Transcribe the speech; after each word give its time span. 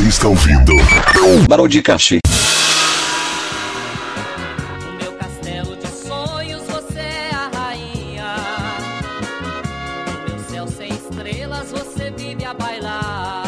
Você 0.00 0.08
está 0.08 0.28
ouvindo 0.28 0.72
Barão 1.46 1.68
de 1.68 1.82
Cachê. 1.82 2.20
No 4.82 4.92
meu 4.96 5.12
castelo 5.12 5.76
de 5.76 5.86
sonhos 5.88 6.62
você 6.62 7.00
é 7.00 7.30
a 7.34 7.48
rainha. 7.48 8.36
No 10.26 10.28
meu 10.30 10.38
céu 10.38 10.66
sem 10.68 10.88
estrelas 10.88 11.70
você 11.70 12.10
vive 12.12 12.46
a 12.46 12.54
bailar. 12.54 13.44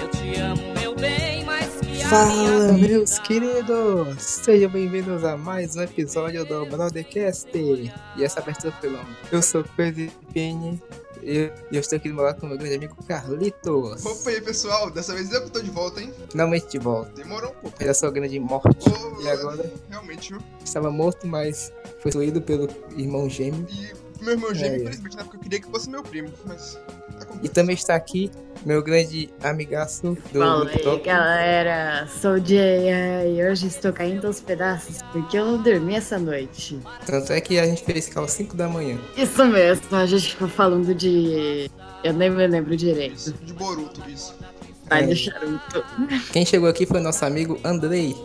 Eu 0.00 0.08
te 0.10 0.38
amo, 0.38 0.72
meu 0.80 0.94
bem, 0.94 1.44
mais 1.44 1.80
que 1.80 2.00
a 2.00 2.08
Fala, 2.08 2.72
meus 2.74 3.18
queridos! 3.18 4.22
Sejam 4.22 4.70
bem-vindos 4.70 5.24
a 5.24 5.36
mais 5.36 5.74
um 5.74 5.82
episódio 5.82 6.44
do 6.44 6.64
Brothercast. 6.66 7.50
E 7.52 8.22
essa 8.22 8.38
abertura 8.38 8.72
foi 8.80 8.90
longa. 8.90 9.08
Eu 9.32 9.42
sou 9.42 9.62
o 9.62 9.64
Crazy 9.64 10.12
Pini 10.32 10.80
e 11.28 11.52
e 11.70 11.76
eu 11.76 11.80
estou 11.80 11.96
aqui 11.96 12.08
do 12.08 12.14
meu 12.14 12.24
lado 12.24 12.40
com 12.40 12.46
meu 12.46 12.56
grande 12.58 12.76
amigo 12.76 12.96
Carlitos. 13.06 14.04
Opa 14.06 14.30
aí 14.30 14.40
pessoal, 14.40 14.90
dessa 14.90 15.14
vez 15.14 15.30
eu 15.32 15.42
que 15.44 15.50
tô 15.50 15.60
de 15.60 15.70
volta, 15.70 16.00
hein? 16.00 16.12
Finalmente 16.30 16.68
de 16.68 16.78
volta. 16.78 17.10
Demorou 17.12 17.50
um 17.50 17.54
pouco. 17.54 17.76
Era 17.82 17.92
sua 17.94 18.10
grande 18.10 18.38
morte. 18.40 18.88
Ô, 18.88 19.20
E 19.22 19.28
agora 19.28 19.70
Realmente, 19.90 20.30
viu? 20.32 20.40
estava 20.64 20.90
morto, 20.90 21.26
mas 21.26 21.72
foi 22.00 22.12
suído 22.12 22.40
pelo 22.40 22.68
irmão 22.96 23.28
gêmeo. 23.28 23.66
E 23.70 23.92
meu 24.24 24.32
irmão 24.32 24.54
gêmeo, 24.54 24.72
É, 24.72 24.78
é. 24.78 24.82
infelizmente, 24.82 25.16
né? 25.16 25.22
Porque 25.24 25.36
eu 25.36 25.40
queria 25.40 25.60
que 25.60 25.70
fosse 25.70 25.88
meu 25.90 26.02
primo, 26.02 26.28
mas. 26.46 26.78
E 27.42 27.48
também 27.48 27.74
está 27.74 27.94
aqui 27.94 28.30
meu 28.66 28.82
grande 28.82 29.30
amigaço 29.42 30.16
do 30.32 30.38
Fala 30.40 30.64
Grupo 30.64 30.78
aí, 30.78 30.82
Top. 30.84 31.04
galera. 31.06 32.08
Sou 32.20 32.32
o 32.32 32.44
Jay 32.44 32.88
e 33.38 33.44
hoje 33.44 33.68
estou 33.68 33.92
caindo 33.92 34.26
aos 34.26 34.40
pedaços 34.40 34.98
porque 35.12 35.38
eu 35.38 35.44
não 35.44 35.62
dormi 35.62 35.94
essa 35.94 36.18
noite. 36.18 36.78
Tanto 37.06 37.32
é 37.32 37.40
que 37.40 37.58
a 37.58 37.64
gente 37.66 37.84
fez 37.84 38.08
cal 38.08 38.26
5 38.26 38.56
da 38.56 38.68
manhã. 38.68 38.98
Isso 39.16 39.44
mesmo, 39.44 39.96
a 39.96 40.06
gente 40.06 40.30
ficou 40.30 40.48
falando 40.48 40.94
de. 40.94 41.70
Eu 42.02 42.12
nem 42.12 42.30
me 42.30 42.46
lembro 42.46 42.76
direito. 42.76 43.32
De 43.44 43.52
Boruto, 43.52 44.02
isso. 44.10 44.34
Vai 44.88 45.04
É. 45.04 45.06
do 45.06 45.14
charuto. 45.16 45.84
Quem 46.32 46.44
chegou 46.44 46.68
aqui 46.68 46.86
foi 46.86 47.00
nosso 47.00 47.24
amigo 47.24 47.58
Andrei. 47.64 48.16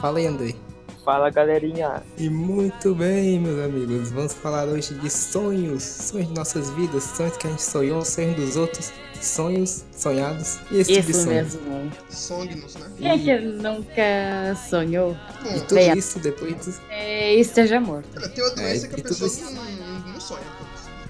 Fala 0.00 0.18
aí, 0.18 0.26
Andrei. 0.26 0.56
Fala 1.08 1.30
galerinha, 1.30 2.02
E 2.18 2.28
muito 2.28 2.94
bem, 2.94 3.40
meus 3.40 3.58
amigos, 3.64 4.10
vamos 4.10 4.34
falar 4.34 4.66
hoje 4.68 4.92
de 4.92 5.08
sonhos, 5.08 5.82
sonhos 5.82 6.28
de 6.28 6.34
nossas 6.34 6.68
vidas, 6.72 7.02
sonhos 7.02 7.34
que 7.38 7.46
a 7.46 7.50
gente 7.50 7.62
sonhou, 7.62 8.04
sonhos 8.04 8.36
dos 8.36 8.56
outros, 8.56 8.92
sonhos 9.18 9.86
sonhados 9.90 10.58
e 10.70 10.76
esse 10.80 10.92
tipo 10.92 11.06
de 11.06 11.10
Isso 11.12 11.22
sonho. 11.22 11.34
mesmo. 11.34 11.92
Songnos, 12.10 12.74
né? 12.74 12.90
Quem 12.98 13.08
é 13.10 13.18
que 13.18 13.38
nunca 13.46 14.54
sonhou? 14.68 15.16
E 15.40 15.44
Bom, 15.44 15.60
tudo 15.60 15.74
Bem, 15.76 15.96
isso 15.98 16.18
depois 16.18 16.66
do... 16.66 16.74
É, 16.90 17.34
esteja 17.36 17.80
morto. 17.80 18.06
cara, 18.12 18.28
tem 18.28 18.44
uma 18.44 18.54
doença 18.54 18.84
É, 18.84 18.88
que 18.90 18.94
a 18.96 18.98
e 18.98 19.02
tudo 19.02 19.08
pessoa 19.08 19.28
isso- 19.28 19.54
não, 19.54 20.12
não 20.12 20.20
sonha. 20.20 20.42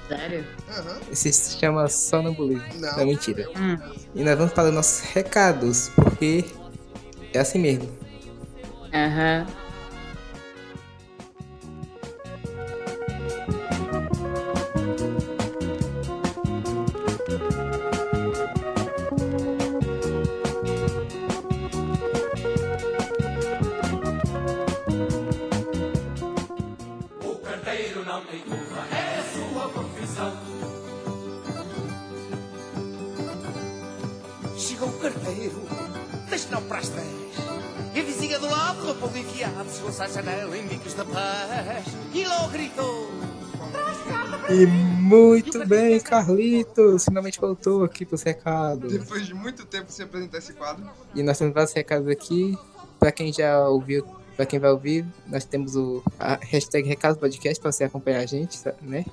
Sério? 0.07 0.45
Aham. 0.79 0.97
Esse 1.11 1.33
se 1.33 1.59
chama 1.59 1.89
sonambulismo. 1.89 2.63
Não. 2.79 2.97
Não, 2.99 3.05
mentira. 3.05 3.49
Hum. 3.59 3.77
E 4.15 4.23
nós 4.23 4.39
vamos 4.39 4.53
para 4.53 4.69
os 4.69 4.75
nossos 4.77 5.01
recados, 5.11 5.89
porque 5.97 6.45
é 7.35 7.41
assim 7.41 7.59
mesmo. 7.59 7.89
Aham. 8.95 9.45
Chegou 9.45 9.68
Carlitos, 46.25 47.05
finalmente 47.05 47.41
voltou 47.41 47.85
aqui 47.85 48.05
para 48.05 48.15
os 48.15 48.23
recados. 48.23 48.93
Depois 48.93 49.27
de 49.27 49.35
muito 49.35 49.65
tempo 49.67 49.91
sem 49.91 50.05
apresentar 50.05 50.39
esse 50.39 50.53
quadro. 50.53 50.89
E 51.15 51.23
nós 51.23 51.39
temos 51.39 51.55
vários 51.55 51.73
recados 51.73 52.09
aqui. 52.09 52.57
Pra 52.99 53.13
quem 53.13 53.33
já 53.33 53.61
ouviu, 53.69 54.05
pra 54.37 54.45
quem 54.45 54.59
vai 54.59 54.71
ouvir, 54.71 55.07
nós 55.27 55.45
temos 55.45 55.77
o 55.77 56.03
a 56.19 56.35
hashtag 56.43 56.89
Recados 56.89 57.19
Podcast 57.19 57.61
pra 57.61 57.71
você 57.71 57.85
acompanhar 57.85 58.21
a 58.21 58.27
gente, 58.27 58.59
né? 58.83 59.05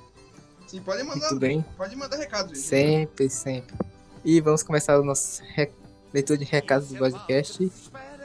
Sim, 0.66 0.80
pode 0.80 1.02
mandar. 1.04 1.20
Muito 1.20 1.38
bem. 1.38 1.64
Pode 1.76 1.94
mandar 1.94 2.16
recado, 2.16 2.48
gente. 2.48 2.58
Sempre, 2.58 3.30
sempre. 3.30 3.76
E 4.24 4.40
vamos 4.40 4.64
começar 4.64 4.98
o 4.98 5.04
nosso 5.04 5.40
re... 5.54 5.70
leitura 6.12 6.36
de 6.38 6.44
recados 6.44 6.88
do 6.88 6.98
podcast. 6.98 7.70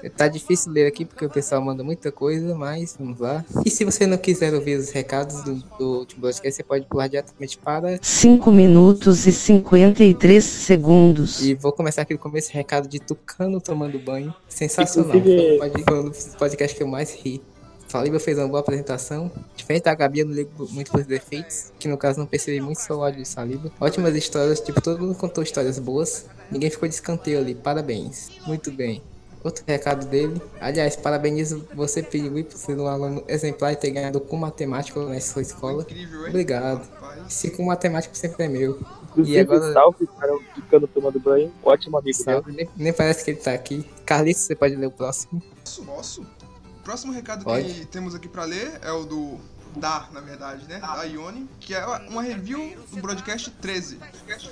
Tá 0.09 0.28
difícil 0.28 0.72
ler 0.72 0.88
aqui 0.88 1.06
porque 1.06 1.25
o 1.25 1.29
pessoal 1.29 1.62
manda 1.62 1.84
muita 1.84 2.12
coisa, 2.12 2.56
mas 2.56 2.95
vamos 3.00 3.19
lá. 3.19 3.45
E 3.66 3.69
se 3.69 3.85
você 3.85 4.06
não 4.07 4.17
quiser 4.17 4.53
ouvir 4.53 4.78
os 4.78 4.89
recados 4.89 5.44
do, 5.44 5.56
do 5.78 6.00
último 6.00 6.22
podcast, 6.22 6.56
você 6.57 6.63
pode 6.63 6.85
pular 6.85 7.07
diretamente 7.07 7.57
para. 7.57 8.00
5 8.01 8.51
minutos 8.51 9.28
e 9.28 9.31
53 9.31 10.44
segundos. 10.44 11.41
E 11.45 11.53
vou 11.53 11.72
começar 11.72 12.01
aqui 12.03 12.13
no 12.13 12.19
começo, 12.19 12.50
recado 12.51 12.88
de 12.88 13.00
Tucano 13.00 13.59
tomando 13.61 14.00
banho. 14.00 14.34
Sensacional. 14.50 15.16
Inclusive- 15.16 15.84
Foi 15.88 16.00
um- 16.00 16.11
podcasts 16.38 16.78
que 16.78 16.84
eu 16.84 16.88
mais 16.88 17.13
ri. 17.13 17.41
Saliba 17.88 18.19
fez 18.22 18.38
uma 18.38 18.47
boa 18.47 18.61
apresentação. 18.61 19.29
Diferente 19.53 19.84
da 19.84 19.94
Gabi, 19.94 20.19
eu 20.19 20.25
não 20.25 20.34
ligo 20.34 20.66
muito 20.72 20.90
pros 20.91 21.06
defeitos. 21.06 21.73
Que 21.78 21.90
no 21.90 21.97
caso 21.97 22.19
não 22.19 22.25
percebi 22.25 22.61
muito 22.61 22.79
só 22.79 22.95
o 22.97 23.03
áudio 23.03 23.22
de 23.22 23.28
Saliba. 23.28 23.69
Ótimas 23.81 24.16
histórias, 24.16 24.61
tipo, 24.61 24.79
todo 24.81 25.01
mundo 25.01 25.13
contou 25.16 25.44
histórias 25.44 25.78
boas. 25.78 26.25
Ninguém 26.50 26.69
ficou 26.69 26.88
de 26.88 26.95
escanteio 26.95 27.38
ali. 27.40 27.53
Parabéns. 27.53 28.29
Muito 28.47 28.72
bem. 28.72 29.01
Outro 29.44 29.63
recado 29.68 30.06
dele. 30.07 30.41
Aliás, 30.59 30.96
parabenizo 30.96 31.68
você, 31.74 32.03
Piriwi, 32.03 32.44
por 32.44 32.57
ser 32.57 32.78
um 32.79 32.88
aluno 32.88 33.24
exemplar 33.28 33.74
e 33.74 33.75
ter 33.75 33.90
ganhado 33.91 34.19
com 34.22 34.38
matemática 34.38 35.03
na 35.03 35.19
sua 35.19 35.41
escola. 35.41 35.81
Incrível, 35.84 36.22
hein? 36.24 36.29
Obrigado. 36.29 36.88
Rapaz. 36.90 37.34
Se 37.34 37.50
com 37.52 37.66
matemática 37.66 38.13
sempre 38.13 38.46
é 38.46 38.47
meu. 38.47 38.79
inclusive 39.03 39.38
E 39.38 39.40
agora- 39.41 39.74
salve 39.74 40.07
para 40.07 40.34
o 40.34 40.41
Ficando 40.56 40.88
Tomando 40.88 41.19
Banho, 41.19 41.52
ótimo 41.63 41.97
amigo. 41.97 42.18
Salve, 42.18 42.52
nem, 42.53 42.69
nem 42.78 42.94
parece 42.94 43.25
que 43.25 43.31
ele 43.31 43.40
tá 43.40 43.52
aqui. 43.53 43.84
Carlitos, 44.06 44.44
você 44.44 44.56
pode 44.56 44.75
ler 44.75 44.85
o 44.88 44.91
próximo. 44.91 45.41
Nosso, 45.66 45.84
nosso. 45.84 46.22
O 46.22 46.84
próximo 46.84 47.12
recado 47.13 47.44
Pode. 47.44 47.72
que 47.73 47.85
temos 47.85 48.16
aqui 48.16 48.28
pra 48.28 48.44
ler 48.46 48.79
é 48.81 48.91
o 48.91 49.03
do. 49.06 49.38
Da, 49.75 50.09
na 50.12 50.19
verdade, 50.19 50.68
né? 50.68 50.79
Da 50.79 51.03
Ione, 51.03 51.47
que 51.62 51.73
é 51.73 51.85
uma 52.09 52.22
review 52.22 52.75
do 52.91 53.02
broadcast 53.02 53.50
13. 53.62 54.00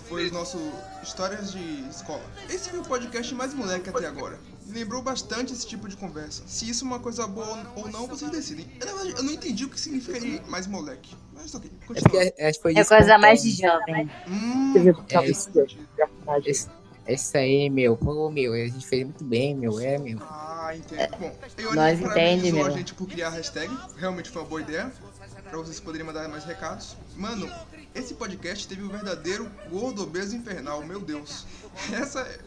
Foi 0.07 0.29
o 0.29 0.33
nosso 0.33 0.57
Histórias 1.03 1.51
de 1.51 1.59
Escola. 1.89 2.21
Esse 2.49 2.69
foi 2.69 2.79
o 2.79 2.83
podcast 2.83 3.35
mais 3.35 3.53
moleque 3.53 3.89
até 3.89 4.05
agora. 4.07 4.39
Me 4.69 4.79
Lembrou 4.79 5.01
bastante 5.01 5.51
esse 5.51 5.65
tipo 5.67 5.87
de 5.89 5.97
conversa. 5.97 6.43
Se 6.47 6.69
isso 6.69 6.83
é 6.85 6.87
uma 6.87 6.99
coisa 6.99 7.25
boa 7.27 7.71
ou 7.75 7.89
não, 7.89 8.07
vocês 8.07 8.29
decidem. 8.31 8.65
Eu, 8.79 8.85
na 8.85 8.93
verdade, 8.93 9.17
eu 9.17 9.23
não 9.23 9.33
entendi 9.33 9.65
o 9.65 9.69
que 9.69 9.79
significaria 9.79 10.41
mais 10.47 10.67
moleque. 10.67 11.15
Mas 11.33 11.53
ok, 11.55 11.69
É 11.81 11.85
continua. 11.85 12.23
é- 12.23 12.33
É 12.37 12.49
isso 12.51 12.59
coisa 12.61 13.13
que 13.15 13.17
mais 13.17 13.43
eu- 13.45 13.51
de 13.51 13.61
jovem. 13.61 14.09
Hum, 14.27 14.73
é. 15.09 16.49
Esse- 16.49 16.69
é 17.05 17.13
isso 17.13 17.37
aí, 17.37 17.69
meu. 17.69 17.97
Pô, 17.97 18.29
meu, 18.29 18.53
a 18.53 18.57
gente 18.67 18.85
fez 18.87 19.03
muito 19.03 19.23
bem, 19.23 19.55
meu. 19.55 19.79
É, 19.79 19.97
meu. 19.97 20.19
Ah, 20.21 20.71
entendo. 20.75 21.17
Bom, 21.17 21.35
Ione 21.57 21.75
Nós 21.75 21.99
entende, 21.99 22.49
a 22.49 22.53
meu. 22.53 22.71
gente 22.71 22.93
por 22.93 23.07
criar 23.07 23.27
a 23.27 23.31
hashtag. 23.31 23.75
Realmente 23.97 24.29
foi 24.29 24.41
uma 24.41 24.47
boa 24.47 24.61
ideia. 24.61 24.91
Pra 25.49 25.57
vocês 25.57 25.79
poderem 25.79 26.05
mandar 26.05 26.27
mais 26.29 26.43
recados. 26.45 26.95
Mano, 27.17 27.49
esse 27.95 28.13
podcast 28.13 28.67
teve 28.67 28.83
o 28.83 28.89
verdadeiro 28.89 29.49
gordo 29.71 30.03
obeso 30.03 30.35
infernal, 30.35 30.85
meu 30.85 30.99
Deus. 31.01 31.43
Essa 31.91 32.19
é- 32.21 32.39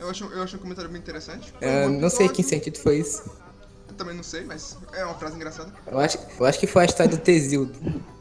eu 0.00 0.10
acho, 0.10 0.24
eu 0.24 0.42
acho 0.42 0.56
um 0.56 0.60
comentário 0.60 0.90
bem 0.90 1.00
interessante. 1.00 1.52
Bom 1.60 1.88
não 2.00 2.10
sei 2.10 2.28
que 2.28 2.42
sentido 2.42 2.78
foi 2.78 2.98
isso. 2.98 3.30
Eu 3.88 3.94
também 3.94 4.14
não 4.14 4.22
sei, 4.22 4.44
mas 4.44 4.76
é 4.94 5.04
uma 5.04 5.14
frase 5.14 5.36
engraçada. 5.36 5.72
Eu 5.86 5.98
acho, 5.98 6.18
eu 6.38 6.46
acho 6.46 6.58
que 6.58 6.66
foi 6.66 6.82
a 6.82 6.86
história 6.86 7.10
do 7.10 7.18
Tesildo. 7.18 7.78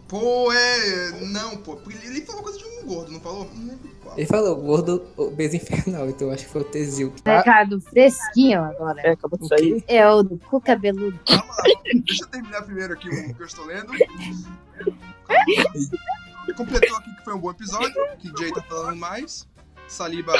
Pô, 0.07 0.51
é. 0.51 1.11
Não, 1.21 1.57
pô. 1.57 1.75
porque 1.77 2.05
Ele 2.05 2.21
falou 2.21 2.41
coisa 2.41 2.57
de 2.57 2.65
um 2.65 2.85
gordo, 2.85 3.11
não 3.11 3.21
falou? 3.21 3.47
Não. 3.53 3.79
Ele 4.17 4.25
falou 4.25 4.55
gordo 4.55 5.05
obeso 5.15 5.55
infernal, 5.55 6.09
então 6.09 6.27
eu 6.27 6.33
acho 6.33 6.45
que 6.45 6.51
foi 6.51 6.61
o 6.61 6.65
Tesildo. 6.65 7.21
tá? 7.21 7.37
Recado 7.37 7.79
fresquinho 7.79 8.63
agora. 8.63 8.99
É, 9.01 9.11
acabou 9.11 9.37
de 9.37 9.45
O 9.45 9.47
sair. 9.47 9.83
É 9.87 10.09
o 10.09 10.23
do 10.23 10.39
cu 10.39 10.59
cabeludo. 10.59 11.19
Calma 11.27 11.45
lá, 11.45 11.63
deixa 12.05 12.23
eu 12.23 12.27
terminar 12.27 12.63
primeiro 12.63 12.93
aqui 12.93 13.07
o 13.07 13.35
que 13.35 13.41
eu 13.41 13.45
estou 13.45 13.65
lendo. 13.65 13.93
Completou 16.57 16.97
aqui 16.97 17.15
que 17.15 17.23
foi 17.23 17.35
um 17.35 17.39
bom 17.39 17.51
episódio, 17.51 17.93
que 18.17 18.31
Jay 18.37 18.51
tá 18.51 18.63
falando 18.63 18.97
mais. 18.97 19.47
Saliba 19.87 20.33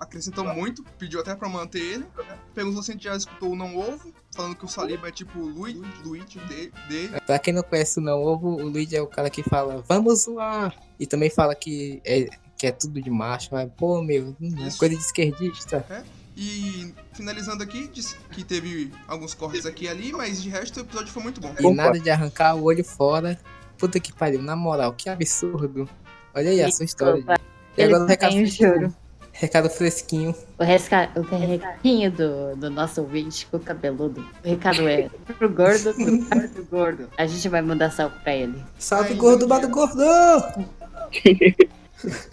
acrescentou 0.00 0.44
muito, 0.44 0.82
pediu 0.98 1.20
até 1.20 1.34
pra 1.36 1.48
manter 1.48 1.78
ele. 1.80 2.06
Perguntou 2.54 2.82
se 2.82 2.90
a 2.90 2.94
gente 2.94 3.04
já 3.04 3.14
escutou 3.14 3.50
o 3.50 3.56
Não 3.56 3.76
Ovo, 3.76 4.12
falando 4.34 4.56
que 4.56 4.64
o 4.64 4.68
Saliba 4.68 5.08
é 5.08 5.12
tipo 5.12 5.38
o 5.38 5.46
Luigi, 5.46 5.80
Luigi 6.04 6.38
de- 6.40 6.72
dele. 6.88 7.20
Pra 7.26 7.38
quem 7.38 7.52
não 7.52 7.62
conhece 7.62 7.98
o 7.98 8.02
Não 8.02 8.22
Ovo, 8.22 8.48
o 8.48 8.68
Luigi 8.68 8.96
é 8.96 9.02
o 9.02 9.06
cara 9.06 9.28
que 9.28 9.42
fala, 9.42 9.84
vamos 9.86 10.22
zoar! 10.22 10.74
E 10.98 11.06
também 11.06 11.28
fala 11.30 11.54
que 11.54 12.00
é, 12.04 12.28
que 12.56 12.66
é 12.66 12.72
tudo 12.72 13.00
de 13.00 13.10
macho, 13.10 13.50
mas, 13.52 13.70
pô, 13.76 14.02
meu, 14.02 14.34
hum, 14.40 14.66
Isso. 14.66 14.78
coisa 14.78 14.96
de 14.96 15.00
esquerdista. 15.02 15.84
E 16.36 16.94
finalizando 17.12 17.62
aqui, 17.62 17.86
disse 17.88 18.16
que 18.30 18.42
teve 18.42 18.90
alguns 19.06 19.34
cortes 19.34 19.66
aqui 19.66 19.84
e 19.84 19.88
ali, 19.88 20.12
mas 20.12 20.42
de 20.42 20.48
resto 20.48 20.78
o 20.78 20.80
episódio 20.80 21.12
foi 21.12 21.22
muito 21.22 21.40
bom. 21.40 21.54
E 21.60 21.70
nada 21.74 22.00
de 22.00 22.08
arrancar 22.08 22.54
o 22.56 22.64
olho 22.64 22.82
fora. 22.84 23.38
Puta 23.76 23.98
que 24.00 24.12
pariu, 24.12 24.40
na 24.40 24.54
moral, 24.56 24.92
que 24.94 25.08
absurdo. 25.08 25.88
Olha 26.34 26.50
aí 26.50 26.62
a 26.62 26.70
sua 26.70 26.84
história. 26.84 27.22
E 27.76 27.82
agora 27.82 28.00
o 28.00 28.04
Ele 28.04 28.10
recado 28.10 28.34
um 28.36 28.46
choro. 28.46 28.94
Recado 29.40 29.70
fresquinho. 29.70 30.34
O, 30.58 30.62
resca... 30.62 31.10
o 31.16 31.22
recadinho 31.22 32.12
do, 32.12 32.56
do 32.56 32.68
nosso 32.68 33.00
ouvinte 33.00 33.46
com 33.46 33.56
o 33.56 33.60
cabeludo. 33.60 34.20
O 34.44 34.48
recado 34.48 34.86
é 34.86 35.08
pro 35.38 35.48
gordo, 35.48 35.94
pro 35.94 36.18
gordo, 36.18 36.66
gordo. 36.70 37.08
A 37.16 37.26
gente 37.26 37.48
vai 37.48 37.62
mandar 37.62 37.90
salve 37.90 38.18
pra 38.18 38.34
ele. 38.36 38.62
Salve, 38.78 39.12
Ai, 39.12 39.14
gordo, 39.16 39.48
bado 39.48 39.66
Deus. 39.66 39.72
gordão! 39.72 40.68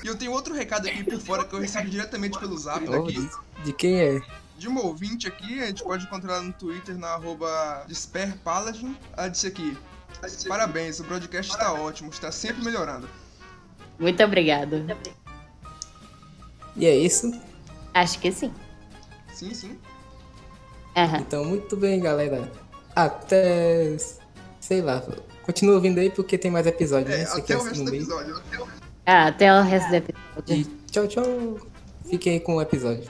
E 0.01 0.07
eu 0.07 0.17
tenho 0.17 0.31
outro 0.31 0.53
recado 0.53 0.87
aqui 0.87 1.03
por 1.03 1.19
fora 1.19 1.43
que 1.43 1.53
eu 1.53 1.59
recebi 1.59 1.89
diretamente 1.89 2.39
pelo 2.39 2.57
zap 2.57 2.87
Oh, 2.87 3.01
daqui. 3.03 3.29
de, 3.65 3.73
quem 3.73 3.99
é? 3.99 4.21
De 4.57 4.65
uma 4.65 4.81
ouvinte 4.81 5.27
aqui, 5.27 5.61
a 5.61 5.65
gente 5.65 5.83
pode 5.83 6.05
encontrar 6.05 6.39
no 6.41 6.53
Twitter 6.53 6.97
na 6.97 7.09
arroba 7.09 7.83
DesperPaladin. 7.85 8.95
Ela 9.17 9.27
disse 9.27 9.45
aqui. 9.47 9.77
Parabéns, 10.47 11.01
o 11.01 11.03
broadcast 11.03 11.51
está 11.51 11.73
ótimo, 11.73 12.09
está 12.09 12.31
sempre 12.31 12.63
melhorando. 12.63 13.09
Muito 13.99 14.23
obrigado. 14.23 14.85
E 16.77 16.85
é 16.85 16.95
isso. 16.95 17.31
Acho 17.93 18.19
que 18.19 18.31
sim. 18.31 18.51
Sim, 19.33 19.53
sim. 19.53 19.77
Aham. 20.95 21.17
Então, 21.19 21.43
muito 21.45 21.75
bem, 21.75 21.99
galera. 21.99 22.51
Até. 22.95 23.97
Sei 24.59 24.81
lá. 24.81 25.03
Continua 25.43 25.75
ouvindo 25.75 25.99
aí 25.99 26.09
porque 26.09 26.37
tem 26.37 26.51
mais 26.51 26.67
episódios, 26.67 27.13
É, 27.13 27.17
né? 27.19 27.29
Até 27.33 27.53
é 27.53 27.57
o 27.57 27.59
o 27.61 27.63
resto 27.63 27.83
do 27.83 27.91
meio. 27.91 28.03
episódio. 28.03 28.41
Ah, 29.05 29.27
até 29.27 29.53
o 29.59 29.61
resto 29.63 29.89
do 29.89 29.95
episódio. 29.95 30.55
E 30.55 30.63
tchau, 30.91 31.07
tchau. 31.07 31.57
Fiquem 32.09 32.33
aí 32.33 32.39
com 32.39 32.55
o 32.55 32.61
episódio. 32.61 33.09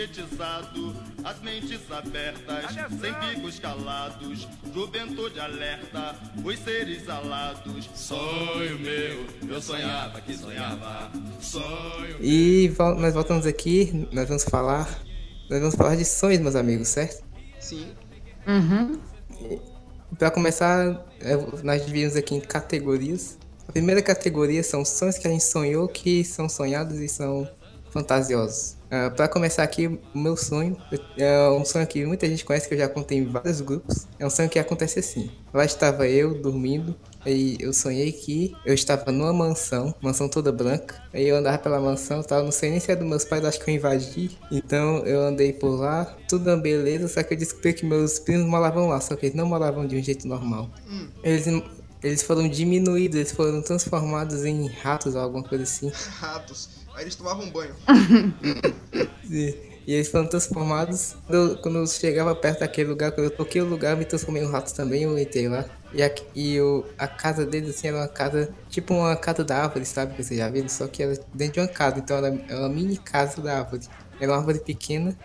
Magnetizado, 0.00 0.94
as 1.24 1.40
mentes 1.40 1.80
abertas, 1.90 2.64
sem 3.00 3.12
bicos 3.34 3.58
calados, 3.58 4.48
juventude 4.72 5.38
alerta, 5.38 6.16
os 6.42 6.58
seres 6.58 7.08
alados. 7.08 7.90
Sonho 7.94 8.78
meu, 8.78 9.26
eu 9.48 9.60
sonhava 9.60 10.20
que 10.20 10.36
sonhava, 10.36 11.10
sonho. 11.40 12.16
E 12.20 12.68
vol- 12.68 12.94
nós 12.96 13.12
voltamos 13.12 13.46
aqui. 13.46 14.08
Nós 14.12 14.26
vamos 14.26 14.44
falar. 14.44 14.88
Nós 15.50 15.60
vamos 15.60 15.74
falar 15.74 15.96
de 15.96 16.04
sonhos, 16.04 16.40
meus 16.40 16.54
amigos, 16.56 16.88
certo? 16.88 17.22
Sim. 17.58 17.88
Uhum. 18.46 18.98
Pra 20.18 20.30
começar, 20.30 21.04
é, 21.20 21.36
nós 21.62 21.84
dividimos 21.84 22.16
aqui 22.16 22.34
em 22.34 22.40
categorias. 22.40 23.38
A 23.68 23.72
primeira 23.72 24.00
categoria 24.02 24.62
são 24.62 24.84
sonhos 24.84 25.18
que 25.18 25.28
a 25.28 25.30
gente 25.30 25.44
sonhou 25.44 25.86
que 25.88 26.24
são 26.24 26.48
sonhados 26.48 26.98
e 26.98 27.08
são 27.08 27.48
fantasiosos. 27.90 28.79
Ah, 28.90 29.10
Pra 29.10 29.28
começar 29.28 29.62
aqui, 29.62 29.86
o 29.86 30.18
meu 30.18 30.36
sonho 30.36 30.76
é 31.16 31.48
um 31.50 31.64
sonho 31.64 31.86
que 31.86 32.04
muita 32.04 32.26
gente 32.26 32.44
conhece, 32.44 32.68
que 32.68 32.74
eu 32.74 32.78
já 32.78 32.88
contei 32.88 33.18
em 33.18 33.26
vários 33.26 33.60
grupos. 33.60 34.06
É 34.18 34.26
um 34.26 34.30
sonho 34.30 34.48
que 34.48 34.58
acontece 34.58 34.98
assim. 34.98 35.30
Lá 35.54 35.64
estava 35.64 36.08
eu 36.08 36.40
dormindo 36.40 36.94
e 37.26 37.56
eu 37.60 37.72
sonhei 37.72 38.10
que 38.12 38.52
eu 38.64 38.74
estava 38.74 39.12
numa 39.12 39.32
mansão, 39.32 39.94
mansão 40.00 40.28
toda 40.28 40.50
branca. 40.50 41.00
Aí 41.12 41.28
eu 41.28 41.36
andava 41.36 41.58
pela 41.58 41.80
mansão, 41.80 42.22
tal, 42.22 42.42
não 42.42 42.52
sei 42.52 42.70
nem 42.70 42.80
se 42.80 42.90
é 42.90 42.96
dos 42.96 43.06
meus 43.06 43.24
pais, 43.24 43.44
acho 43.44 43.60
que 43.60 43.70
eu 43.70 43.74
invadi. 43.74 44.38
Então 44.50 44.98
eu 45.04 45.20
andei 45.20 45.52
por 45.52 45.78
lá, 45.78 46.16
tudo 46.28 46.56
beleza, 46.56 47.08
só 47.08 47.22
que 47.22 47.34
eu 47.34 47.38
descobri 47.38 47.72
que 47.72 47.84
meus 47.86 48.18
primos 48.18 48.46
moravam 48.46 48.88
lá, 48.88 49.00
só 49.00 49.14
que 49.14 49.26
eles 49.26 49.36
não 49.36 49.46
moravam 49.46 49.86
de 49.86 49.96
um 49.96 50.02
jeito 50.02 50.26
normal. 50.26 50.70
Eles, 51.22 51.46
eles 52.02 52.22
foram 52.22 52.48
diminuídos, 52.48 53.16
eles 53.16 53.32
foram 53.32 53.62
transformados 53.62 54.44
em 54.44 54.68
ratos 54.68 55.14
ou 55.14 55.20
alguma 55.20 55.42
coisa 55.42 55.64
assim. 55.64 55.90
Ratos. 56.18 56.80
Aí 56.94 57.04
eles 57.04 57.14
tomavam 57.14 57.50
banho. 57.50 57.74
E, 59.32 59.56
e 59.86 59.94
eles 59.94 60.08
foram 60.08 60.26
transformados. 60.26 61.14
Quando 61.26 61.34
eu, 61.34 61.56
quando 61.58 61.78
eu 61.78 61.86
chegava 61.86 62.34
perto 62.34 62.60
daquele 62.60 62.88
lugar, 62.88 63.12
quando 63.12 63.26
eu 63.26 63.30
toquei 63.30 63.62
o 63.62 63.64
lugar, 63.64 63.92
eu 63.92 63.96
me 63.96 64.04
transformei 64.04 64.42
em 64.42 64.46
um 64.46 64.50
rato 64.50 64.74
também, 64.74 65.04
eu 65.04 65.16
entrei 65.16 65.48
lá. 65.48 65.64
E, 65.92 66.02
a, 66.02 66.10
e 66.34 66.60
o, 66.60 66.84
a 66.98 67.06
casa 67.06 67.46
deles, 67.46 67.70
assim, 67.70 67.88
era 67.88 67.96
uma 67.96 68.08
casa, 68.08 68.52
tipo 68.68 68.92
uma 68.92 69.14
casa 69.14 69.44
da 69.44 69.62
árvore, 69.62 69.84
sabe? 69.84 70.14
Que 70.14 70.24
você 70.24 70.36
já 70.36 70.48
viu? 70.48 70.68
Só 70.68 70.88
que 70.88 71.02
era 71.02 71.14
dentro 71.32 71.54
de 71.54 71.60
uma 71.60 71.68
casa, 71.68 72.00
então 72.00 72.16
era, 72.16 72.28
era 72.48 72.58
uma 72.58 72.68
mini 72.68 72.96
casa 72.96 73.40
da 73.40 73.58
árvore. 73.58 73.82
Era 74.20 74.32
uma 74.32 74.38
árvore 74.38 74.58
pequena 74.58 75.16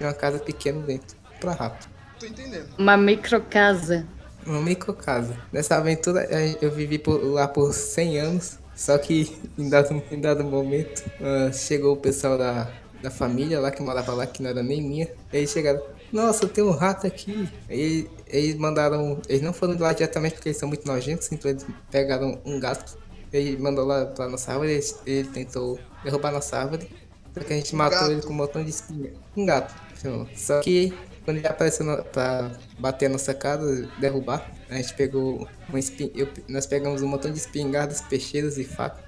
e 0.00 0.04
uma 0.04 0.14
casa 0.14 0.38
pequena 0.38 0.80
dentro, 0.80 1.16
pra 1.38 1.52
rato. 1.52 1.86
Tô 2.18 2.26
entendendo. 2.26 2.68
Uma 2.78 2.96
microcasa. 2.96 4.06
Uma 4.46 4.60
micro 4.60 4.92
casa. 4.94 5.36
Nessa 5.52 5.76
aventura 5.76 6.26
eu 6.60 6.70
vivi 6.70 6.98
por- 6.98 7.22
lá 7.22 7.46
por 7.48 7.72
100 7.72 8.18
anos. 8.18 8.58
Só 8.74 8.96
que 8.98 9.36
em 9.58 9.68
dado, 9.68 10.02
em 10.10 10.20
dado 10.20 10.42
momento 10.44 11.04
ah, 11.20 11.52
chegou 11.52 11.92
o 11.94 11.96
pessoal 11.96 12.38
da, 12.38 12.70
da 13.02 13.10
família 13.10 13.60
lá 13.60 13.70
que 13.70 13.82
morava 13.82 14.12
lá, 14.14 14.26
que 14.26 14.42
não 14.42 14.50
era 14.50 14.62
nem 14.62 14.80
minha. 14.82 15.08
Eles 15.32 15.50
chegaram, 15.50 15.82
nossa, 16.12 16.48
tem 16.48 16.64
um 16.64 16.70
rato 16.70 17.06
aqui. 17.06 17.48
Aí 17.68 18.08
eles 18.26 18.54
mandaram. 18.56 19.20
Eles 19.28 19.42
não 19.42 19.52
foram 19.52 19.78
lá 19.78 19.92
diretamente 19.92 20.34
porque 20.36 20.48
eles 20.48 20.58
são 20.58 20.68
muito 20.68 20.86
nojentos, 20.86 21.30
então 21.32 21.50
eles 21.50 21.66
pegaram 21.90 22.40
um 22.44 22.58
gato. 22.58 22.98
Ele 23.32 23.56
mandou 23.58 23.84
lá 23.86 24.06
pra 24.06 24.28
nossa 24.28 24.52
árvore, 24.52 24.72
ele, 24.72 24.84
ele 25.06 25.28
tentou 25.28 25.78
derrubar 26.02 26.32
nossa 26.32 26.56
árvore. 26.56 26.88
Só 27.32 27.40
que 27.44 27.52
a 27.52 27.56
gente 27.56 27.76
matou 27.76 27.98
gato. 27.98 28.10
ele 28.12 28.22
com 28.22 28.32
um 28.32 28.36
montão 28.36 28.64
de 28.64 28.70
espinha. 28.70 29.12
Um 29.36 29.46
gato. 29.46 29.72
Só 30.34 30.60
que 30.60 30.92
quando 31.24 31.36
ele 31.38 31.46
apareceu 31.46 31.84
no, 31.86 32.02
pra 32.04 32.50
bater 32.78 33.06
a 33.06 33.08
nossa 33.08 33.32
casa, 33.34 33.88
derrubar, 33.98 34.50
a 34.68 34.76
gente 34.76 34.94
pegou 34.94 35.46
uma 35.68 35.78
espin... 35.78 36.10
eu- 36.14 36.28
nós 36.48 36.66
pegamos 36.66 37.02
um 37.02 37.08
montão 37.08 37.30
de 37.30 37.38
espingardas, 37.38 38.00
peixeiras 38.00 38.58
e 38.58 38.64
facas. 38.64 39.04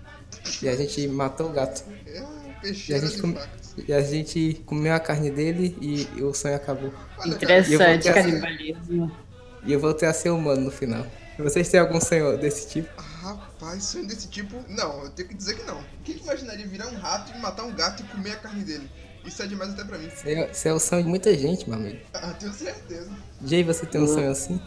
E 0.62 0.68
a 0.68 0.74
gente 0.76 1.06
matou 1.08 1.50
o 1.50 1.52
gato. 1.52 1.84
É, 2.06 2.22
E 2.64 2.94
a 2.94 2.98
gente, 2.98 3.20
come- 3.20 3.34
facas. 3.34 3.74
e 3.88 3.92
a 3.92 4.00
gente 4.02 4.62
comeu 4.66 4.94
a 4.94 5.00
carne 5.00 5.30
dele 5.30 5.76
e, 5.80 6.08
e 6.16 6.22
o 6.22 6.32
sonho 6.34 6.54
acabou. 6.56 6.92
E 7.24 7.28
Interessante, 7.30 8.02
ter- 8.04 8.14
canibalismo. 8.14 9.10
E 9.64 9.72
eu 9.72 9.78
voltei 9.80 10.08
a 10.08 10.12
ser 10.12 10.30
humano 10.30 10.60
no 10.62 10.70
final. 10.70 11.06
Vocês 11.38 11.68
têm 11.68 11.80
algum 11.80 12.00
sonho 12.00 12.36
desse 12.38 12.68
tipo? 12.68 12.88
Rapaz, 13.00 13.84
sonho 13.84 14.06
desse 14.06 14.28
tipo. 14.28 14.62
Não, 14.68 15.04
eu 15.04 15.10
tenho 15.10 15.28
que 15.28 15.34
dizer 15.34 15.54
que 15.54 15.62
não. 15.64 15.82
Quem 16.04 16.16
que 16.16 16.22
imaginaria 16.24 16.66
virar 16.66 16.88
um 16.88 16.96
rato 16.96 17.32
e 17.36 17.38
matar 17.40 17.64
um 17.64 17.72
gato 17.72 18.02
e 18.02 18.06
comer 18.06 18.32
a 18.32 18.36
carne 18.36 18.64
dele? 18.64 18.88
Isso 19.24 19.42
é 19.42 19.46
demais 19.46 19.70
até 19.72 19.84
pra 19.84 19.98
mim. 19.98 20.08
Isso 20.08 20.68
é, 20.68 20.70
é 20.70 20.72
o 20.74 20.78
sonho 20.80 21.02
de 21.04 21.08
muita 21.08 21.36
gente, 21.36 21.68
meu 21.68 21.78
amigo. 21.78 21.98
Ah, 22.14 22.32
tenho 22.38 22.52
certeza. 22.52 23.10
Jay, 23.44 23.62
você 23.62 23.86
tem 23.86 24.00
um 24.00 24.06
sonho 24.06 24.30
assim? 24.30 24.60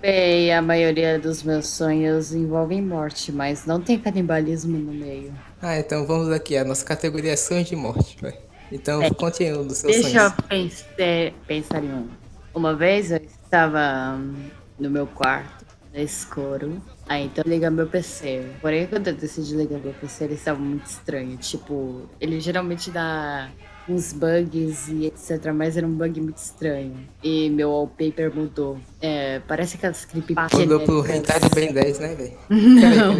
Bem, 0.00 0.52
a 0.52 0.60
maioria 0.60 1.18
dos 1.18 1.42
meus 1.42 1.66
sonhos 1.68 2.32
envolvem 2.34 2.82
morte, 2.82 3.32
mas 3.32 3.64
não 3.64 3.80
tem 3.80 3.98
canibalismo 3.98 4.76
no 4.76 4.92
meio. 4.92 5.32
Ah, 5.62 5.78
então 5.78 6.06
vamos 6.06 6.30
aqui. 6.30 6.56
A 6.56 6.64
nossa 6.64 6.84
categoria 6.84 7.32
é 7.32 7.36
sonhos 7.36 7.68
de 7.68 7.76
morte, 7.76 8.16
vai. 8.20 8.38
Então 8.70 9.02
É. 9.02 9.10
conte 9.10 9.44
um 9.52 9.66
dos 9.66 9.78
seus 9.78 9.94
Deixa 9.94 10.10
sonhos. 10.10 10.32
eu 10.38 10.44
pensar, 10.48 11.34
pensar 11.46 11.84
em 11.84 11.88
um. 11.92 12.08
Uma 12.54 12.74
vez 12.74 13.10
eu 13.10 13.18
estava 13.18 14.16
hum, 14.16 14.34
no 14.78 14.90
meu 14.90 15.06
quarto, 15.06 15.64
no 15.92 16.00
escuro. 16.00 16.82
Aí 17.08 17.24
então 17.26 17.42
eu 17.46 17.50
liguei 17.50 17.70
meu 17.70 17.86
PC. 17.86 18.44
Porém, 18.60 18.86
quando 18.86 19.08
eu 19.08 19.14
decidi 19.14 19.54
ligar 19.56 19.78
meu 19.78 19.92
PC, 19.94 20.24
ele 20.24 20.34
estava 20.34 20.58
muito 20.58 20.86
estranho. 20.86 21.36
Tipo, 21.38 22.02
ele 22.20 22.40
geralmente 22.40 22.90
dá 22.90 23.48
uns 23.88 24.12
bugs 24.12 24.88
e 24.88 25.06
etc. 25.06 25.52
Mas 25.54 25.76
era 25.76 25.86
um 25.86 25.92
bug 25.92 26.20
muito 26.20 26.38
estranho. 26.38 26.96
E 27.22 27.50
meu 27.50 27.70
wallpaper 27.70 28.34
mudou. 28.34 28.78
É, 29.00 29.40
parece 29.40 29.76
aquelas 29.76 30.04
creepypastas. 30.04 30.60
Mudou 30.60 30.80
pro 30.80 31.02
genéricas. 31.04 31.36
Hentai 31.36 31.50
Ben 31.54 31.72
10, 31.72 31.98
né, 31.98 32.14
velho? 32.14 32.38
Não. 32.50 33.16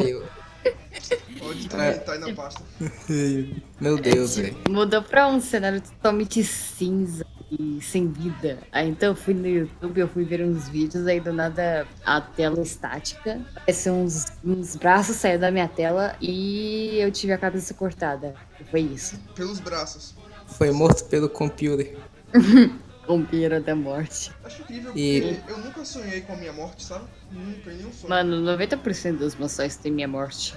Peraí, 1.71 1.91
É. 1.91 1.93
também 1.93 1.99
tá 2.01 2.13
aí 2.13 2.19
na 2.21 2.33
pasta. 2.35 2.63
Meu 3.81 3.99
Deus, 3.99 4.37
velho. 4.37 4.57
Mudou 4.69 5.03
pra 5.03 5.27
um 5.29 5.41
cenário 5.41 5.81
totalmente 5.81 6.43
cinza 6.43 7.27
e 7.51 7.79
sem 7.83 8.11
vida. 8.11 8.59
Aí 8.73 8.89
então 8.89 9.11
eu 9.11 9.15
fui 9.17 9.35
no 9.35 9.47
YouTube, 9.47 10.01
eu 10.01 10.09
fui 10.09 10.25
ver 10.25 10.43
uns 10.43 10.69
vídeos, 10.69 11.07
aí 11.07 11.21
do 11.21 11.33
nada 11.33 11.87
a 12.05 12.21
tela 12.21 12.63
estática. 12.63 13.41
Parece 13.55 13.91
uns, 13.91 14.27
uns 14.43 14.77
braços 14.77 15.17
saindo 15.17 15.41
da 15.41 15.51
minha 15.51 15.69
tela 15.69 16.17
e 16.21 16.97
eu 16.99 17.11
tive 17.13 17.33
a 17.35 17.39
cabeça 17.39 17.75
cortada. 17.75 18.35
Foi 18.71 18.81
isso. 18.81 19.19
Pelos 19.35 19.61
braços. 19.61 20.15
Foi 20.57 20.71
morto 20.71 21.05
pelo 21.07 21.29
computer. 21.29 21.97
Piro 23.31 23.61
da 23.63 23.75
morte. 23.77 24.33
Acho 24.43 24.63
incrível 24.63 24.93
E- 24.97 25.35
porque 25.37 25.53
eu 25.53 25.59
nunca 25.59 25.85
sonhei 25.85 26.23
com 26.23 26.33
a 26.33 26.37
minha 26.37 26.53
morte, 26.55 26.83
sabe? 26.85 27.05
Nunca, 27.31 27.71
em 27.71 27.77
nenhum 27.77 27.93
sonho. 27.93 28.09
Mano, 28.09 28.37
90% 28.59 29.19
dos 29.19 29.35
meus 29.35 29.53
sonhos 29.53 29.77
tem 29.77 29.93
minha 29.93 30.09
morte. 30.09 30.55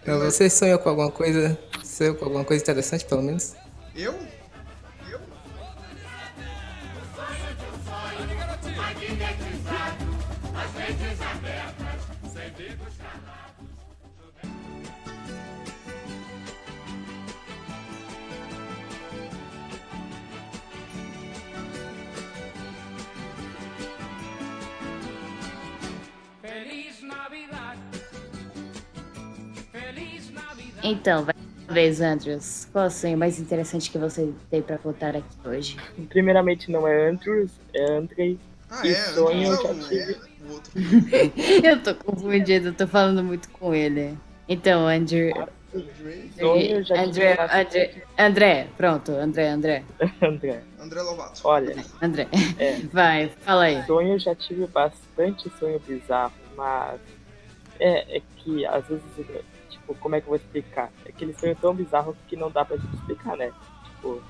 Então, 0.00 0.18
você 0.20 0.48
sonhou 0.48 0.78
com 0.78 0.88
alguma 0.90 1.10
coisa? 1.10 1.58
Sonhou 1.82 2.14
com 2.14 2.24
alguma 2.26 2.44
coisa 2.44 2.62
interessante, 2.62 3.04
pelo 3.04 3.22
menos? 3.22 3.54
Eu? 3.96 4.12
Eu? 5.10 5.20
Então, 30.82 31.24
vai 31.24 31.34
vez, 31.68 32.00
Andrews, 32.00 32.68
qual 32.70 32.84
é 32.84 32.88
o 32.88 32.90
sonho 32.90 33.16
mais 33.16 33.38
interessante 33.38 33.90
que 33.90 33.96
você 33.98 34.30
tem 34.50 34.60
pra 34.60 34.76
contar 34.76 35.16
aqui 35.16 35.24
hoje? 35.48 35.76
Primeiramente 36.08 36.70
não 36.70 36.86
é 36.86 37.08
Andrews, 37.08 37.50
é 37.74 37.92
Andrei. 37.92 38.38
Ah, 38.70 38.86
E 38.86 38.90
é, 38.90 38.94
sonho 38.94 39.42
eu 39.48 39.54
é 39.54 39.62
já 39.62 39.74
tive. 39.88 40.16
outro. 40.50 40.72
eu 41.64 41.82
tô 41.82 41.94
confundido, 41.94 42.68
eu 42.68 42.74
tô 42.74 42.86
falando 42.86 43.24
muito 43.24 43.48
com 43.50 43.74
ele. 43.74 44.18
Então, 44.48 44.86
Andrew. 44.86 45.32
Sonho 46.38 46.62
eu 46.62 46.82
já 46.84 46.94
tive 47.06 47.26
André. 47.26 47.36
André, 47.50 48.04
André, 48.18 48.66
pronto, 48.76 49.12
André, 49.12 49.48
André, 49.48 49.84
André. 50.20 50.62
André 50.78 51.00
Lovato. 51.02 51.40
Olha, 51.44 51.74
André. 52.02 52.28
É. 52.58 52.80
Vai, 52.92 53.28
fala 53.40 53.62
aí. 53.64 53.82
sonho 53.86 54.14
eu 54.14 54.18
já 54.18 54.34
tive 54.34 54.66
bastante 54.66 55.50
sonho 55.58 55.80
bizarro, 55.86 56.32
mas 56.54 57.00
é, 57.80 58.18
é 58.18 58.22
que 58.36 58.66
às 58.66 58.86
vezes, 58.86 59.04
tipo, 59.82 59.94
como 59.96 60.14
é 60.14 60.20
que 60.20 60.26
eu 60.26 60.30
vou 60.30 60.36
explicar? 60.36 60.90
É 61.04 61.10
aquele 61.10 61.34
sonho 61.34 61.56
tão 61.60 61.74
bizarro 61.74 62.16
que 62.28 62.36
não 62.36 62.50
dá 62.50 62.64
pra 62.64 62.76
gente 62.76 62.94
explicar, 62.94 63.36
né? 63.36 63.52
Tipo, 63.84 64.22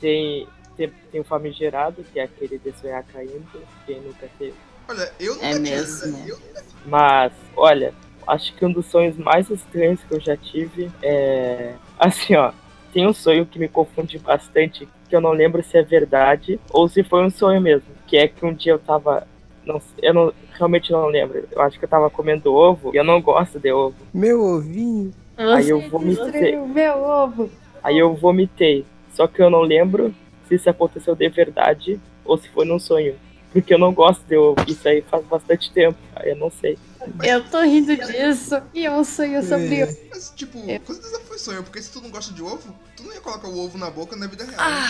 tem, 0.00 0.46
tem, 0.76 0.90
tem 1.10 1.20
o 1.20 1.24
famigerado, 1.24 2.04
que 2.12 2.18
é 2.18 2.24
aquele 2.24 2.58
de 2.58 2.72
sonhar 2.72 3.02
caindo, 3.04 3.44
quem 3.86 4.00
nunca 4.00 4.28
teve. 4.38 4.54
Olha, 4.88 5.12
eu 5.20 5.34
nunca 5.34 5.46
É 5.46 5.54
tive. 5.54 5.70
mesmo. 5.70 6.28
Eu, 6.28 6.38
Mas, 6.86 7.32
olha, 7.56 7.94
acho 8.26 8.54
que 8.54 8.64
um 8.64 8.72
dos 8.72 8.86
sonhos 8.86 9.16
mais 9.16 9.50
estranhos 9.50 10.02
que 10.02 10.14
eu 10.14 10.20
já 10.20 10.36
tive 10.36 10.90
é. 11.02 11.74
Assim, 11.98 12.34
ó. 12.34 12.52
Tem 12.92 13.06
um 13.06 13.14
sonho 13.14 13.46
que 13.46 13.58
me 13.58 13.68
confunde 13.68 14.18
bastante, 14.18 14.86
que 15.08 15.16
eu 15.16 15.20
não 15.20 15.32
lembro 15.32 15.62
se 15.62 15.78
é 15.78 15.82
verdade 15.82 16.60
ou 16.70 16.86
se 16.88 17.02
foi 17.02 17.24
um 17.24 17.30
sonho 17.30 17.58
mesmo. 17.58 17.88
Que 18.06 18.18
é 18.18 18.28
que 18.28 18.44
um 18.44 18.52
dia 18.52 18.72
eu 18.72 18.78
tava. 18.78 19.26
Não, 19.64 19.80
eu 20.00 20.14
não, 20.14 20.32
realmente 20.52 20.90
não 20.90 21.06
lembro. 21.06 21.44
Eu 21.50 21.62
acho 21.62 21.78
que 21.78 21.84
eu 21.84 21.88
tava 21.88 22.10
comendo 22.10 22.54
ovo 22.54 22.90
e 22.92 22.96
eu 22.96 23.04
não 23.04 23.20
gosto 23.20 23.58
de 23.58 23.72
ovo. 23.72 23.94
Meu 24.12 24.40
ovinho. 24.40 25.12
Aí 25.36 25.68
eu 25.68 25.80
vomitei. 25.88 26.24
destruiu 26.24 26.68
meu 26.68 26.98
ovo. 27.02 27.50
Aí 27.82 27.98
eu 27.98 28.14
vomitei. 28.14 28.84
Só 29.12 29.26
que 29.26 29.42
eu 29.42 29.50
não 29.50 29.60
lembro 29.60 30.14
se 30.48 30.54
isso 30.54 30.68
aconteceu 30.68 31.14
de 31.14 31.28
verdade 31.28 32.00
ou 32.24 32.36
se 32.36 32.48
foi 32.48 32.64
num 32.64 32.78
sonho. 32.78 33.14
Porque 33.52 33.74
eu 33.74 33.78
não 33.78 33.92
gosto 33.92 34.24
de 34.26 34.36
ovo. 34.36 34.56
Isso 34.66 34.88
aí 34.88 35.02
faz 35.02 35.24
bastante 35.26 35.72
tempo. 35.72 35.98
Aí 36.16 36.30
eu 36.30 36.36
não 36.36 36.50
sei. 36.50 36.78
Eu 37.22 37.44
tô 37.50 37.60
rindo 37.62 37.96
disso. 37.96 38.60
E 38.74 38.84
é 38.86 38.90
um 38.90 39.04
sonho 39.04 39.42
sobre 39.46 39.84
ovo. 39.84 39.96
mas, 40.10 40.32
tipo, 40.36 40.58
É. 40.70 40.78
com 40.78 40.92
certeza 40.92 41.20
foi 41.26 41.38
sonho, 41.38 41.62
porque 41.62 41.80
se 41.82 41.90
tu 41.90 42.00
não 42.00 42.10
gosta 42.10 42.32
de 42.32 42.42
ovo, 42.42 42.74
tu 42.96 43.02
não 43.04 43.12
ia 43.12 43.20
colocar 43.20 43.48
o 43.48 43.58
ovo 43.64 43.76
na 43.78 43.90
boca 43.90 44.14
na 44.16 44.26
vida 44.26 44.44
real. 44.44 44.70
né? 44.70 44.86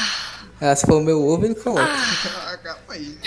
Ah, 0.60 0.76
se 0.76 0.86
for 0.86 0.96
o 0.96 1.00
meu 1.02 1.20
ovo, 1.26 1.44
ele 1.44 1.54
coloca. 1.54 1.82
Ah, 1.82 2.56
calma 2.58 2.78
aí. 2.90 3.18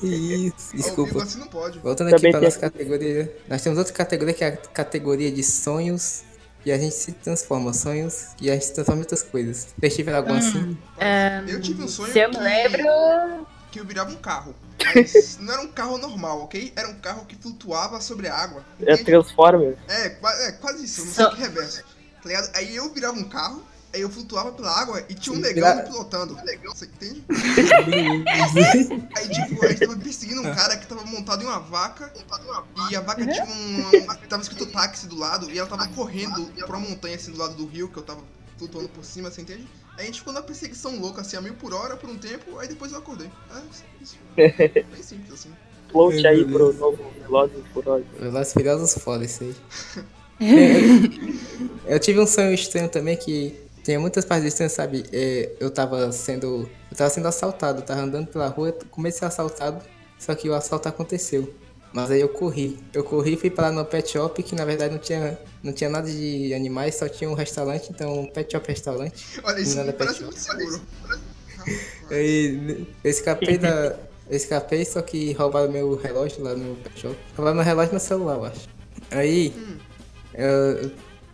Que 0.00 0.06
isso. 0.06 0.54
Ao 0.66 0.72
vivo 0.72 0.76
Desculpa. 0.76 1.22
assim 1.22 1.38
não 1.38 1.46
pode. 1.48 1.78
Voltando 1.78 2.08
aqui 2.08 2.16
Também 2.16 2.30
pra 2.32 2.40
tem- 2.40 2.48
nossa 2.48 2.60
categoria. 2.60 3.36
Nós 3.48 3.62
temos 3.62 3.78
outra 3.78 3.92
categoria 3.94 4.34
que 4.34 4.44
é 4.44 4.48
a 4.48 4.56
categoria 4.56 5.30
de 5.32 5.42
sonhos. 5.42 6.22
E 6.64 6.72
a 6.72 6.78
gente 6.78 6.94
se 6.96 7.12
transforma. 7.12 7.72
Sonhos 7.72 8.26
e 8.40 8.50
a 8.50 8.54
gente 8.54 8.66
se 8.66 8.74
transforma 8.74 8.98
em 9.00 9.04
outras 9.04 9.22
coisas. 9.22 9.68
Vocês 9.78 9.94
tiveram 9.94 10.18
algum 10.18 10.34
assim? 10.34 10.76
Eu 11.48 11.60
tive 11.60 11.82
um 11.84 11.88
sonho 11.88 12.12
Se 12.12 12.18
eu 12.18 12.28
me 12.28 12.34
que, 12.36 12.42
lembro. 12.42 13.46
que 13.70 13.80
eu 13.80 13.84
virava 13.84 14.10
um 14.10 14.16
carro. 14.16 14.54
Mas 14.94 15.38
não 15.40 15.52
era 15.52 15.62
um 15.62 15.68
carro 15.68 15.98
normal, 15.98 16.42
ok? 16.42 16.72
Era 16.76 16.88
um 16.88 16.98
carro 17.00 17.24
que 17.26 17.36
flutuava 17.36 18.00
sobre 18.00 18.28
a 18.28 18.34
água. 18.34 18.64
É 18.80 18.92
Entende? 18.92 19.04
Transformers. 19.04 19.76
É, 19.88 20.06
é, 20.48 20.52
quase 20.52 20.84
isso, 20.84 21.04
não 21.04 21.12
sei 21.12 21.26
que 21.30 21.36
reverso. 21.38 21.82
Tá 22.22 22.28
ligado? 22.28 22.50
Aí 22.56 22.74
eu 22.76 22.92
virava 22.92 23.16
um 23.16 23.24
carro, 23.24 23.62
aí 23.94 24.00
eu 24.00 24.10
flutuava 24.10 24.52
pela 24.52 24.70
água 24.70 25.02
e 25.08 25.14
tinha 25.14 25.34
um 25.34 25.40
Vira- 25.40 25.54
negão 25.54 25.76
me 25.76 25.82
pilotando. 25.82 26.34
Legal, 26.44 26.74
você 26.74 26.86
entende? 26.86 27.24
Aí, 29.16 29.28
tipo, 29.28 29.64
a 29.64 29.68
gente 29.68 29.86
tava 29.86 29.96
perseguindo 29.98 30.40
um 30.42 30.54
cara 30.54 30.76
que 30.76 30.86
tava 30.86 31.04
montado 31.04 31.42
em 31.42 31.46
uma 31.46 31.60
vaca. 31.60 32.12
E 32.90 32.96
a 32.96 33.00
vaca 33.00 33.26
tinha 33.26 33.44
um. 33.44 34.06
Tava 34.28 34.42
escrito 34.42 34.66
táxi 34.66 35.06
do 35.06 35.16
lado 35.16 35.50
e 35.50 35.58
ela 35.58 35.68
tava 35.68 35.86
correndo 35.88 36.46
pra 36.66 36.76
uma 36.76 36.88
montanha 36.88 37.16
assim 37.16 37.30
do 37.32 37.38
lado 37.38 37.54
do 37.54 37.66
rio, 37.66 37.88
que 37.88 37.96
eu 37.98 38.02
tava 38.02 38.22
flutuando 38.58 38.88
por 38.88 39.04
cima, 39.04 39.30
você 39.30 39.42
entende? 39.42 39.68
A 39.98 40.02
gente 40.02 40.18
ficou 40.18 40.32
na 40.32 40.42
perseguição 40.42 40.98
louca, 40.98 41.22
assim, 41.22 41.36
a 41.36 41.40
mil 41.40 41.54
por 41.54 41.72
hora 41.72 41.96
por 41.96 42.10
um 42.10 42.18
tempo, 42.18 42.58
aí 42.58 42.68
depois 42.68 42.92
eu 42.92 42.98
acordei. 42.98 43.30
É, 43.50 43.62
isso. 44.02 44.16
Bem 44.36 45.02
simples 45.02 45.32
assim. 45.32 45.50
Float 45.90 46.26
aí 46.26 46.44
pro 46.44 46.72
novo 46.74 47.10
Velozes 47.20 47.56
e 47.58 47.72
Furiosos. 47.72 48.06
Velozes 48.18 48.52
Furiosos 48.52 48.94
foda 48.98 49.24
isso 49.24 49.44
aí. 49.44 49.54
É, 51.86 51.94
eu 51.94 51.98
tive 51.98 52.20
um 52.20 52.26
sonho 52.26 52.52
estranho 52.52 52.88
também 52.88 53.16
que 53.16 53.58
tinha 53.82 53.98
muitas 53.98 54.24
partes 54.24 54.48
estranhas, 54.48 54.72
sabe? 54.72 55.04
É, 55.12 55.52
eu 55.60 55.70
tava 55.70 56.10
sendo. 56.12 56.68
Eu 56.90 56.96
tava 56.96 57.08
sendo 57.08 57.28
assaltado, 57.28 57.80
eu 57.80 57.84
tava 57.84 58.02
andando 58.02 58.26
pela 58.26 58.48
rua, 58.48 58.76
comecei 58.90 59.26
a 59.26 59.30
ser 59.30 59.40
assaltado, 59.42 59.82
só 60.18 60.34
que 60.34 60.48
o 60.48 60.54
assalto 60.54 60.88
aconteceu. 60.88 61.54
Mas 61.96 62.10
aí 62.10 62.20
eu 62.20 62.28
corri. 62.28 62.78
Eu 62.92 63.02
corri 63.02 63.32
e 63.32 63.36
fui 63.38 63.48
parar 63.48 63.72
no 63.72 63.82
pet 63.82 64.10
shop, 64.10 64.42
que 64.42 64.54
na 64.54 64.66
verdade 64.66 64.92
não 64.92 65.00
tinha, 65.00 65.38
não 65.62 65.72
tinha 65.72 65.88
nada 65.88 66.06
de 66.06 66.52
animais, 66.52 66.94
só 66.94 67.08
tinha 67.08 67.30
um 67.30 67.32
restaurante, 67.32 67.88
então 67.88 68.20
um 68.20 68.26
pet 68.26 68.52
shop 68.52 68.68
restaurante. 68.68 69.40
Olha, 69.42 69.60
isso 69.60 69.76
Nada 69.76 69.94
parece 69.94 70.22
muito 70.22 70.38
seguro. 70.38 70.78
Aí 72.12 72.86
eu 73.02 73.10
escapei 73.10 73.56
da. 73.56 73.98
Eu 74.28 74.36
escapei, 74.36 74.84
só 74.84 75.00
que 75.00 75.32
roubaram 75.32 75.72
meu 75.72 75.96
relógio 75.96 76.44
lá 76.44 76.54
no 76.54 76.76
pet 76.76 77.00
shop. 77.00 77.16
Roubaram 77.34 77.56
meu 77.56 77.64
relógio 77.64 77.92
e 77.92 77.94
meu 77.94 78.00
celular, 78.00 78.34
eu 78.34 78.44
acho. 78.44 78.68
Aí 79.10 79.54
eu 80.34 80.92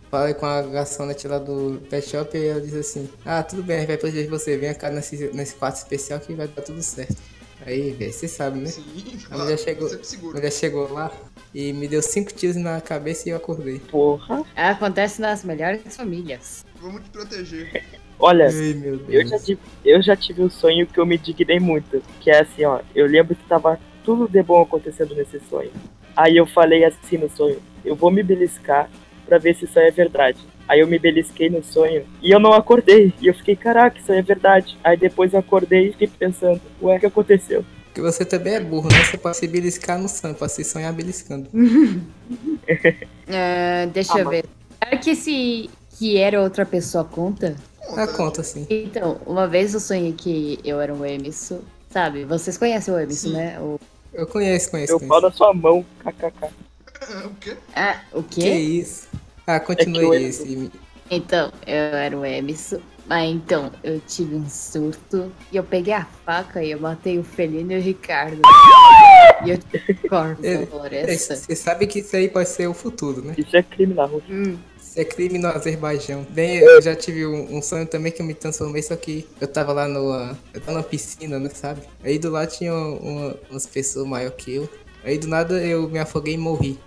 falei 0.09 0.33
com 0.33 0.45
a 0.45 0.61
garçonete 0.61 1.27
lá 1.27 1.39
do 1.39 1.81
pet 1.89 2.07
shop 2.07 2.37
e 2.37 2.47
ela 2.47 2.61
disse 2.61 2.77
assim, 2.77 3.09
ah, 3.25 3.43
tudo 3.43 3.63
bem, 3.63 3.75
a 3.75 3.79
gente 3.79 3.87
vai 3.89 3.97
proteger 3.97 4.29
você, 4.29 4.55
vem 4.55 4.73
cá 4.73 4.89
nesse, 4.89 5.29
nesse 5.33 5.55
quarto 5.55 5.75
especial 5.75 6.21
que 6.21 6.33
vai 6.33 6.47
dar 6.47 6.61
tudo 6.61 6.81
certo. 6.81 7.17
Aí, 7.65 7.91
velho, 7.91 8.11
você 8.11 8.27
sabe, 8.27 8.59
né? 8.59 8.67
Sim, 8.67 8.83
A 9.29 9.37
mulher 9.37 9.57
chegou, 9.57 9.87
a 9.89 10.33
mulher 10.33 10.51
chegou 10.51 10.91
lá 10.91 11.11
e 11.53 11.71
me 11.73 11.87
deu 11.87 12.01
cinco 12.01 12.33
tiros 12.33 12.55
na 12.55 12.81
cabeça 12.81 13.27
e 13.27 13.31
eu 13.31 13.37
acordei. 13.37 13.79
Porra. 13.79 14.43
Acontece 14.55 15.21
nas 15.21 15.43
melhores 15.43 15.95
famílias. 15.95 16.65
Vamos 16.81 17.03
te 17.03 17.09
proteger. 17.09 17.83
Olha, 18.19 18.47
Ai, 18.47 18.73
meu 18.73 19.01
eu 19.09 19.27
já, 19.27 19.37
tive, 19.39 19.59
eu 19.83 20.01
já 20.01 20.15
tive 20.15 20.41
um 20.43 20.49
sonho 20.49 20.87
que 20.87 20.99
eu 20.99 21.05
me 21.05 21.17
dignei 21.17 21.59
muito. 21.59 22.01
Que 22.21 22.29
é 22.31 22.41
assim, 22.41 22.63
ó. 22.63 22.79
Eu 22.95 23.07
lembro 23.07 23.35
que 23.35 23.43
tava 23.45 23.79
tudo 24.03 24.27
de 24.27 24.41
bom 24.43 24.61
acontecendo 24.61 25.15
nesse 25.15 25.39
sonho. 25.49 25.71
Aí 26.15 26.37
eu 26.37 26.45
falei 26.45 26.85
assim 26.85 27.17
no 27.17 27.29
sonho: 27.29 27.61
eu 27.83 27.95
vou 27.95 28.11
me 28.11 28.23
beliscar 28.23 28.89
pra 29.25 29.37
ver 29.37 29.55
se 29.55 29.65
isso 29.65 29.77
aí 29.79 29.87
é 29.87 29.91
verdade. 29.91 30.39
Aí 30.67 30.79
eu 30.79 30.87
me 30.87 30.97
belisquei 30.97 31.49
no 31.49 31.63
sonho 31.63 32.05
e 32.21 32.31
eu 32.31 32.39
não 32.39 32.53
acordei. 32.53 33.13
E 33.21 33.27
eu 33.27 33.33
fiquei, 33.33 33.55
caraca, 33.55 33.99
isso 33.99 34.11
aí 34.11 34.19
é 34.19 34.21
verdade. 34.21 34.77
Aí 34.83 34.95
depois 34.97 35.33
eu 35.33 35.39
acordei 35.39 35.87
e 35.89 35.91
fiquei 35.91 36.07
pensando, 36.07 36.61
ué, 36.81 36.97
o 36.97 36.99
que 36.99 37.05
aconteceu? 37.05 37.65
Porque 37.85 38.01
você 38.01 38.25
também 38.25 38.55
é 38.55 38.59
burro, 38.59 38.89
né? 38.89 39.03
Você 39.03 39.17
pode 39.17 39.37
se 39.37 39.47
beliscar 39.47 39.99
no 39.99 40.09
sonho, 40.09 40.33
pode 40.33 40.51
se 40.53 40.63
sonhar 40.63 40.91
beliscando. 40.93 41.47
Ah, 43.27 43.85
deixa 43.91 44.13
Ah, 44.15 44.19
eu 44.19 44.25
mas- 44.25 44.33
ver. 44.35 44.45
Será 44.83 44.97
que 44.97 45.09
esse 45.11 45.69
que 45.97 46.17
era 46.17 46.41
outra 46.41 46.65
pessoa 46.65 47.03
conta? 47.03 47.55
Dá 47.95 48.07
conta, 48.07 48.41
assim. 48.41 48.65
Então, 48.69 49.19
uma 49.25 49.47
vez 49.47 49.73
eu 49.73 49.79
sonhei 49.79 50.13
que 50.13 50.59
eu 50.63 50.79
era 50.81 50.93
um 50.93 51.05
Emerson. 51.05 51.59
Sabe, 51.89 52.25
vocês 52.25 52.57
conhecem 52.57 52.93
o 52.93 52.97
Emerson, 52.97 53.27
Sim. 53.29 53.33
né? 53.33 53.59
O... 53.59 53.79
Eu 54.13 54.25
conheço, 54.27 54.71
conheço, 54.71 54.93
Eu 54.93 54.99
pau 54.99 55.09
conheço. 55.21 55.27
na 55.27 55.31
sua 55.31 55.53
mão, 55.53 55.85
kkk. 56.03 56.47
o 57.25 57.35
quê? 57.39 57.57
Ah, 57.75 57.99
o 58.13 58.23
Que 58.23 58.41
quê? 58.41 58.49
isso? 58.55 59.07
Ah, 59.45 59.59
continue 59.59 59.99
É 59.99 60.05
eu- 60.05 60.11
aí 60.13 60.23
esse. 60.25 60.71
Então, 61.11 61.51
eu 61.67 61.75
era 61.75 62.17
o 62.17 62.25
Emerson. 62.25 62.79
Mas 63.05 63.29
então, 63.29 63.69
eu 63.83 63.99
tive 63.99 64.33
um 64.35 64.47
surto 64.49 65.29
e 65.51 65.57
eu 65.57 65.63
peguei 65.63 65.93
a 65.93 66.05
faca 66.25 66.63
e 66.63 66.71
eu 66.71 66.79
matei 66.79 67.19
o 67.19 67.23
Felino 67.23 67.73
e 67.73 67.77
o 67.77 67.81
Ricardo. 67.81 68.41
E 69.45 69.49
eu 69.49 69.57
tive 69.57 69.93
corpo 70.07 70.39
É, 70.45 70.59
na 70.59 70.67
floresta. 70.67 71.35
Você 71.35 71.53
sabe 71.53 71.85
que 71.85 71.99
isso 71.99 72.15
aí 72.15 72.29
pode 72.29 72.47
ser 72.47 72.65
o 72.67 72.73
futuro, 72.73 73.21
né? 73.21 73.35
Isso 73.37 73.57
é 73.57 73.61
crime 73.61 73.93
na 73.93 74.05
rua. 74.05 74.21
Hum, 74.29 74.57
Isso 74.81 74.97
é 75.01 75.03
crime 75.03 75.37
no 75.37 75.49
Azerbaijão. 75.49 76.25
Bem, 76.29 76.59
eu 76.59 76.81
já 76.81 76.95
tive 76.95 77.25
um, 77.27 77.57
um 77.57 77.61
sonho 77.61 77.85
também 77.85 78.09
que 78.09 78.21
eu 78.21 78.25
me 78.25 78.33
transformei, 78.33 78.81
só 78.81 78.95
que 78.95 79.27
eu 79.41 79.47
tava 79.49 79.73
lá 79.73 79.85
no, 79.85 80.33
eu 80.53 80.61
tava 80.61 80.77
na 80.77 80.83
piscina, 80.83 81.37
né, 81.37 81.49
sabe? 81.53 81.81
Aí 82.01 82.17
do 82.17 82.29
lado 82.29 82.49
tinha 82.51 82.73
uma- 82.73 83.35
umas 83.51 83.65
pessoas 83.65 84.07
maior 84.07 84.31
que 84.31 84.55
eu. 84.55 84.69
Aí 85.03 85.17
do 85.17 85.27
nada 85.27 85.61
eu 85.61 85.89
me 85.89 85.99
afoguei 85.99 86.35
e 86.35 86.37
morri. 86.37 86.79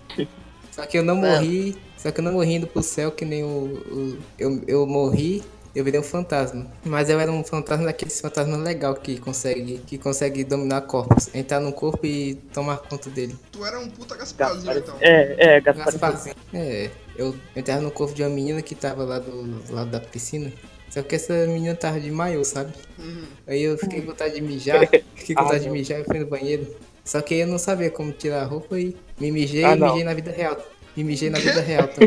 Só 0.71 0.83
que 0.87 0.97
eu 0.97 1.03
não 1.03 1.15
morri, 1.17 1.75
só 1.97 2.11
que 2.11 2.19
eu 2.19 2.23
não 2.23 2.31
morri 2.33 2.53
indo 2.55 2.67
pro 2.67 2.81
céu 2.83 3.11
que 3.11 3.25
nem 3.25 3.43
o. 3.43 3.47
o- 3.47 4.17
eu, 4.37 4.61
eu 4.67 4.85
morri, 4.87 5.43
eu 5.75 5.83
virei 5.83 5.99
um 5.99 6.03
fantasma. 6.03 6.65
Mas 6.85 7.09
eu 7.09 7.19
era 7.19 7.31
um 7.31 7.43
fantasma 7.43 7.85
daqueles 7.85 8.19
fantasmas 8.21 8.59
legal 8.59 8.95
que 8.95 9.19
consegue, 9.19 9.79
que 9.85 9.97
consegue 9.97 10.43
dominar 10.43 10.81
corpos. 10.81 11.29
Entrar 11.35 11.59
no 11.59 11.71
corpo 11.73 12.05
e 12.05 12.35
tomar 12.53 12.77
conta 12.77 13.09
dele. 13.09 13.35
Tu 13.51 13.65
era 13.65 13.79
um 13.79 13.87
puta 13.89 14.15
Gasparzinho, 14.15 14.77
então. 14.77 14.95
É, 15.01 15.57
é, 15.57 15.61
Gaspar. 15.61 15.85
Gasparzinho. 15.85 16.35
É, 16.53 16.89
eu 17.15 17.35
entrava 17.55 17.81
no 17.81 17.91
corpo 17.91 18.13
de 18.13 18.23
uma 18.23 18.29
menina 18.29 18.61
que 18.61 18.73
tava 18.75 19.03
lá 19.03 19.19
do, 19.19 19.43
do 19.43 19.73
lado 19.73 19.89
da 19.91 19.99
piscina. 19.99 20.51
Só 20.89 21.03
que 21.03 21.15
essa 21.15 21.33
menina 21.47 21.75
tava 21.75 21.99
de 21.99 22.09
maiô, 22.09 22.43
sabe? 22.45 22.73
Uhum. 22.97 23.25
Aí 23.45 23.61
eu 23.61 23.77
fiquei 23.77 23.99
com 24.01 24.07
vontade 24.07 24.35
de 24.35 24.41
mijar, 24.41 24.87
fiquei 25.15 25.35
com 25.35 25.41
Ah, 25.41 25.43
vontade 25.43 25.61
de 25.63 25.67
não. 25.67 25.73
mijar 25.75 25.99
e 25.99 26.03
fui 26.05 26.17
no 26.19 26.25
banheiro. 26.25 26.65
Só 27.03 27.21
que 27.21 27.35
eu 27.35 27.45
não 27.47 27.57
sabia 27.59 27.91
como 27.91 28.11
tirar 28.13 28.41
a 28.41 28.45
roupa 28.45 28.79
e 28.79 28.95
me 29.19 29.31
mijei 29.31 29.63
Ah, 29.65 29.75
e 29.75 29.79
mijei 29.79 30.03
na 30.03 30.13
vida 30.13 30.31
real. 30.31 30.57
Me 30.97 31.03
mijei 31.03 31.29
na 31.29 31.37
vida 31.39 31.61
real, 31.61 31.87
tá? 31.87 32.01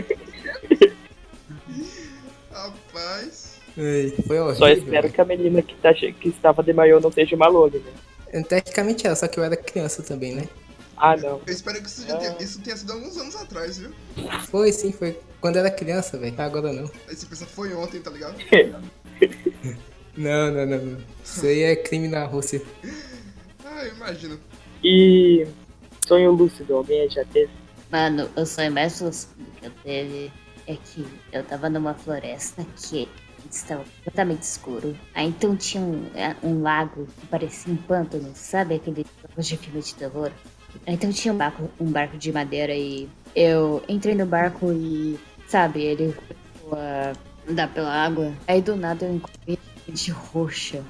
Rapaz. 2.51 3.61
Ai, 3.79 4.13
Foi 4.27 4.39
horrível. 4.41 4.57
Só 4.57 4.69
espero 4.69 5.11
que 5.11 5.21
a 5.21 5.25
menina 5.25 5.63
que, 5.63 5.75
tá, 5.77 5.95
que 5.95 6.29
estava 6.29 6.63
de 6.63 6.73
maiô 6.73 6.99
não 7.01 7.13
seja 7.13 7.37
uma 7.37 7.47
loli, 7.47 7.79
né? 7.79 8.43
Tecnicamente 8.43 9.07
era, 9.07 9.15
só 9.15 9.29
que 9.29 9.39
eu 9.39 9.45
era 9.45 9.57
criança 9.57 10.03
também, 10.03 10.35
né? 10.35 10.49
Ah, 10.97 11.17
não. 11.17 11.41
Eu 11.47 11.53
espero 11.53 11.81
que 11.81 11.87
isso, 11.87 12.07
já 12.07 12.17
tenha, 12.17 12.37
isso 12.41 12.61
tenha 12.61 12.77
sido 12.77 12.93
alguns 12.93 13.17
anos 13.17 13.35
atrás, 13.37 13.79
viu? 13.79 13.91
Foi 14.49 14.71
sim, 14.73 14.93
foi 14.93 15.19
quando 15.41 15.57
era 15.57 15.71
criança, 15.71 16.19
velho. 16.19 16.35
Agora 16.37 16.73
não. 16.73 16.91
Você 17.09 17.27
pensa, 17.27 17.47
foi 17.47 17.73
ontem, 17.73 18.01
tá 18.01 18.11
ligado? 18.11 18.37
Não, 20.17 20.51
não, 20.51 20.67
não, 20.67 20.79
não. 20.79 20.99
Isso 21.25 21.47
aí 21.47 21.63
é 21.63 21.77
crime 21.77 22.09
na 22.09 22.25
Rússia. 22.25 22.61
Ah, 23.65 23.85
eu 23.87 23.95
imagino. 23.95 24.39
E 24.83 25.47
sonho 26.07 26.33
lúcido, 26.33 26.75
alguém 26.75 27.09
já 27.09 27.25
teve? 27.27 27.51
Mano, 27.91 28.31
o 28.37 28.47
sonho 28.47 28.71
mais 28.71 29.01
lúcido 29.01 29.35
que 29.59 29.67
eu 29.67 29.71
teve 29.83 30.33
é 30.67 30.77
que 30.77 31.05
eu 31.33 31.43
tava 31.43 31.69
numa 31.69 31.93
floresta 31.93 32.65
que 32.77 33.09
estava 33.51 33.83
completamente 33.83 34.43
escuro. 34.43 34.97
Aí 35.13 35.27
então 35.27 35.57
tinha 35.57 35.83
um, 35.83 36.07
é, 36.15 36.37
um 36.41 36.63
lago 36.63 37.07
que 37.19 37.27
parecia 37.27 37.73
um 37.73 37.77
pântano, 37.77 38.31
sabe 38.35 38.77
aquele 38.77 39.05
jogos 39.21 39.47
de 39.47 39.57
filme 39.57 39.81
de 39.81 39.95
terror? 39.97 40.31
Aí 40.87 40.95
então 40.95 41.13
tinha 41.13 41.35
um 41.35 41.37
barco, 41.37 41.69
um 41.81 41.91
barco 41.91 42.17
de 42.17 42.33
madeira 42.33 42.73
e 42.73 43.09
eu 43.35 43.83
entrei 43.89 44.15
no 44.15 44.25
barco 44.25 44.73
e, 44.73 45.19
sabe, 45.49 45.83
ele 45.83 46.15
a 46.73 47.13
andar 47.51 47.75
pela 47.75 47.93
água. 47.93 48.33
Aí 48.47 48.63
do 48.63 48.77
nada 48.77 49.05
eu 49.05 49.17
encontrei 49.17 49.59
de 49.89 50.13
roxa 50.13 50.85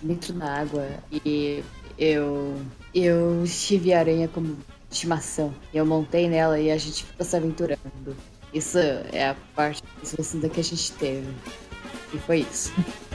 dentro 0.00 0.32
da 0.32 0.60
água 0.60 0.88
e 1.12 1.62
eu 1.98 2.56
eu 2.94 3.44
tive 3.46 3.92
aranha 3.92 4.26
como 4.26 4.56
estimação. 4.90 5.54
Eu 5.72 5.86
montei 5.86 6.28
nela 6.28 6.58
e 6.58 6.70
a 6.70 6.76
gente 6.76 7.04
ficou 7.04 7.24
se 7.24 7.36
aventurando. 7.36 8.16
Isso 8.52 8.78
é 8.78 9.28
a 9.28 9.36
parte 9.54 9.82
mais 9.96 10.12
lúcida 10.12 10.48
que 10.48 10.60
a 10.60 10.64
gente 10.64 10.92
teve. 10.92 11.32
E 12.12 12.18
foi 12.18 12.40
isso. 12.40 12.72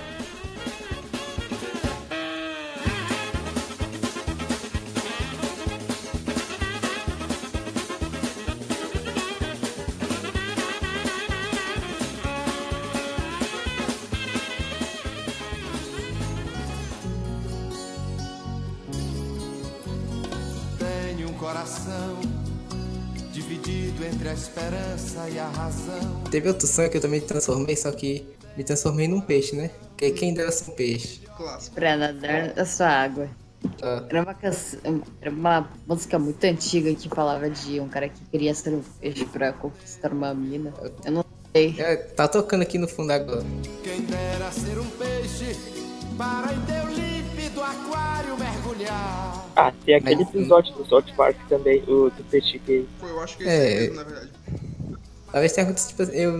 Teve 26.35 26.49
outro 26.49 26.67
sonho 26.67 26.89
que 26.89 26.97
eu 26.97 27.01
também 27.01 27.21
me 27.21 27.25
transformei, 27.25 27.77
só 27.77 27.89
que 27.93 28.27
me 28.57 28.63
transformei 28.65 29.07
num 29.07 29.21
peixe, 29.21 29.55
né? 29.55 29.71
Que 29.95 30.11
quem 30.11 30.33
dera 30.33 30.51
ser 30.51 30.69
um 30.69 30.73
peixe. 30.75 31.21
Clássico. 31.37 31.73
Pra 31.75 31.95
nadar 31.95 32.53
na 32.53 32.65
sua 32.65 32.87
água. 32.89 33.29
Tá. 33.77 34.05
Era 34.09 34.21
uma, 34.21 34.33
canção, 34.33 35.01
era 35.21 35.31
uma 35.31 35.69
música 35.87 36.19
muito 36.19 36.43
antiga 36.43 36.93
que 36.93 37.07
falava 37.07 37.49
de 37.49 37.79
um 37.79 37.87
cara 37.87 38.09
que 38.09 38.19
queria 38.29 38.53
ser 38.53 38.71
um 38.73 38.81
peixe 38.99 39.23
pra 39.23 39.53
conquistar 39.53 40.11
uma 40.11 40.33
mina. 40.33 40.73
Eu 41.05 41.11
não 41.13 41.25
sei. 41.55 41.73
É, 41.77 41.95
tá 41.95 42.27
tocando 42.27 42.63
aqui 42.63 42.77
no 42.77 42.89
fundo 42.89 43.11
agora. 43.11 43.45
Quem 43.81 44.01
dera 44.01 44.51
ser 44.51 44.77
um 44.77 44.89
peixe 44.89 45.55
para 46.17 46.51
em 46.53 46.59
teu 46.65 46.93
límpido 46.93 47.63
aquário 47.63 48.37
mergulhar. 48.37 49.45
Ah, 49.55 49.71
tem 49.85 49.95
aquele 49.95 50.25
Mas- 50.25 50.35
episódio 50.35 50.73
do 50.75 50.85
South 50.85 51.05
Park 51.15 51.37
também, 51.47 51.81
o 51.83 52.09
do 52.09 52.25
peixe 52.29 52.57
gay. 52.67 52.85
Foi, 52.99 53.09
eu 53.09 53.21
acho 53.21 53.37
que 53.37 53.45
é 53.45 53.47
É, 53.47 53.69
isso 53.69 53.79
mesmo, 53.79 53.95
na 53.95 54.03
verdade. 54.03 54.31
Talvez 55.35 55.51
tenha 55.51 55.65
acontecido, 55.67 55.89
tipo, 55.89 56.03
eu... 56.17 56.31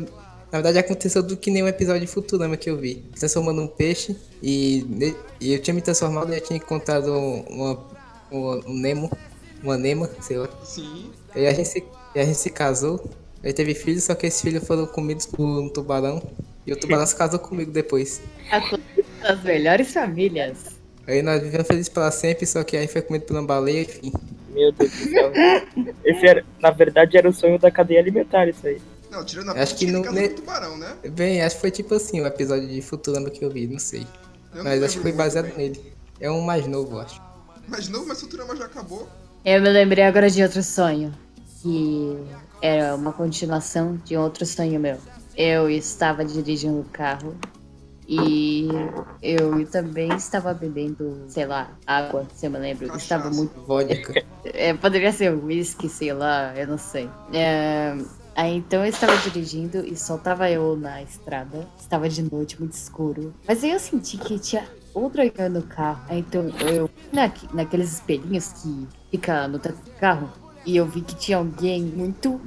Na 0.51 0.61
verdade 0.61 0.77
aconteceu 0.79 1.21
do 1.21 1.35
que 1.35 1.51
nem 1.51 1.61
um 1.63 1.67
episódio 1.67 1.99
de 1.99 2.07
Futurama 2.07 2.55
que 2.55 2.69
eu 2.69 2.77
vi. 2.77 3.03
Transformando 3.19 3.61
um 3.61 3.67
peixe 3.67 4.15
e, 4.41 4.85
e 5.41 5.51
eu 5.51 5.61
tinha 5.61 5.73
me 5.73 5.81
transformado 5.81 6.31
e 6.31 6.37
eu 6.37 6.39
tinha 6.39 6.55
encontrado 6.55 7.11
uma, 7.11 7.77
uma- 8.31 8.61
um 8.65 8.73
Nemo, 8.79 9.11
uma 9.61 9.77
Nema, 9.77 10.09
sei 10.21 10.37
lá. 10.37 10.47
Sim. 10.63 11.11
E 11.35 11.45
a 11.45 11.51
gente 11.53 11.67
se, 11.67 11.83
e 12.15 12.19
a 12.21 12.23
gente 12.23 12.37
se 12.37 12.49
casou, 12.49 13.03
aí 13.43 13.51
teve 13.51 13.73
filhos, 13.75 14.05
só 14.05 14.15
que 14.15 14.27
esses 14.27 14.39
filhos 14.41 14.65
foram 14.65 14.85
comidos 14.85 15.25
por 15.25 15.43
um 15.45 15.67
tubarão. 15.67 16.21
E 16.65 16.71
o 16.71 16.77
tubarão 16.79 17.05
se 17.05 17.17
casou 17.17 17.39
comigo 17.39 17.71
depois. 17.71 18.21
As 19.23 19.43
melhores 19.43 19.91
famílias. 19.91 20.57
Aí 21.05 21.21
nós 21.21 21.41
vivemos 21.41 21.67
felizes 21.67 21.89
para 21.89 22.09
sempre, 22.11 22.45
só 22.45 22.63
que 22.63 22.77
aí 22.77 22.87
foi 22.87 23.01
comido 23.01 23.23
por 23.25 23.33
uma 23.35 23.43
baleia, 23.45 23.81
enfim. 23.81 24.13
Meu 24.51 24.71
Deus 24.71 24.89
do 24.89 25.09
céu. 25.09 25.31
Esse 26.05 26.25
era, 26.25 26.45
na 26.61 26.71
verdade, 26.71 27.17
era 27.17 27.27
o 27.27 27.33
sonho 27.33 27.59
da 27.59 27.69
cadeia 27.69 27.99
alimentar, 27.99 28.47
isso 28.47 28.65
aí. 28.65 28.79
Não, 29.15 29.23
tirando 29.25 29.49
a 29.49 29.51
Acho 29.53 29.71
parte 29.73 29.85
que 29.85 29.91
não- 29.91 30.01
ne- 30.11 30.29
tubarão, 30.29 30.77
né? 30.77 30.95
Bem, 31.11 31.41
acho 31.41 31.55
que 31.55 31.61
foi 31.61 31.71
tipo 31.71 31.93
assim 31.95 32.19
o 32.21 32.25
episódio 32.27 32.67
de 32.67 32.81
Futurama 32.81 33.29
que 33.29 33.43
eu 33.45 33.49
vi, 33.49 33.65
não 33.67 33.79
sei. 33.79 34.05
Eu 34.51 34.57
não 34.57 34.63
Mas 34.65 34.83
acho 34.83 34.97
que 34.97 35.01
foi 35.03 35.11
baseado 35.13 35.45
bem. 35.55 35.69
nele. 35.69 35.93
É 36.19 36.29
um 36.29 36.41
mais 36.41 36.67
novo, 36.67 36.99
acho. 36.99 37.21
Mas 37.67 37.87
não, 37.89 38.05
mas 38.05 38.19
Futurama 38.19 38.55
já 38.55 38.65
acabou. 38.65 39.07
Eu 39.45 39.61
me 39.61 39.69
lembrei 39.69 40.03
agora 40.03 40.29
de 40.29 40.43
outro 40.43 40.61
sonho. 40.63 41.13
Que 41.61 42.17
era 42.61 42.93
uma 42.95 43.11
continuação 43.13 43.95
de 44.03 44.15
outro 44.17 44.45
sonho 44.45 44.79
meu. 44.79 44.97
Eu 45.37 45.69
estava 45.69 46.23
dirigindo 46.23 46.79
o 46.79 46.85
carro 46.85 47.35
e 48.07 48.67
eu 49.21 49.65
também 49.67 50.13
estava 50.15 50.53
bebendo, 50.53 51.23
sei 51.27 51.45
lá, 51.45 51.71
água, 51.87 52.27
se 52.35 52.45
eu 52.45 52.51
me 52.51 52.59
lembro. 52.59 52.85
Cachaça. 52.87 53.03
Estava 53.03 53.29
muito 53.31 53.59
Vodka. 53.61 54.23
É, 54.53 54.73
poderia 54.75 55.11
ser 55.11 55.31
whisky, 55.33 55.89
sei 55.89 56.13
lá, 56.13 56.53
eu 56.55 56.67
não 56.67 56.77
sei. 56.77 57.09
É, 57.33 57.97
aí 58.35 58.57
então 58.57 58.83
eu 58.83 58.89
estava 58.89 59.17
dirigindo 59.17 59.85
e 59.85 59.95
só 59.95 60.17
tava 60.17 60.49
eu 60.49 60.75
na 60.75 61.01
estrada. 61.01 61.67
Estava 61.79 62.07
de 62.09 62.21
noite, 62.23 62.59
muito 62.59 62.73
escuro. 62.73 63.33
Mas 63.47 63.63
aí 63.63 63.71
eu 63.71 63.79
senti 63.79 64.17
que 64.17 64.37
tinha 64.37 64.67
outro 64.93 65.21
alguém 65.21 65.49
no 65.49 65.63
carro. 65.63 66.03
Aí 66.07 66.19
então 66.19 66.49
eu 66.59 66.89
na, 67.11 67.31
naqueles 67.53 67.93
espelhinhos 67.93 68.53
que 68.53 68.87
fica 69.11 69.47
no 69.47 69.59
teto 69.59 69.83
do 69.83 69.91
carro. 69.91 70.29
E 70.65 70.77
eu 70.77 70.85
vi 70.85 71.01
que 71.01 71.15
tinha 71.15 71.37
alguém 71.37 71.83
muito 71.83 72.41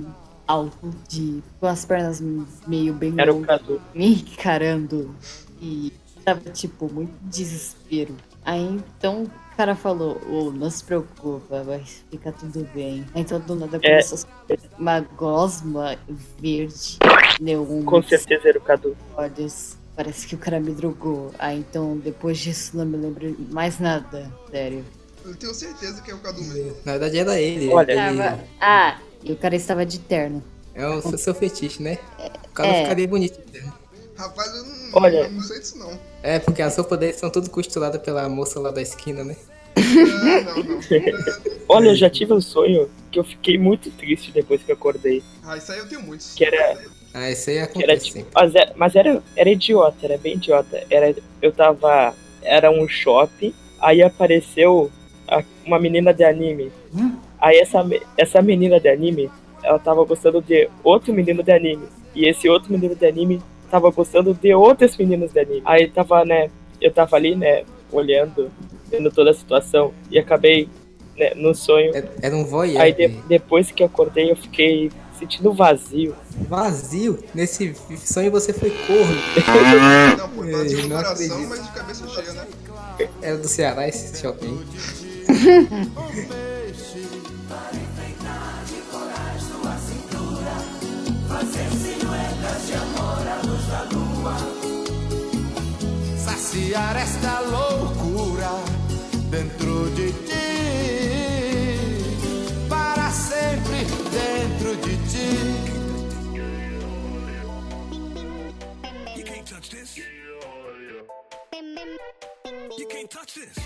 alto, 0.47 0.91
de 1.09 1.43
com 1.61 1.67
as 1.67 1.85
pernas 1.85 2.23
meio 2.67 2.95
bem 2.95 3.15
Era 3.17 3.33
o 3.33 3.37
longas, 3.37 3.61
Cadu. 3.61 3.81
me 3.95 4.15
encarando. 4.15 5.15
E 5.61 5.93
tava, 6.25 6.51
tipo, 6.51 6.93
muito 6.93 7.13
desespero. 7.23 8.15
Aí 8.49 8.81
então 8.99 9.25
o 9.25 9.57
cara 9.59 9.77
falou, 9.77 10.19
ô, 10.27 10.51
não 10.51 10.71
se 10.71 10.83
preocupa, 10.83 11.63
vai 11.63 11.85
ficar 12.11 12.33
tudo 12.33 12.67
bem. 12.75 13.05
Aí 13.15 13.21
então 13.21 13.39
do 13.39 13.55
nada 13.55 13.77
É. 13.77 13.81
começou 13.91 14.17
a 14.17 14.47
sair 14.49 14.61
uma 14.79 15.01
gosma 15.01 15.99
verde, 16.41 16.97
neon, 17.43 17.83
Com 17.85 18.03
certeza 18.03 18.49
era 18.49 18.57
o 18.59 18.63
Cadu. 18.63 18.97
olhos. 19.15 19.77
Parece 19.95 20.27
que 20.27 20.35
o 20.35 20.39
cara 20.39 20.59
me 20.61 20.73
drogou. 20.73 21.31
Aí 21.39 21.59
então 21.59 21.99
depois 21.99 22.39
disso 22.39 22.75
não 22.75 22.87
me 22.87 22.97
lembro 22.97 23.37
mais 23.51 23.79
nada, 23.79 24.33
sério. 24.51 24.83
Eu 25.27 25.37
tenho 25.37 25.53
certeza 25.53 26.01
que 26.01 26.11
é 26.11 26.15
o 26.15 26.19
Cadu 26.19 26.43
mesmo. 26.43 26.75
Na 26.87 26.93
verdade 26.93 27.19
era 27.19 27.39
ele. 27.39 27.69
Olha, 27.69 27.93
ele 27.93 28.17
Tava- 28.23 28.41
Ah, 28.59 28.99
e 29.23 29.31
o 29.31 29.37
cara 29.37 29.57
estava 29.57 29.85
de 29.85 29.99
terno. 29.99 30.43
é 30.75 30.87
o 30.89 31.19
seu 31.19 31.35
fetiche, 31.35 31.83
né? 31.83 31.99
O 32.49 32.53
cara 32.55 32.69
É. 32.71 32.83
ficaria 32.85 33.07
bonito. 33.09 33.39
Rapaz, 34.19 34.53
eu 34.55 34.65
não, 34.65 34.75
Olha. 35.03 35.17
eu 35.21 35.31
não 35.31 35.41
sei 35.41 35.61
disso 35.61 35.79
não. 35.79 35.99
É, 36.23 36.39
porque 36.41 36.61
as 36.61 36.77
roupas 36.77 36.99
dele 36.99 37.13
são 37.13 37.31
tudo 37.31 37.49
costuradas 37.51 38.03
pela 38.03 38.29
moça 38.29 38.59
lá 38.59 38.71
da 38.73 38.83
esquina, 38.83 39.23
né? 39.23 39.37
Não, 39.77 40.45
não, 40.45 40.63
não. 40.65 40.81
Olha, 41.69 41.91
eu 41.91 41.95
já 41.97 42.11
tive 42.11 42.33
um 42.33 42.41
sonho 42.41 42.91
que 43.13 43.19
eu 43.19 43.25
fiquei 43.25 43.57
muito 43.57 43.91
triste 43.93 44.33
depois 44.33 44.63
que 44.63 44.73
eu 44.73 44.75
acordei. 44.75 45.23
Ah, 45.45 45.57
isso 45.57 45.71
aí 45.71 45.79
eu 45.79 45.89
tenho 45.89 46.03
muitos. 46.03 46.35
Que 46.35 46.45
era, 46.45 46.79
Ah, 47.15 47.31
isso 47.31 47.49
aí 47.51 47.55
que 47.55 47.61
era 47.83 47.93
acontece 47.93 48.07
tipo. 48.13 48.27
Mas 48.35 48.55
era, 48.55 48.73
mas 48.77 48.97
era, 48.97 49.23
era 49.37 49.51
idiota, 49.51 49.97
era 50.03 50.19
bem 50.19 50.35
idiota. 50.35 50.83
Era, 50.91 51.15
eu 51.41 51.53
tava. 51.53 52.15
Era 52.43 52.71
um 52.71 52.89
shopping, 52.89 53.55
aí 53.81 54.03
apareceu 54.03 54.91
a- 55.29 55.45
uma 55.65 55.79
menina 55.79 56.13
de 56.13 56.25
anime. 56.25 56.73
Aí 57.41 57.59
essa, 57.59 57.85
essa 58.17 58.43
menina 58.43 58.81
de 58.81 58.89
anime, 58.89 59.31
ela 59.63 59.79
tava 59.79 60.03
gostando 60.05 60.41
de 60.43 60.69
outro 60.83 61.13
menino 61.13 61.43
de 61.43 61.53
anime. 61.53 61.87
E 62.15 62.27
esse 62.27 62.49
outro 62.49 62.73
menino 62.73 62.97
de 62.97 63.07
anime 63.07 63.41
tava 63.71 63.91
gostando 63.91 64.35
de 64.35 64.53
outros 64.55 64.97
meninos 64.97 65.33
de 65.33 65.41
anime. 65.41 65.63
Aí 65.65 65.89
tava, 65.89 66.25
né, 66.25 66.51
eu 66.81 66.93
tava 66.93 67.17
ali, 67.17 67.35
né, 67.37 67.65
olhando, 67.93 68.51
vendo 68.91 69.11
toda 69.11 69.31
a 69.31 69.35
situação, 69.35 69.93
e 70.11 70.19
acabei, 70.19 70.69
né, 71.17 71.33
no 71.35 71.55
sonho. 71.55 71.95
É- 71.97 72.05
Era 72.23 72.37
um 72.37 72.45
voyeur. 72.45 72.81
Aí 72.81 72.93
de- 72.93 73.09
velho. 73.09 73.23
depois 73.29 73.71
que 73.71 73.83
eu 73.83 73.87
acordei, 73.87 74.31
eu 74.31 74.37
fiquei 74.37 74.91
sentindo 75.19 75.53
vazio. 75.53 76.15
Vazio. 76.49 77.19
Nesse 77.35 77.75
sonho 77.97 78.31
você 78.31 78.53
foi 78.53 78.71
corno. 78.71 79.17
Não, 80.49 80.65
no 80.65 80.89
não 80.89 80.97
coração, 80.97 81.47
mas 81.49 81.63
de 81.65 81.71
cabeça 81.73 82.09
cheia, 82.09 82.33
né? 82.33 82.47
Era 83.21 83.37
do 83.37 83.49
Ceará 83.49 83.87
esse 83.89 84.19
shopping. 84.21 84.59
Saciar 96.17 96.97
esta 96.97 97.41
loucura 97.43 98.51
dentro 99.31 99.87
de 99.91 100.11
ti, 100.27 100.47
para 102.69 103.11
sempre 103.13 103.85
dentro 104.11 104.75
de 104.85 104.97
ti. 105.11 105.29
You 109.17 109.25
can't 109.25 109.47
touch 109.47 109.69
this. 109.71 109.97
You 112.79 112.87
can't 112.89 113.11
touch 113.11 113.35
this. 113.35 113.57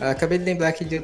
Ah, 0.00 0.10
Acabei 0.10 0.38
de 0.38 0.44
lembrar 0.44 0.68
aqui 0.68 0.84
de 0.84 1.00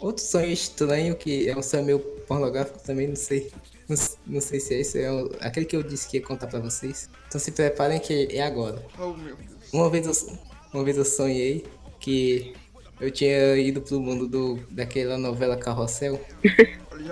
outro 0.00 0.22
sonho 0.24 0.50
estranho, 0.52 1.14
que 1.16 1.48
é 1.48 1.56
um 1.56 1.62
sonho 1.62 1.84
meio 1.84 1.98
pornográfico 1.98 2.78
também, 2.80 3.08
não 3.08 3.16
sei. 3.16 3.50
Não, 3.88 3.96
não 4.26 4.40
sei 4.40 4.58
se 4.58 4.74
é 4.74 4.80
esse, 4.80 5.00
é 5.00 5.10
o- 5.12 5.30
aquele 5.40 5.64
que 5.66 5.76
eu 5.76 5.82
disse 5.82 6.08
que 6.08 6.16
ia 6.16 6.22
contar 6.22 6.46
pra 6.48 6.58
vocês. 6.58 7.08
Então 7.28 7.40
se 7.40 7.52
preparem 7.52 8.00
que 8.00 8.28
é 8.32 8.42
agora. 8.42 8.82
Oh, 8.98 9.12
meu 9.14 9.36
Deus. 9.36 9.50
Uma 9.72 9.88
vez 9.90 10.06
eu, 10.06 10.38
uma 10.74 10.82
vez 10.84 10.96
eu 10.96 11.04
sonhei 11.04 11.64
que 12.00 12.52
eu 13.00 13.10
tinha 13.10 13.56
ido 13.56 13.80
pro 13.80 14.00
mundo 14.00 14.26
do, 14.26 14.56
daquela 14.70 15.16
novela 15.16 15.56
Carrossel. 15.56 16.20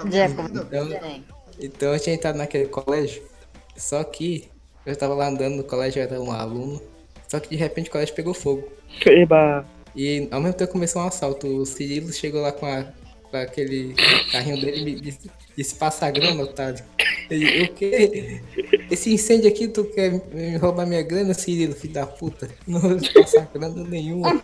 Ainda. 0.02 0.44
Então, 0.62 1.22
então 1.60 1.92
eu 1.94 2.00
tinha 2.00 2.14
entrado 2.16 2.36
naquele 2.36 2.66
colégio. 2.66 3.22
Só 3.76 4.02
que 4.02 4.48
eu 4.86 4.96
tava 4.96 5.14
lá 5.14 5.28
andando 5.28 5.56
no 5.56 5.64
colégio, 5.64 6.00
eu 6.00 6.06
era 6.06 6.20
um 6.20 6.32
aluno. 6.32 6.80
Só 7.28 7.38
que 7.40 7.48
de 7.50 7.56
repente 7.56 7.88
o 7.88 7.92
colégio 7.92 8.14
pegou 8.14 8.34
fogo. 8.34 8.68
Eba. 9.06 9.64
E 9.94 10.28
ao 10.30 10.40
mesmo 10.40 10.56
tempo 10.56 10.72
começou 10.72 11.02
um 11.02 11.06
assalto. 11.06 11.46
O 11.46 11.66
Cirilo 11.66 12.12
chegou 12.12 12.40
lá 12.40 12.52
com, 12.52 12.66
a, 12.66 12.84
com 13.30 13.36
aquele 13.36 13.94
carrinho 14.32 14.60
dele 14.60 14.90
e 14.90 15.00
disse, 15.00 15.30
disse 15.56 15.74
passa 15.76 16.06
a 16.06 16.10
grana, 16.10 16.42
otário. 16.42 16.82
Ele, 17.30 17.64
o 17.64 17.74
quê? 17.74 18.40
Esse 18.90 19.12
incêndio 19.12 19.48
aqui, 19.48 19.68
tu 19.68 19.84
quer 19.84 20.10
me 20.32 20.56
roubar 20.56 20.86
minha 20.86 21.02
grana, 21.02 21.34
Cirilo, 21.34 21.74
filho 21.74 21.94
da 21.94 22.06
puta? 22.06 22.48
Não 22.66 22.80
vou 22.80 22.98
passar 23.14 23.48
grana 23.54 23.84
nenhuma. 23.84 24.42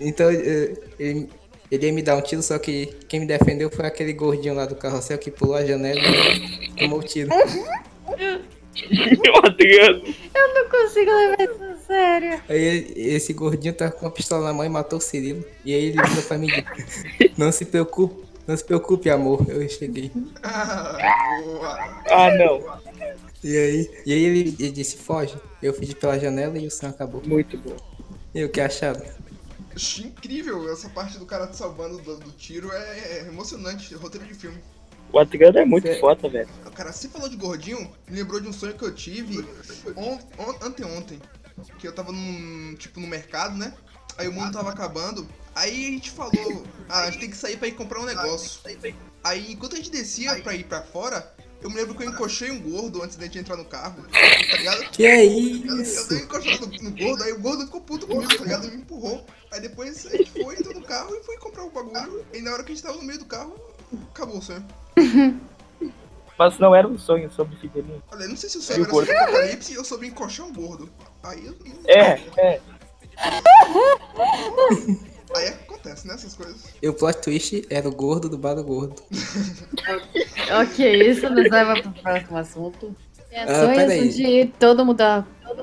Então 0.00 0.30
eh, 0.30 0.74
ele, 0.98 1.28
ele 1.70 1.86
ia 1.86 1.92
me 1.92 2.02
dar 2.02 2.16
um 2.16 2.20
tiro, 2.20 2.42
só 2.42 2.58
que 2.58 2.86
quem 3.08 3.20
me 3.20 3.26
defendeu 3.26 3.70
foi 3.70 3.86
aquele 3.86 4.12
gordinho 4.12 4.54
lá 4.54 4.66
do 4.66 4.74
carrossel 4.76 5.18
que 5.18 5.30
pulou 5.30 5.56
a 5.56 5.64
janela 5.64 6.00
e 6.00 6.70
tomou 6.78 6.98
o 7.00 7.02
tiro. 7.02 7.30
o 7.30 7.34
Adriano. 9.46 10.02
eu 10.34 10.54
não 10.54 10.68
consigo 10.68 11.10
levar 11.10 11.36
a 11.88 11.92
sério. 11.94 12.42
Aí 12.48 12.92
esse 12.96 13.32
gordinho 13.32 13.74
tá 13.74 13.90
com 13.90 14.04
uma 14.06 14.10
pistola 14.10 14.44
na 14.46 14.52
mão 14.52 14.64
e 14.64 14.68
matou 14.68 14.98
o 14.98 15.02
Cirilo. 15.02 15.44
E 15.64 15.74
aí 15.74 15.84
ele 15.86 16.02
virou 16.02 16.22
pra 16.24 16.38
mim 16.38 16.48
e 17.20 17.32
não 17.36 17.50
se 17.52 17.64
preocupe, 17.64 18.24
não 18.46 18.56
se 18.56 18.64
preocupe, 18.64 19.10
amor. 19.10 19.44
Eu 19.48 19.68
cheguei. 19.68 20.10
Ah, 20.42 22.30
não. 22.38 22.62
E 23.44 23.56
aí, 23.56 23.90
e 24.06 24.12
aí 24.12 24.24
ele, 24.24 24.56
ele 24.58 24.70
disse, 24.70 24.96
foge. 24.96 25.36
Eu 25.62 25.72
fugi 25.74 25.94
pela 25.94 26.18
janela 26.18 26.58
e 26.58 26.66
o 26.66 26.70
som 26.70 26.86
acabou. 26.86 27.22
Muito 27.24 27.56
bom. 27.58 27.76
E 28.34 28.44
o 28.44 28.48
que 28.48 28.60
acharam? 28.60 29.02
Achei 29.74 30.06
incrível 30.06 30.72
essa 30.72 30.88
parte 30.88 31.18
do 31.18 31.26
cara 31.26 31.46
te 31.46 31.56
salvando 31.56 31.98
do, 31.98 32.16
do 32.16 32.30
tiro. 32.32 32.72
É, 32.72 33.18
é 33.18 33.26
emocionante. 33.28 33.94
Roteiro 33.94 34.26
de 34.26 34.34
filme. 34.34 34.58
O 35.12 35.18
Adriano 35.18 35.58
é 35.58 35.64
muito 35.64 35.86
Cê- 35.86 36.00
foda, 36.00 36.28
velho. 36.28 36.48
Cara, 36.74 36.92
você 36.92 37.08
falou 37.08 37.28
de 37.28 37.36
gordinho, 37.36 37.78
me 38.08 38.16
lembrou 38.18 38.40
de 38.40 38.48
um 38.48 38.52
sonho 38.52 38.74
que 38.74 38.84
eu 38.84 38.92
tive 38.92 39.44
on, 39.96 40.18
on, 40.38 40.54
anteontem. 40.66 41.20
Que 41.78 41.88
eu 41.88 41.92
tava 41.94 42.12
num, 42.12 42.74
tipo, 42.76 43.00
no 43.00 43.06
mercado, 43.06 43.56
né? 43.56 43.72
Aí 44.18 44.28
o 44.28 44.32
mundo 44.32 44.52
tava 44.52 44.70
acabando. 44.70 45.28
Aí 45.54 45.86
a 45.86 45.90
gente 45.90 46.10
falou, 46.10 46.64
ah, 46.88 47.02
a 47.02 47.10
gente 47.10 47.20
tem 47.20 47.30
que 47.30 47.36
sair 47.36 47.56
pra 47.56 47.68
ir 47.68 47.72
comprar 47.72 48.00
um 48.00 48.04
negócio. 48.04 48.60
Aí 49.24 49.52
enquanto 49.52 49.74
a 49.74 49.76
gente 49.76 49.90
descia 49.90 50.40
pra 50.42 50.54
ir 50.54 50.64
pra 50.64 50.82
fora, 50.82 51.34
eu 51.62 51.70
me 51.70 51.76
lembro 51.76 51.94
que 51.94 52.04
eu 52.04 52.10
encoxei 52.10 52.50
um 52.50 52.60
gordo 52.60 53.02
antes 53.02 53.16
da 53.16 53.24
gente 53.24 53.38
entrar 53.38 53.56
no 53.56 53.64
carro, 53.64 54.04
tá 54.10 54.56
ligado? 54.56 54.90
Que 54.90 55.06
é 55.06 55.24
Eu, 55.24 55.30
eu 55.66 55.82
isso? 55.82 56.08
dei 56.08 56.18
uma 56.18 56.24
encoxada 56.24 56.66
no, 56.66 56.90
no 56.90 56.90
gordo, 56.96 57.24
aí 57.24 57.32
o 57.32 57.40
gordo 57.40 57.64
ficou 57.64 57.80
puto 57.80 58.06
comigo, 58.06 58.36
tá 58.36 58.44
ligado? 58.44 58.66
Ele 58.66 58.76
me 58.76 58.82
empurrou. 58.82 59.26
Aí 59.50 59.60
depois 59.60 60.06
a 60.06 60.16
gente 60.16 60.30
foi, 60.30 60.54
entrou 60.54 60.74
no 60.74 60.82
carro 60.82 61.14
e 61.14 61.24
foi 61.24 61.38
comprar 61.38 61.64
o 61.64 61.70
bagulho. 61.70 62.24
E 62.32 62.40
na 62.40 62.52
hora 62.52 62.62
que 62.62 62.72
a 62.72 62.74
gente 62.74 62.84
tava 62.84 62.98
no 62.98 63.04
meio 63.04 63.18
do 63.18 63.24
carro, 63.24 63.58
acabou 64.10 64.38
o 64.38 64.42
sonho. 64.42 64.64
Mas 66.38 66.58
não 66.58 66.74
era 66.74 66.86
um 66.86 66.98
sonho 66.98 67.30
sobre 67.32 67.56
Fidelinho. 67.56 68.02
Olha, 68.12 68.24
eu 68.24 68.28
não 68.28 68.36
sei 68.36 68.50
se 68.50 68.58
o 68.58 68.62
sonho 68.62 68.80
o 68.80 68.82
era 68.82 68.90
gordo? 68.92 69.06
sobre 69.06 69.22
apocalipse 69.22 69.78
ou 69.78 69.84
sobre 69.84 70.06
encoxar 70.08 70.46
um 70.46 70.52
gordo. 70.52 70.90
Aí 71.26 71.46
eu 71.46 71.52
não- 71.52 71.76
É, 71.88 72.20
é. 72.38 72.60
Aí 75.36 75.48
acontece, 75.48 76.06
né? 76.06 76.14
Essas 76.14 76.34
coisas. 76.34 76.64
E 76.80 76.88
o 76.88 76.94
plot 76.94 77.20
twist 77.20 77.66
era 77.68 77.88
o 77.88 77.92
gordo 77.94 78.28
do 78.28 78.38
bar 78.38 78.54
do 78.54 78.64
gordo. 78.64 79.02
Ok, 80.62 81.10
isso 81.10 81.28
nos 81.28 81.50
leva 81.50 81.80
pro 81.82 81.90
próximo 82.02 82.36
assunto. 82.38 82.96
É 83.32 83.42
Ah, 83.42 83.46
sonhos 83.62 83.76
peraí. 83.76 84.00
onde 84.08 84.46
todo 84.60 84.84
mundo, 84.86 85.02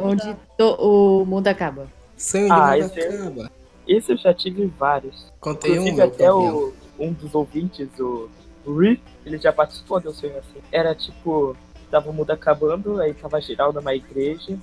onde 0.01 0.35
to- 0.57 0.75
o 0.77 1.25
mundo 1.25 1.47
acaba. 1.47 1.87
Sonho 2.17 2.45
de 2.47 2.51
Ah, 2.51 2.71
mundo 2.73 2.85
esse 2.85 2.99
é- 2.99 3.07
acaba. 3.07 3.51
Esse 3.87 4.11
eu 4.11 4.17
já 4.17 4.33
tive 4.33 4.65
vários. 4.77 5.31
Contei 5.39 5.71
um 5.71 5.87
Inclusive 5.87 5.95
meu 5.97 6.05
até 6.05 6.25
campeão. 6.25 6.55
o, 6.57 6.73
um 6.99 7.13
dos 7.13 7.33
ouvintes, 7.33 7.87
o 7.97 8.29
Rick, 8.77 9.01
ele 9.25 9.37
já 9.37 9.53
participou 9.53 9.99
de 10.01 10.09
um 10.09 10.13
sonho 10.13 10.37
assim. 10.37 10.59
Era 10.71 10.93
tipo, 10.93 11.55
tava 11.89 12.09
o 12.09 12.13
mundo 12.13 12.31
acabando, 12.31 12.99
aí 13.01 13.13
tava 13.13 13.39
geral 13.39 13.71
numa 13.71 13.95
igreja. 13.95 14.57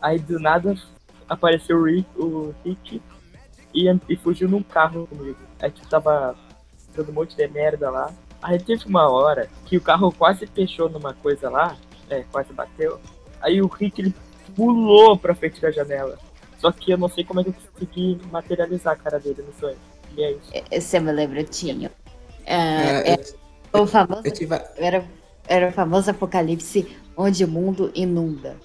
Aí 0.00 0.18
do 0.18 0.38
nada 0.38 0.74
apareceu 1.28 1.78
o 1.78 1.84
Rick, 1.84 2.08
o 2.16 2.54
Rick 2.64 3.02
e, 3.74 3.88
e 4.08 4.16
fugiu 4.16 4.48
num 4.48 4.62
carro 4.62 5.06
comigo. 5.06 5.38
Aí 5.60 5.70
tipo, 5.70 5.88
tava 5.88 6.36
dando 6.94 7.10
um 7.10 7.14
monte 7.14 7.36
de 7.36 7.46
merda 7.48 7.90
lá. 7.90 8.12
Aí 8.42 8.58
teve 8.58 8.84
uma 8.86 9.10
hora 9.10 9.48
que 9.64 9.76
o 9.76 9.80
carro 9.80 10.12
quase 10.12 10.46
fechou 10.46 10.88
numa 10.88 11.14
coisa 11.14 11.50
lá, 11.50 11.76
é, 12.08 12.24
quase 12.30 12.52
bateu. 12.52 13.00
Aí 13.40 13.60
o 13.60 13.66
Rick 13.66 14.00
ele 14.00 14.14
pulou 14.54 15.16
pra 15.16 15.34
frente 15.34 15.60
da 15.60 15.70
janela. 15.70 16.18
Só 16.58 16.72
que 16.72 16.90
eu 16.90 16.98
não 16.98 17.08
sei 17.08 17.24
como 17.24 17.40
é 17.40 17.44
que 17.44 17.50
eu 17.50 17.54
consegui 17.72 18.18
materializar 18.30 18.94
a 18.94 18.96
cara 18.96 19.18
dele 19.18 19.42
no 19.42 19.52
sonho. 19.60 19.76
E 20.16 20.22
é 20.22 20.32
isso. 20.32 20.50
Esse 20.70 20.96
eu 20.96 21.02
me 21.02 21.12
lembro, 21.12 21.38
eu 21.38 21.44
tinha. 21.44 21.90
Ah, 22.46 23.02
É, 23.04 23.12
é 23.12 23.80
o 23.80 23.86
famoso 23.86 24.22
eu 24.24 24.32
tive 24.32 24.54
Era, 24.76 25.04
era 25.46 25.68
o 25.68 25.72
famoso 25.72 26.10
apocalipse 26.10 26.96
onde 27.16 27.44
o 27.44 27.48
mundo 27.48 27.90
inunda. 27.94 28.56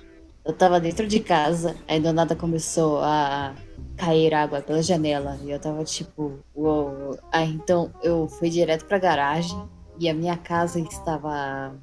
Eu 0.44 0.54
tava 0.54 0.80
dentro 0.80 1.08
de 1.08 1.20
casa, 1.20 1.76
aí 1.88 2.00
do 2.00 2.12
nada 2.12 2.36
começou 2.36 3.00
a 3.00 3.54
cair 3.96 4.34
água 4.34 4.62
pela 4.62 4.82
janela. 4.82 5.38
E 5.44 5.52
eu 5.52 5.60
tava 5.60 5.84
tipo, 5.84 6.40
uou. 6.56 7.18
Aí 7.32 7.50
então 7.54 7.92
eu 8.02 8.28
fui 8.28 8.50
direto 8.50 8.86
pra 8.86 8.98
garagem 8.98 9.62
e 10.00 10.10
a 10.10 10.14
minha 10.14 10.36
casa 10.36 10.80
estava 10.80 11.74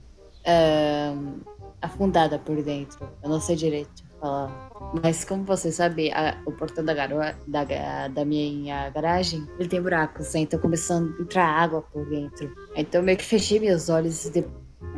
ahn, 0.46 1.34
afundada 1.80 2.38
por 2.38 2.60
dentro. 2.62 3.08
Eu 3.22 3.28
não 3.28 3.40
sei 3.40 3.54
direito 3.54 4.02
falar. 4.20 4.68
Mas 5.02 5.24
como 5.24 5.44
você 5.44 5.70
sabe, 5.70 6.10
a- 6.10 6.36
o 6.44 6.50
portão 6.50 6.84
da, 6.84 6.94
garoa, 6.94 7.34
da, 7.46 7.62
da 8.08 8.24
minha 8.24 8.90
garagem, 8.90 9.46
ele 9.58 9.68
tem 9.68 9.80
buracos, 9.80 10.32
né? 10.34 10.40
então 10.40 10.58
começando 10.58 11.14
a 11.16 11.22
entrar 11.22 11.46
água 11.46 11.82
por 11.92 12.04
dentro. 12.08 12.52
Então 12.74 13.02
meio 13.02 13.18
que 13.18 13.24
fechei 13.24 13.60
meus 13.60 13.88
olhos 13.88 14.24
e 14.24 14.28
abri, 14.30 14.46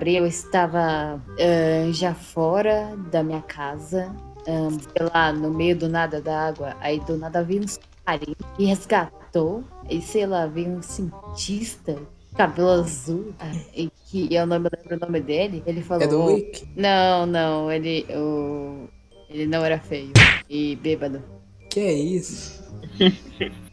eu 0.01 0.27
estava 0.27 1.21
ahn, 1.39 1.93
já 1.93 2.15
fora 2.15 2.97
da 3.11 3.23
minha 3.23 3.43
casa, 3.43 4.15
ahn, 4.47 4.79
sei 4.79 5.09
lá, 5.13 5.33
no 5.33 5.51
meio 5.51 5.77
do 5.77 5.89
nada 5.89 6.21
da 6.21 6.49
água. 6.49 6.77
Aí 6.81 7.01
do 7.01 7.17
nada 7.17 7.43
veio 7.43 7.63
um 7.65 7.69
submarino 7.69 8.37
e 8.59 8.65
resgatou. 8.67 9.65
E 9.89 10.01
sei 10.01 10.27
lá, 10.27 10.47
veio 10.47 10.71
um 10.71 10.83
cientista, 10.83 11.97
cabelo 12.37 12.71
azul, 12.71 13.33
ah, 13.39 13.53
e 13.75 13.91
que 14.07 14.33
eu 14.35 14.47
não 14.47 14.59
me 14.59 14.69
lembro 14.77 14.97
o 14.97 15.01
nome 15.01 15.21
dele. 15.21 15.63
Ele 15.67 15.83
falou. 15.83 16.05
É 16.05 16.07
do 16.07 16.21
"Oh, 16.21 16.35
Rick? 16.35 16.69
não, 16.77 17.27
não, 17.27 17.71
ele. 17.71 18.07
O... 18.11 18.89
Ele 19.29 19.47
não 19.47 19.65
era 19.65 19.79
feio. 19.79 20.13
E 20.49 20.75
bêbado. 20.77 21.23
Que 21.71 21.81
é 21.81 21.93
isso? 21.93 22.61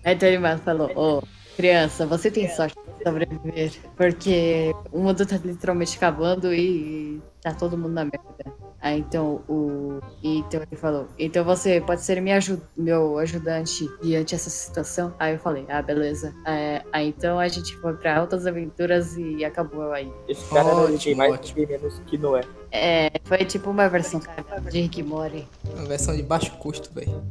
Aí 0.06 0.14
então 0.14 0.30
ele 0.30 0.38
mais 0.38 0.62
falou, 0.62 0.90
ô, 0.96 1.24
criança, 1.56 2.06
você 2.06 2.30
tem 2.30 2.48
sorte 2.48 2.78
sobreviver. 3.08 3.72
Porque 3.96 4.74
o 4.92 5.00
mundo 5.00 5.26
tá 5.26 5.38
literalmente 5.44 5.98
acabando 5.98 6.54
e 6.54 7.22
tá 7.42 7.54
todo 7.54 7.78
mundo 7.78 7.94
na 7.94 8.06
merda. 8.06 8.68
Aí 8.80 9.00
então 9.00 9.42
o. 9.50 10.00
Então 10.24 10.62
ele 10.62 10.80
falou, 10.80 11.08
então 11.18 11.44
você 11.44 11.82
pode 11.82 12.02
ser 12.02 12.22
minha 12.22 12.40
meu 12.78 13.18
ajudante 13.18 13.90
diante 14.02 14.36
dessa 14.36 14.50
situação. 14.50 15.14
Aí 15.18 15.34
eu 15.34 15.40
falei, 15.40 15.66
ah, 15.68 15.82
beleza. 15.82 16.34
É, 16.46 16.84
aí 16.94 17.08
então 17.08 17.40
a 17.40 17.48
gente 17.48 17.76
foi 17.78 17.94
pra 17.96 18.18
altas 18.18 18.46
aventuras 18.46 19.18
e 19.18 19.44
acabou 19.44 19.92
aí. 19.92 20.12
Esse 20.28 20.48
cara 20.50 20.64
não 20.64 20.86
é 20.86 20.92
ninguém 20.92 21.14
Ótimo, 21.14 21.18
mais 21.18 21.54
menos 21.54 22.00
que 22.06 22.18
Noé. 22.18 22.42
É, 22.72 23.12
foi 23.24 23.40
tipo 23.40 23.70
uma 23.70 23.90
versão 23.90 24.20
cara, 24.20 24.62
de 24.62 24.82
Rick 24.82 25.02
Morty. 25.02 25.48
Uma 25.74 25.86
versão 25.86 26.16
de 26.16 26.24
baixo 26.24 26.52
custo, 26.58 26.94
velho. 26.94 27.24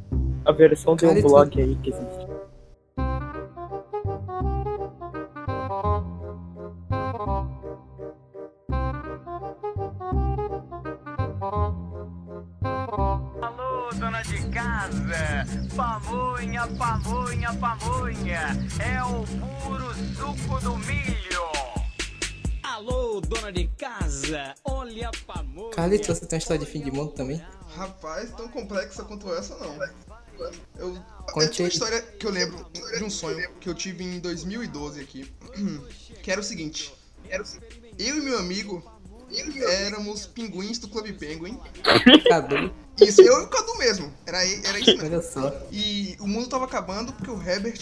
A 0.44 0.52
versão 0.52 0.96
de 0.96 1.06
um 1.06 1.22
blog 1.22 1.60
aí 1.60 1.76
que 1.76 1.90
existe. 1.90 2.35
Pamonha, 15.76 16.66
pamonha, 16.78 17.52
pamonha! 17.54 18.56
É 18.80 19.02
o 19.02 19.26
puro 19.60 19.94
suco 20.16 20.60
do 20.62 20.76
milho! 20.78 21.42
Alô, 22.62 23.20
dona 23.20 23.52
de 23.52 23.68
casa! 23.76 24.54
Olha 24.64 25.10
a 25.10 25.12
pamonha! 25.26 25.74
Carlito, 25.74 26.06
você 26.06 26.24
tem 26.24 26.38
uma 26.38 26.40
história 26.40 26.64
de 26.64 26.70
fim 26.70 26.80
de 26.80 26.90
mundo 26.90 27.12
também? 27.12 27.44
Rapaz, 27.76 28.30
tão 28.32 28.48
complexa 28.48 29.04
quanto 29.04 29.30
essa 29.34 29.54
não. 29.58 29.78
Eu, 30.78 30.94
Conte 31.30 31.44
eu 31.44 31.50
tenho 31.50 31.68
uma 31.68 31.68
história 31.68 32.00
que 32.00 32.26
eu 32.26 32.30
lembro 32.30 32.66
de 32.72 33.04
um 33.04 33.10
sonho 33.10 33.46
que 33.60 33.68
eu 33.68 33.74
tive 33.74 34.02
em 34.02 34.18
2012 34.18 34.98
aqui. 34.98 35.30
Que 36.22 36.32
era 36.32 36.40
o 36.40 36.44
seguinte. 36.44 36.92
Eu 37.98 38.16
e 38.16 38.20
meu 38.20 38.38
amigo, 38.38 38.82
éramos 39.68 40.26
pinguins 40.26 40.78
do 40.78 40.88
Clube 40.88 41.12
Penguin. 41.12 41.58
Cadu, 42.28 42.72
Isso, 43.00 43.20
eu 43.22 43.40
e 43.40 43.44
o 43.44 43.48
Cadu 43.48 43.76
mesmo. 43.78 44.12
Era, 44.24 44.44
era 44.44 44.78
isso 44.78 44.90
mesmo. 44.96 45.04
olha 45.04 45.22
só. 45.22 45.52
E 45.70 46.16
o 46.20 46.26
mundo 46.26 46.48
tava 46.48 46.64
acabando 46.64 47.12
porque 47.12 47.30
o 47.30 47.40
Herbert 47.42 47.78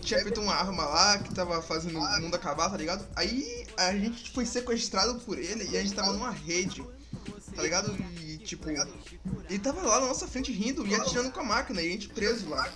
tinha 0.00 0.22
feito 0.22 0.40
uma 0.40 0.54
arma 0.54 0.84
lá 0.84 1.18
que 1.18 1.34
tava 1.34 1.60
fazendo 1.62 1.98
o 1.98 2.20
mundo 2.20 2.34
acabar, 2.34 2.70
tá 2.70 2.76
ligado? 2.76 3.06
Aí 3.14 3.66
a 3.76 3.92
gente 3.92 4.30
foi 4.32 4.46
sequestrado 4.46 5.16
por 5.20 5.38
ele 5.38 5.68
e 5.70 5.76
a 5.76 5.82
gente 5.82 5.94
tava 5.94 6.12
numa 6.12 6.30
rede, 6.30 6.84
tá 7.54 7.62
ligado? 7.62 7.96
E 8.24 8.38
tipo, 8.38 8.68
ele 8.70 9.58
tava 9.58 9.82
lá 9.82 10.00
na 10.00 10.06
nossa 10.06 10.26
frente 10.26 10.52
rindo 10.52 10.86
e 10.86 10.94
atirando 10.94 11.30
com 11.30 11.40
a 11.40 11.44
máquina 11.44 11.82
e 11.82 11.88
a 11.88 11.90
gente 11.90 12.08
preso 12.08 12.48
lá. 12.48 12.68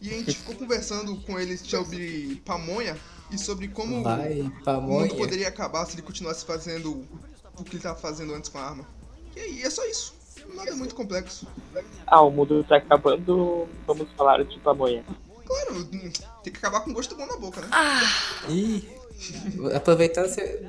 E 0.00 0.10
a 0.10 0.12
gente 0.18 0.36
ficou 0.36 0.54
conversando 0.54 1.16
com 1.22 1.38
ele 1.38 1.56
sobre 1.56 2.40
pamonha 2.44 2.96
e 3.34 3.38
sobre 3.38 3.68
como 3.68 4.02
Vai, 4.02 4.50
o 4.66 4.80
mundo 4.80 5.14
poderia 5.16 5.48
acabar 5.48 5.84
se 5.86 5.94
ele 5.94 6.02
continuasse 6.02 6.44
fazendo 6.44 7.04
o 7.58 7.64
que 7.64 7.76
ele 7.76 7.82
tava 7.82 7.98
fazendo 7.98 8.34
antes 8.34 8.48
com 8.48 8.58
a 8.58 8.62
arma. 8.62 8.84
E 9.36 9.40
aí, 9.40 9.62
é 9.62 9.70
só 9.70 9.84
isso. 9.86 10.14
Nada 10.54 10.74
muito 10.76 10.94
complexo. 10.94 11.46
Ah, 12.06 12.20
o 12.20 12.30
mundo 12.30 12.64
tá 12.64 12.76
acabando, 12.76 13.66
vamos 13.86 14.06
falar 14.16 14.44
de 14.44 14.58
pamonha. 14.60 15.04
Claro, 15.44 15.84
tem 15.84 16.52
que 16.52 16.58
acabar 16.58 16.80
com 16.80 16.92
gosto 16.92 17.14
bom 17.16 17.26
na 17.26 17.36
boca, 17.36 17.60
né? 17.60 17.68
Ih, 18.48 18.88
aproveitando, 19.74 20.28
você, 20.28 20.66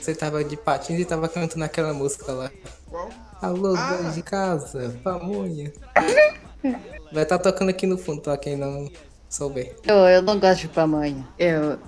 você 0.00 0.14
tava 0.14 0.42
de 0.44 0.56
patins 0.56 1.00
e 1.00 1.04
tava 1.04 1.28
cantando 1.28 1.64
aquela 1.64 1.92
música 1.94 2.32
lá. 2.32 2.50
Qual? 2.88 3.10
Alô, 3.40 3.74
Ah. 3.76 3.92
dono 3.96 4.12
de 4.12 4.22
casa, 4.22 4.98
pamonha. 5.04 5.72
Vai 7.12 7.22
estar 7.22 7.38
tocando 7.38 7.68
aqui 7.70 7.86
no 7.86 7.96
fundo 7.96 8.20
pra 8.20 8.36
quem 8.36 8.56
não 8.56 8.90
souber. 9.28 9.76
Eu, 9.84 9.96
eu 9.96 10.22
não 10.22 10.38
gosto 10.38 10.62
de 10.62 10.68
pamonha. 10.68 11.26
Eu. 11.38 11.78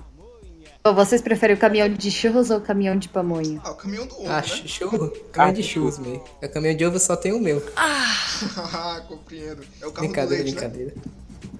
Vocês 0.83 1.21
preferem 1.21 1.55
o 1.55 1.59
caminhão 1.59 1.87
de 1.89 2.09
churros 2.09 2.49
ou 2.49 2.57
o 2.57 2.61
caminhão 2.61 2.97
de 2.97 3.07
pamonha? 3.07 3.61
Ah, 3.63 3.71
o 3.71 3.75
caminhão 3.75 4.07
do 4.07 4.15
ovo, 4.15 4.27
Ah, 4.29 4.37
né? 4.37 4.43
chu- 4.43 4.67
churro? 4.67 5.11
Caminhão 5.31 5.53
de 5.53 5.63
churros 5.63 5.99
mesmo. 5.99 6.23
O 6.41 6.49
caminhão 6.49 6.75
de 6.75 6.85
ovo 6.85 6.99
só 6.99 7.15
tem 7.15 7.31
o 7.33 7.39
meu. 7.39 7.63
Ah, 7.75 9.03
compreendo. 9.07 9.61
É 9.79 9.85
o 9.85 9.91
carro 9.91 10.07
do 10.07 10.11
Brincadeira, 10.11 10.43
leite, 10.43 10.55
né? 10.55 10.67
brincadeira. 10.67 10.93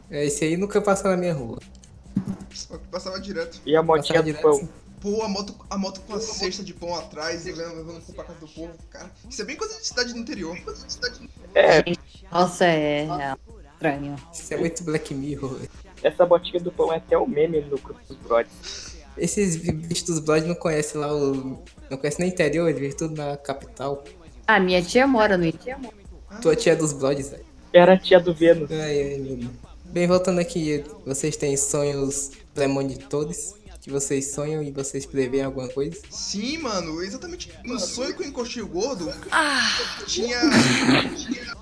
É, 0.09 0.25
esse 0.25 0.43
aí 0.43 0.57
nunca 0.57 0.81
passou 0.81 1.11
na 1.11 1.17
minha 1.17 1.33
rua. 1.33 1.59
Só 2.51 2.77
que 2.77 2.87
Passava 2.87 3.19
direto. 3.19 3.61
E 3.63 3.75
a 3.75 3.83
motinha 3.83 4.21
do 4.23 4.25
direto. 4.25 4.41
pão? 4.41 4.69
Pô, 4.99 5.21
a 5.23 5.27
moto, 5.29 5.55
a 5.69 5.77
moto 5.77 6.01
com 6.01 6.15
a 6.15 6.19
cesta 6.19 6.63
de 6.63 6.73
pão 6.73 6.95
atrás 6.95 7.45
e 7.45 7.51
levando, 7.51 7.77
levando 7.77 8.01
pão 8.05 8.15
pra 8.15 8.23
casa 8.25 8.39
do 8.39 8.47
povo, 8.47 8.73
cara. 8.89 9.09
Isso 9.29 9.41
é 9.41 9.45
bem 9.45 9.55
coisa 9.55 9.77
de 9.79 9.85
cidade 9.85 10.13
do 10.13 10.19
interior. 10.19 10.59
Coisa 10.61 10.85
de 10.85 10.93
cidade 10.93 11.19
do... 11.19 11.29
É, 11.55 11.83
Nossa, 12.31 12.65
é. 12.65 13.05
é 13.07 13.35
estranho. 13.73 14.15
Isso 14.33 14.53
é 14.53 14.57
muito 14.57 14.83
Black 14.83 15.13
Mirror. 15.13 15.59
essa 16.03 16.25
motinha 16.25 16.59
do 16.61 16.71
pão 16.71 16.91
é 16.91 16.97
até 16.97 17.17
um 17.17 17.27
meme 17.27 17.61
no 17.61 17.77
grupo 17.79 17.99
dos 18.07 18.17
brothers. 18.17 18.90
Esses 19.17 19.55
bichos 19.55 20.03
dos 20.03 20.19
blogs 20.19 20.47
não 20.47 20.55
conhecem 20.55 20.99
lá 20.99 21.13
o. 21.13 21.63
Não 21.89 21.97
conhecem 21.97 22.25
nem 22.25 22.33
interior, 22.33 22.67
eles 22.67 22.79
vivem 22.79 22.97
tudo 22.97 23.15
na 23.15 23.37
capital. 23.37 24.03
Ah, 24.47 24.59
minha 24.59 24.81
tia 24.81 25.05
mora 25.05 25.37
no 25.37 25.51
Tia 25.51 25.77
Tua 26.41 26.55
tia 26.55 26.73
é 26.73 26.75
dos 26.75 26.93
blogs, 26.93 27.29
velho. 27.29 27.45
Era 27.73 27.93
a 27.93 27.97
tia 27.97 28.19
do 28.19 28.33
Vênus. 28.33 28.69
Ai, 28.71 29.13
ai, 29.13 29.17
meu. 29.17 29.49
Bem, 29.85 30.07
voltando 30.07 30.39
aqui, 30.39 30.83
vocês 31.05 31.35
têm 31.35 31.55
sonhos 31.57 32.31
premonitores? 32.53 33.55
Que 33.81 33.89
vocês 33.89 34.31
sonham 34.31 34.61
e 34.61 34.71
vocês 34.71 35.07
preveem 35.07 35.43
alguma 35.43 35.67
coisa? 35.67 35.99
Sim, 36.11 36.59
mano, 36.59 37.01
exatamente. 37.01 37.51
No 37.65 37.79
sonho 37.79 38.13
com 38.13 38.21
o 38.21 38.25
encoxinho 38.25 38.67
gordo, 38.67 39.11
tinha. 40.05 40.39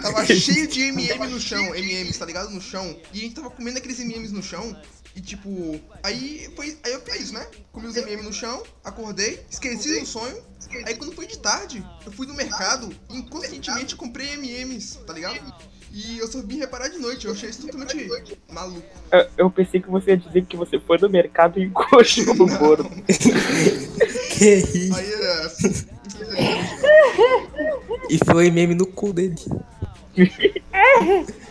Tava 0.02 0.26
cheio 0.28 0.68
de 0.68 0.82
MM 0.82 1.28
no 1.28 1.40
chão, 1.40 1.74
MMs, 1.74 2.20
tá 2.20 2.26
ligado? 2.26 2.50
No 2.50 2.60
chão. 2.60 2.94
E 3.14 3.20
a 3.20 3.22
gente 3.22 3.36
tava 3.36 3.50
comendo 3.50 3.78
aqueles 3.78 4.00
MMs 4.00 4.34
no 4.34 4.44
chão. 4.44 4.76
E 5.16 5.22
tipo, 5.22 5.80
aí 6.04 6.50
foi. 6.56 6.78
Aí 6.84 6.94
eu 6.94 7.02
fiz 7.02 7.22
isso, 7.22 7.34
né? 7.34 7.46
Comi 7.72 7.88
os 7.88 7.98
MM 7.98 8.24
no 8.24 8.32
chão, 8.32 8.64
acordei, 8.84 9.44
esqueci 9.50 10.00
do 10.00 10.06
sonho. 10.06 10.42
Aí 10.86 10.96
quando 10.96 11.14
foi 11.14 11.26
de 11.26 11.40
tarde, 11.40 11.84
eu 12.06 12.12
fui 12.12 12.28
no 12.28 12.34
mercado 12.34 12.90
e 13.10 13.18
inconscientemente 13.18 13.96
comprei 13.96 14.34
MMs, 14.36 15.00
tá 15.00 15.14
ligado? 15.14 15.54
E 15.92 16.20
eu 16.20 16.28
só 16.28 16.42
vim 16.42 16.60
reparar 16.60 16.88
de 16.88 17.00
noite, 17.00 17.26
eu 17.26 17.34
achei 17.34 17.50
isso 17.50 17.66
totalmente 17.66 18.38
maluco. 18.52 18.86
Eu, 19.12 19.28
eu 19.38 19.50
pensei 19.50 19.82
que 19.82 19.90
você 19.90 20.12
ia 20.12 20.18
dizer 20.18 20.46
que 20.46 20.56
você 20.56 20.80
foi 20.80 21.00
no 21.00 21.10
mercado 21.10 21.60
e 21.60 21.64
encoxou 21.64 22.36
no 22.36 22.46
gordo. 22.58 22.90
Que 24.40 24.56
isso? 24.56 24.96
Aí 24.96 25.12
é. 25.12 25.46
assim, 25.46 25.86
E 28.10 28.18
foi 28.24 28.50
meme 28.50 28.74
no 28.74 28.86
cu 28.86 29.12
dele. 29.12 29.36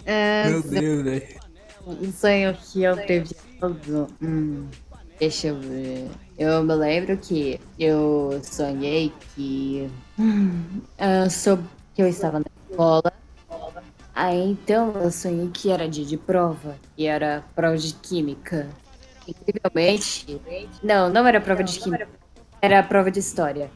É, 0.07 0.49
Meu 0.49 0.63
Deus, 0.63 1.05
velho. 1.05 1.27
um 1.87 2.13
sonho 2.13 2.57
que 2.57 2.83
eu 2.83 2.97
todo. 2.97 3.48
Hum, 4.23 4.69
deixa 5.19 5.49
eu 5.49 5.57
ver. 5.59 6.09
Eu 6.39 6.63
me 6.63 6.75
lembro 6.75 7.17
que 7.17 7.61
eu 7.79 8.41
sonhei 8.45 9.13
que. 9.35 9.91
hum, 10.19 10.81
ah, 10.99 11.29
sob- 11.29 11.65
que 11.95 12.03
eu 12.03 12.09
estava 12.09 12.39
na 12.39 12.45
escola. 12.71 13.13
Aí 14.15 14.51
então 14.51 14.93
eu 15.01 15.11
sonhei 15.11 15.49
que 15.49 15.71
era 15.71 15.89
dia 15.89 16.05
de 16.05 16.17
prova. 16.17 16.77
E 16.97 17.07
era 17.07 17.45
prova 17.55 17.77
de 17.77 17.93
química. 17.95 18.69
Incrivelmente. 19.27 20.41
Não, 20.83 21.09
não 21.11 21.27
era 21.27 21.41
prova 21.41 21.63
de 21.65 21.79
química. 21.79 22.09
Era 22.63 22.83
prova 22.83 23.11
de 23.11 23.19
história. 23.21 23.71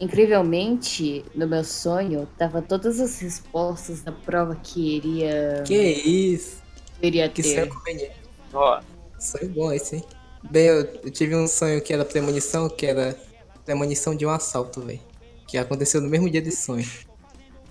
Incrivelmente, 0.00 1.24
no 1.34 1.46
meu 1.46 1.62
sonho, 1.64 2.28
tava 2.36 2.60
todas 2.60 3.00
as 3.00 3.20
respostas 3.20 4.02
da 4.02 4.10
prova 4.12 4.56
que 4.56 4.96
iria, 4.96 5.62
Que 5.64 5.74
isso? 5.82 6.60
iria 7.00 7.28
Que 7.28 7.42
ter. 7.42 7.68
conveniente. 7.68 8.12
Ó, 8.52 8.80
Sonho 9.18 9.48
bom 9.50 9.72
esse, 9.72 9.96
hein? 9.96 10.04
Bem, 10.50 10.66
eu, 10.66 10.80
eu 11.02 11.10
tive 11.10 11.34
um 11.34 11.46
sonho 11.46 11.80
que 11.80 11.92
era 11.92 12.04
premonição, 12.04 12.68
que 12.68 12.84
era 12.86 13.16
premonição 13.64 14.14
de 14.14 14.26
um 14.26 14.30
assalto, 14.30 14.80
velho. 14.82 15.00
Que 15.48 15.56
aconteceu 15.56 16.00
no 16.00 16.08
mesmo 16.08 16.28
dia 16.28 16.42
desse 16.42 16.64
sonho. 16.64 16.86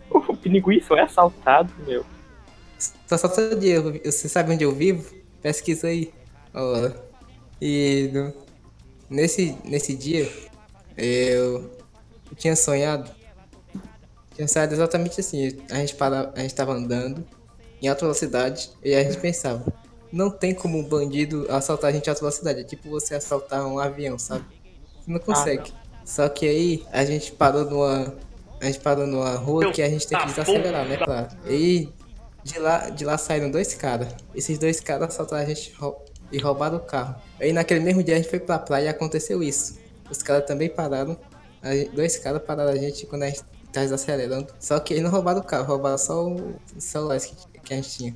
o 0.10 0.36
pinguim 0.38 0.82
só 0.82 0.96
é 0.96 1.02
assaltado, 1.02 1.72
meu. 1.86 2.06
Só 3.08 3.28
todo 3.28 3.60
dia, 3.60 3.76
eu- 3.76 4.02
você 4.12 4.28
sabe 4.28 4.54
onde 4.54 4.64
eu 4.64 4.74
vivo? 4.74 5.14
Pesquisa 5.42 5.88
aí. 5.88 6.12
Ó. 6.54 6.90
E 7.62 8.10
no- 8.14 8.34
nesse, 9.10 9.56
nesse 9.64 9.96
dia, 9.96 10.30
eu, 10.98 11.72
eu 12.30 12.36
tinha 12.36 12.56
sonhado. 12.56 13.10
Tinha 14.36 14.48
sonhado 14.48 14.74
exatamente 14.74 15.20
assim. 15.20 15.60
A 15.70 15.76
gente, 15.76 15.96
para, 15.96 16.32
a 16.36 16.40
gente 16.40 16.56
tava 16.56 16.74
andando 16.74 17.24
em 17.82 17.88
alta 17.88 18.02
velocidade 18.02 18.72
e 18.84 18.94
a 18.96 19.04
gente 19.04 19.20
pensava. 19.20 19.64
Não 20.14 20.30
tem 20.30 20.54
como 20.54 20.78
um 20.78 20.84
bandido 20.84 21.48
assaltar 21.50 21.90
a 21.90 21.94
gente 21.94 22.08
alta 22.08 22.22
velocidade. 22.22 22.60
É 22.60 22.64
tipo 22.64 22.88
você 22.88 23.16
assaltar 23.16 23.66
um 23.66 23.80
avião, 23.80 24.20
sabe? 24.20 24.46
Você 25.04 25.12
não 25.12 25.20
consegue. 25.20 25.74
Só 26.06 26.30
que 26.30 26.46
aí 26.48 26.86
a 26.92 27.04
gente 27.04 27.32
parou 27.32 27.66
numa. 27.66 28.14
A 28.62 28.66
gente 28.66 28.80
parou 28.80 29.08
numa 29.08 29.32
rua 29.36 29.72
que 29.72 29.82
a 29.82 29.90
gente 29.90 30.06
tem 30.08 30.18
que 30.20 30.28
desacelerar, 30.28 30.88
né? 30.88 30.98
Claro. 30.98 31.30
E 31.50 31.90
de 32.44 32.60
lá, 32.60 32.90
de 32.90 33.04
lá 33.04 33.18
saíram 33.18 33.50
dois 33.50 33.74
caras. 33.74 34.10
Esses 34.36 34.60
dois 34.60 34.80
caras 34.80 35.10
assaltaram 35.10 35.44
a 35.44 35.46
gente 35.48 35.74
e 36.32 36.38
roubaram 36.38 36.78
o 36.78 36.82
carro. 36.82 37.16
Aí 37.40 37.52
naquele 37.52 37.80
mesmo 37.80 38.04
dia 38.04 38.14
a 38.14 38.18
gente 38.18 38.30
foi 38.30 38.40
pra 38.40 38.60
praia 38.60 38.86
e 38.86 38.88
aconteceu 38.90 39.42
isso. 39.42 39.80
Os 40.12 40.22
caras 40.22 40.46
também 40.46 40.70
pararam. 40.70 41.18
gente- 41.64 41.90
dois 41.90 42.18
caras 42.18 42.42
pararam 42.44 42.72
a 42.72 42.76
gente 42.76 43.06
quando 43.08 43.24
a 43.24 43.30
gente 43.30 43.42
tá 43.72 43.82
desacelerando. 43.82 44.54
Só 44.60 44.80
que 44.80 44.94
eles 44.94 45.04
não 45.04 45.10
roubaram 45.10 45.40
o 45.40 45.44
carro, 45.44 45.66
roubaram 45.66 45.98
só 45.98 46.24
o 46.28 46.54
celular 46.78 47.20
que, 47.20 47.34
que 47.64 47.74
a 47.74 47.78
gente 47.78 47.90
tinha. 47.98 48.16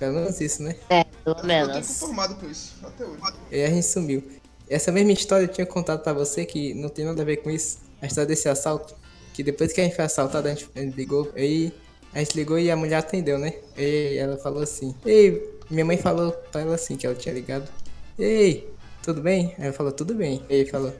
Pelo 0.00 0.14
menos 0.14 0.40
isso, 0.40 0.62
né? 0.62 0.74
É, 0.88 1.04
pelo 1.04 1.36
Eu 1.36 1.40
tô 1.42 1.46
menos. 1.46 1.86
conformado 1.86 2.34
com 2.36 2.50
isso, 2.50 2.74
até 2.82 3.04
hoje. 3.04 3.20
E 3.52 3.54
aí 3.56 3.64
a 3.64 3.68
gente 3.70 3.86
sumiu. 3.86 4.22
Essa 4.68 4.90
mesma 4.90 5.12
história 5.12 5.44
eu 5.44 5.48
tinha 5.48 5.66
contado 5.66 6.02
pra 6.02 6.14
você 6.14 6.46
que 6.46 6.72
não 6.72 6.88
tem 6.88 7.04
nada 7.04 7.20
a 7.20 7.24
ver 7.24 7.36
com 7.38 7.50
isso. 7.50 7.78
A 8.00 8.06
história 8.06 8.26
desse 8.26 8.48
assalto. 8.48 8.94
Que 9.34 9.42
depois 9.42 9.72
que 9.74 9.80
a 9.80 9.84
gente 9.84 9.94
foi 9.94 10.04
assaltado, 10.06 10.48
a 10.48 10.54
gente, 10.54 10.68
a 10.74 10.80
ligou. 10.80 11.30
Aí 11.36 11.70
a 12.14 12.18
gente 12.20 12.34
ligou 12.34 12.58
e 12.58 12.70
a 12.70 12.76
mulher 12.76 12.96
atendeu, 12.96 13.38
né? 13.38 13.52
E 13.76 14.16
ela 14.16 14.38
falou 14.38 14.62
assim: 14.62 14.94
Ei, 15.04 15.58
minha 15.70 15.84
mãe 15.84 15.98
falou 15.98 16.32
pra 16.50 16.62
ela 16.62 16.74
assim 16.76 16.96
que 16.96 17.06
ela 17.06 17.14
tinha 17.14 17.34
ligado. 17.34 17.70
Ei, 18.18 18.72
tudo 19.02 19.20
bem? 19.20 19.54
Aí 19.58 19.64
ela 19.66 19.72
falou: 19.74 19.92
Tudo 19.92 20.14
bem. 20.14 20.42
Aí 20.48 20.60
ele 20.60 20.70
falou: 20.70 20.94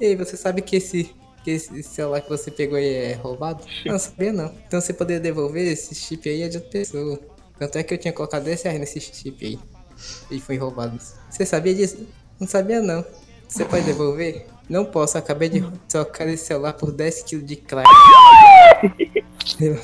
Ei, 0.00 0.14
você 0.14 0.36
sabe 0.36 0.62
que 0.62 0.76
esse, 0.76 1.10
que 1.42 1.50
esse 1.50 1.82
celular 1.82 2.20
que 2.20 2.28
você 2.28 2.50
pegou 2.50 2.78
aí 2.78 2.86
é 2.94 3.12
roubado? 3.14 3.64
Não, 3.84 3.98
sabia 3.98 4.32
não. 4.32 4.54
Então 4.66 4.80
você 4.80 4.92
poderia 4.92 5.20
devolver 5.20 5.66
esse 5.66 5.94
chip 5.96 6.28
aí 6.28 6.42
é 6.42 6.48
de 6.48 6.58
outra 6.58 6.70
pessoa. 6.70 7.18
Tanto 7.58 7.78
é 7.78 7.82
que 7.82 7.94
eu 7.94 7.98
tinha 7.98 8.12
colocado 8.12 8.44
10 8.44 8.62
reais 8.62 8.80
nesse 8.80 9.00
chip 9.00 9.44
aí. 9.44 9.58
E 10.30 10.40
foi 10.40 10.56
roubado. 10.56 10.98
Você 11.30 11.46
sabia 11.46 11.74
disso? 11.74 12.06
Não 12.38 12.46
sabia 12.46 12.82
não. 12.82 13.04
Você 13.48 13.64
pode 13.64 13.84
devolver? 13.84 14.46
Não 14.68 14.84
posso, 14.84 15.16
acabei 15.16 15.48
de 15.48 15.64
trocar 15.88 16.28
esse 16.28 16.46
celular 16.46 16.72
por 16.72 16.92
10kg 16.92 17.42
de 17.42 17.56
crack. 17.56 17.88
Eu, 19.60 19.78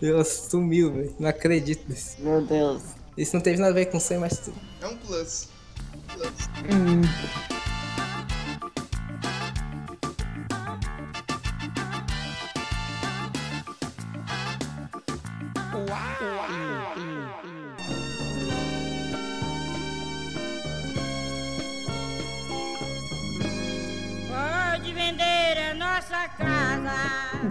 eu 0.00 0.24
sumiu, 0.24 0.92
velho. 0.92 1.14
Não 1.18 1.28
acredito 1.28 1.84
nisso. 1.88 2.16
Meu 2.20 2.40
Deus. 2.40 2.80
Isso 3.18 3.34
não 3.34 3.42
teve 3.42 3.58
nada 3.58 3.72
a 3.72 3.74
ver 3.74 3.86
com 3.86 3.98
sonho, 3.98 4.20
mas 4.20 4.38
tudo. 4.38 4.56
É 4.80 4.86
um 4.86 4.96
plus. 4.98 5.48
Hum. 6.70 7.02
Pode 7.02 7.42
vender 7.42 7.61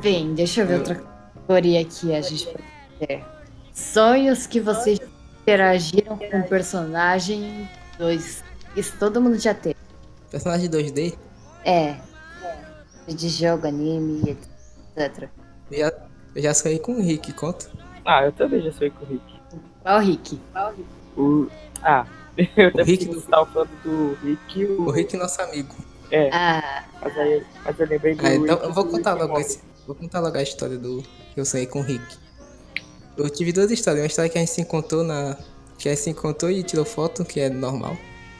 Bem, 0.01 0.33
deixa 0.33 0.61
eu 0.61 0.67
ver 0.67 0.77
outra 0.79 0.95
categoria 0.95 1.81
aqui 1.81 2.15
a 2.15 2.21
gente 2.21 2.45
pode 2.47 2.63
ter. 2.99 3.23
Sonhos 3.73 4.47
que 4.47 4.59
vocês 4.59 4.99
interagiram 5.41 6.17
com 6.17 6.37
um 6.37 6.43
personagem 6.43 7.67
dois. 7.97 8.43
Isso 8.75 8.93
todo 8.97 9.21
mundo 9.21 9.37
já 9.39 9.53
teve. 9.53 9.75
Personagem 10.29 10.69
2D? 10.69 11.15
É. 11.65 11.95
De 13.07 13.29
jogo, 13.29 13.67
anime, 13.67 14.37
etc. 14.95 15.27
Eu 15.69 15.79
já, 15.79 15.93
eu 16.35 16.41
já 16.41 16.53
sonhei 16.53 16.79
com 16.79 16.93
o 16.93 17.01
Rick, 17.01 17.33
conta? 17.33 17.69
Ah, 18.05 18.23
eu 18.25 18.31
também 18.31 18.61
já 18.61 18.71
sonhei 18.71 18.91
com 18.91 19.03
o 19.03 19.07
Rick. 19.07 19.41
Qual 19.83 19.97
o 19.97 20.01
Rick? 20.01 20.39
O... 21.17 21.47
Ah, 21.83 22.05
eu 22.37 22.71
O 22.73 22.83
Rick 22.83 23.05
também 23.05 23.07
do- 23.07 23.17
estava 23.19 23.45
falando 23.47 23.69
do 23.83 24.17
Rick 24.23 24.59
e 24.59 24.65
o... 24.65 24.81
O 24.83 24.91
Rick, 24.91 25.17
nosso 25.17 25.41
amigo. 25.41 25.75
É, 26.11 26.29
Ah, 26.31 26.83
mas, 27.01 27.17
aí, 27.17 27.43
mas 27.65 27.79
eu 27.79 27.87
lembrei 27.87 28.15
do 28.15 28.25
Ah, 28.25 28.35
então 28.35 28.55
Rick 28.55 28.67
eu 28.67 28.73
vou 28.73 28.85
contar 28.85 29.13
logo 29.13 29.39
esse. 29.39 29.59
Vou 29.85 29.95
contar 29.95 30.19
logo 30.19 30.37
a 30.37 30.41
história 30.41 30.77
do 30.77 31.03
que 31.33 31.39
eu 31.39 31.45
sonhei 31.45 31.65
com 31.65 31.79
o 31.79 31.83
Rick. 31.83 32.03
Eu 33.17 33.29
tive 33.29 33.51
duas 33.51 33.71
histórias. 33.71 34.01
Uma 34.01 34.07
história 34.07 34.29
que 34.29 34.37
a 34.37 34.41
gente 34.41 34.51
se 34.51 34.61
encontrou 34.61 35.03
na. 35.03 35.37
Que 35.77 35.89
a 35.89 35.91
gente 35.93 36.03
se 36.03 36.09
encontrou 36.09 36.51
e 36.51 36.63
tirou 36.63 36.85
foto, 36.85 37.25
que 37.25 37.39
é 37.39 37.49
normal. 37.49 37.97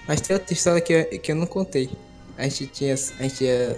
Mas 0.08 0.22
tem 0.22 0.36
outra 0.36 0.54
história 0.54 0.80
que 0.80 0.94
eu, 0.94 1.20
que 1.20 1.32
eu 1.32 1.36
não 1.36 1.48
contei. 1.48 1.90
A 2.38 2.44
gente 2.44 2.68
tinha. 2.68 2.94
A 2.94 3.24
gente 3.24 3.44
ia. 3.44 3.78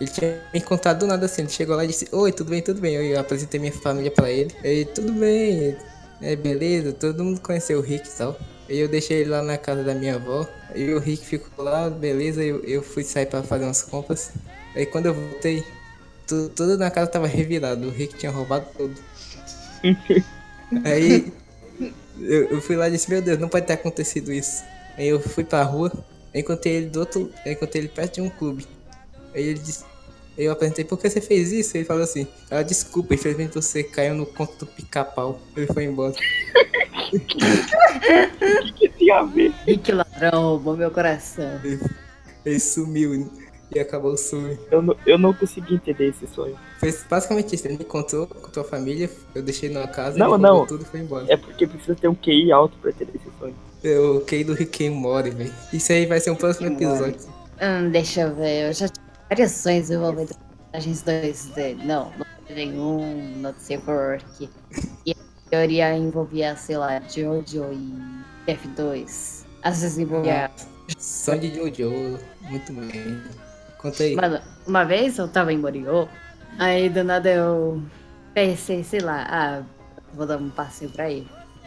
Ele 0.00 0.10
tinha 0.10 0.42
me 0.52 0.60
contado 0.60 1.00
do 1.00 1.06
nada 1.06 1.26
assim. 1.26 1.42
Ele 1.42 1.50
chegou 1.50 1.76
lá 1.76 1.84
e 1.84 1.88
disse: 1.88 2.08
Oi, 2.10 2.32
tudo 2.32 2.50
bem, 2.50 2.62
tudo 2.62 2.80
bem. 2.80 2.94
Eu 2.94 3.20
apresentei 3.20 3.60
minha 3.60 3.72
família 3.72 4.10
pra 4.10 4.30
ele. 4.30 4.54
Ele, 4.62 4.86
tudo 4.86 5.12
bem. 5.12 5.76
É 6.20 6.34
beleza, 6.34 6.92
todo 6.92 7.22
mundo 7.22 7.40
conheceu 7.40 7.78
o 7.78 7.82
Rick 7.82 8.08
e 8.08 8.12
tal. 8.12 8.36
E 8.68 8.78
eu 8.78 8.88
deixei 8.88 9.18
ele 9.20 9.30
lá 9.30 9.42
na 9.42 9.58
casa 9.58 9.82
da 9.82 9.94
minha 9.94 10.14
avó. 10.14 10.46
E 10.74 10.92
o 10.92 10.98
Rick 10.98 11.24
ficou 11.26 11.64
lá, 11.64 11.90
beleza. 11.90 12.42
Eu, 12.42 12.62
eu 12.64 12.82
fui 12.82 13.04
sair 13.04 13.26
pra 13.26 13.42
fazer 13.42 13.64
umas 13.64 13.82
compras. 13.82 14.30
Aí 14.74 14.86
quando 14.86 15.06
eu 15.06 15.14
voltei, 15.14 15.62
tu- 16.26 16.48
tudo 16.48 16.78
na 16.78 16.90
casa 16.90 17.10
tava 17.10 17.26
revirado. 17.26 17.86
O 17.86 17.90
Rick 17.90 18.16
tinha 18.16 18.32
roubado 18.32 18.66
tudo. 18.76 18.94
Aí 20.84 21.32
eu, 22.20 22.44
eu 22.50 22.60
fui 22.62 22.74
lá 22.76 22.88
e 22.88 22.92
disse, 22.92 23.10
meu 23.10 23.20
Deus, 23.20 23.38
não 23.38 23.48
pode 23.48 23.66
ter 23.66 23.74
acontecido 23.74 24.32
isso. 24.32 24.62
Aí 24.96 25.08
eu 25.08 25.20
fui 25.20 25.44
pra 25.44 25.62
rua, 25.62 25.92
encontrei 26.34 26.74
ele 26.76 26.86
do 26.86 27.00
outro. 27.00 27.30
Encontrei 27.44 27.82
ele 27.82 27.88
perto 27.88 28.14
de 28.14 28.20
um 28.22 28.30
clube. 28.30 28.66
Aí 29.34 29.42
ele 29.42 29.58
disse. 29.58 29.84
Eu 30.36 30.50
apresentei, 30.50 30.84
por 30.84 30.98
que 30.98 31.08
você 31.08 31.20
fez 31.20 31.52
isso? 31.52 31.76
Ele 31.76 31.84
falou 31.84 32.02
assim, 32.02 32.26
ah, 32.50 32.60
desculpa, 32.62 33.14
infelizmente 33.14 33.54
você 33.54 33.84
caiu 33.84 34.14
no 34.16 34.26
conto 34.26 34.56
do 34.56 34.66
pica-pau. 34.66 35.40
Ele 35.56 35.66
foi 35.68 35.84
embora. 35.84 36.14
O 38.68 38.72
que 38.74 38.88
tem 38.88 39.10
a 39.10 39.22
ver? 39.22 39.52
Rick 39.66 39.92
ladrão 39.92 40.42
roubou 40.42 40.76
meu 40.76 40.90
coração. 40.90 41.60
Ele 42.44 42.60
sumiu 42.60 43.30
e 43.74 43.78
acabou 43.78 44.12
o 44.12 44.16
sonho. 44.16 44.58
Eu 44.70 44.82
não, 44.82 44.96
eu 45.06 45.18
não 45.18 45.32
consegui 45.32 45.74
entender 45.74 46.08
esse 46.08 46.26
sonho. 46.26 46.56
Foi 46.78 46.94
basicamente 47.08 47.54
isso, 47.54 47.66
ele 47.66 47.76
me 47.78 47.84
encontrou 47.84 48.26
com 48.26 48.50
tua 48.50 48.64
família, 48.64 49.10
eu 49.34 49.42
deixei 49.42 49.68
numa 49.68 49.88
casa, 49.88 50.18
Não, 50.18 50.34
ele 50.34 50.42
não. 50.42 50.66
tudo 50.66 50.82
e 50.82 50.84
foi 50.84 51.00
embora. 51.00 51.26
É 51.28 51.36
porque 51.36 51.66
precisa 51.66 51.94
ter 51.94 52.08
um 52.08 52.14
QI 52.14 52.52
alto 52.52 52.76
pra 52.78 52.92
ter 52.92 53.08
esse 53.14 53.30
sonho. 53.38 53.54
Eu 53.82 54.22
caí 54.26 54.44
do 54.44 54.54
Rick 54.54 54.88
Morty, 54.90 55.30
velho. 55.30 55.52
Isso 55.72 55.92
aí 55.92 56.06
vai 56.06 56.20
ser 56.20 56.30
um 56.30 56.36
próximo 56.36 56.68
episódio. 56.68 57.16
Hum, 57.60 57.90
deixa 57.90 58.22
eu 58.22 58.34
ver, 58.34 58.68
eu 58.68 58.72
já 58.72 58.88
tive 58.88 59.06
vários 59.28 59.52
sonhos 59.52 59.90
envolvendo 59.90 60.34
personagens 60.72 61.02
2D. 61.02 61.76
Não, 61.84 62.10
não 62.18 62.26
nenhum, 62.50 63.32
não 63.36 63.54
sei 63.58 63.78
por 63.78 64.18
quê. 64.38 64.48
E 65.06 65.14
maioria 65.54 65.96
envolvia, 65.96 66.56
sei 66.56 66.76
lá, 66.76 67.00
Jojo 67.00 67.72
e 67.72 68.52
F2. 68.52 69.44
Às 69.62 69.80
vezes 69.80 69.98
envolvia. 69.98 70.50
Som 70.98 71.38
de 71.38 71.54
Jojo, 71.54 72.18
muito 72.42 72.72
bem. 72.72 73.22
Conta 73.78 74.02
aí. 74.02 74.16
Mano, 74.16 74.40
uma 74.66 74.84
vez 74.84 75.18
eu 75.18 75.28
tava 75.28 75.52
em 75.52 75.58
Moriô, 75.58 76.08
aí 76.58 76.88
do 76.88 77.04
nada 77.04 77.30
eu 77.30 77.82
pensei, 78.34 78.82
sei 78.82 79.00
lá, 79.00 79.26
ah, 79.28 79.62
vou 80.12 80.26
dar 80.26 80.38
um 80.38 80.50
passeio 80.50 80.90
pra 80.90 81.10
ir. 81.10 81.26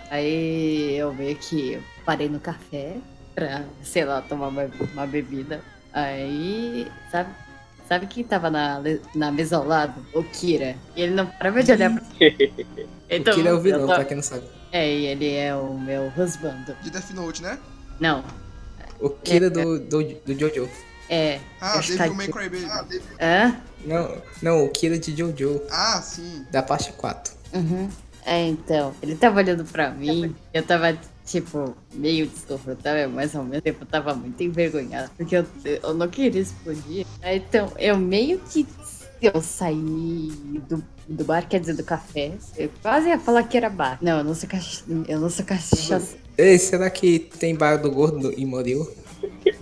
Aí 0.10 0.96
eu 0.98 1.14
meio 1.14 1.36
que 1.38 1.74
eu 1.74 1.84
parei 2.06 2.30
no 2.30 2.40
café 2.40 2.98
pra, 3.34 3.64
sei 3.82 4.06
lá, 4.06 4.22
tomar 4.22 4.50
uma, 4.50 4.70
uma 4.94 5.08
bebida. 5.08 5.62
Aí, 5.94 6.88
sabe, 7.12 7.30
sabe 7.88 8.08
quem 8.08 8.24
tava 8.24 8.50
na, 8.50 8.82
na 9.16 9.32
mesa 9.32 9.58
ao 9.58 9.66
lado? 9.66 10.06
O 10.14 10.24
Kira. 10.24 10.76
E 10.96 11.02
ele 11.02 11.14
não 11.14 11.26
parava 11.26 11.64
de 11.64 11.72
olhar 11.72 11.92
pra 11.94 12.04
Então, 13.10 13.34
o 13.34 13.36
Kira 13.38 13.50
é 13.50 13.54
o 13.54 13.62
vilão, 13.62 13.88
tô- 13.88 13.94
pra 13.96 14.06
quem 14.06 14.16
não 14.18 14.24
sabe. 14.24 14.44
É, 14.72 14.86
e 14.94 15.06
ele 15.06 15.34
é 15.34 15.56
o 15.56 15.78
meu 15.80 16.12
husband. 16.18 16.76
De 16.84 16.90
Death 16.90 17.12
Note, 17.12 17.42
né? 17.42 17.58
Não, 18.00 18.24
O 19.00 19.10
Kira 19.10 19.50
do, 19.50 19.80
do, 19.80 20.04
do 20.04 20.38
Jojo. 20.40 20.70
é. 21.10 21.40
Ah, 21.62 21.80
Devil 21.80 22.14
May 22.16 22.28
Cry 22.28 22.50
Baby. 22.50 23.02
Hã? 23.20 23.56
Não, 23.86 24.22
não, 24.42 24.66
o 24.66 24.70
Kira 24.70 25.00
de 25.00 25.16
Jojo, 25.16 25.62
Ah, 25.72 26.02
sim. 26.02 26.46
da 26.52 26.62
parte 26.62 26.92
4. 26.94 27.34
Uhum. 27.54 27.90
É, 28.26 28.46
então, 28.46 28.94
ele 29.02 29.16
tava 29.16 29.38
olhando 29.40 29.64
pra 29.64 29.90
mim, 29.92 30.36
eu 30.54 30.62
tava, 30.62 30.98
tipo, 31.28 31.76
meio 31.94 32.26
desconfortável, 32.26 33.10
mas 33.10 33.36
ao 33.36 33.44
mesmo 33.44 33.62
tempo 33.62 33.84
eu 33.84 33.88
tava 33.88 34.16
muito 34.16 34.42
envergonhada, 34.42 35.12
porque 35.16 35.36
eu, 35.36 35.46
eu 35.66 35.94
não 35.94 36.08
queria 36.08 36.42
explodir. 36.42 37.06
Então, 37.22 37.72
eu 37.78 37.98
meio 37.98 38.40
que. 38.40 38.66
Eu 39.20 39.42
saí 39.42 40.32
do, 40.70 40.84
do 41.08 41.26
bar, 41.26 41.48
quer 41.48 41.60
dizer, 41.60 41.74
do 41.74 41.84
café. 41.84 42.34
Eu 42.56 42.70
quase 42.82 43.10
ia 43.10 43.20
falar 43.20 43.44
que 43.44 43.58
era 43.58 43.70
bar. 43.70 43.98
Não, 44.00 44.20
eu 44.20 44.24
não 44.24 44.36
sou 44.36 44.48
cachaça. 44.48 44.84
Eu 45.08 45.20
não 45.20 45.30
sou 45.30 45.44
cachaça. 45.44 46.16
Ei, 46.38 46.58
será 46.60 46.88
que 46.90 47.20
tem 47.20 47.56
bar 47.56 47.78
do 47.78 47.92
gordo 47.92 48.32
em 48.32 48.46
Moril? 48.46 48.88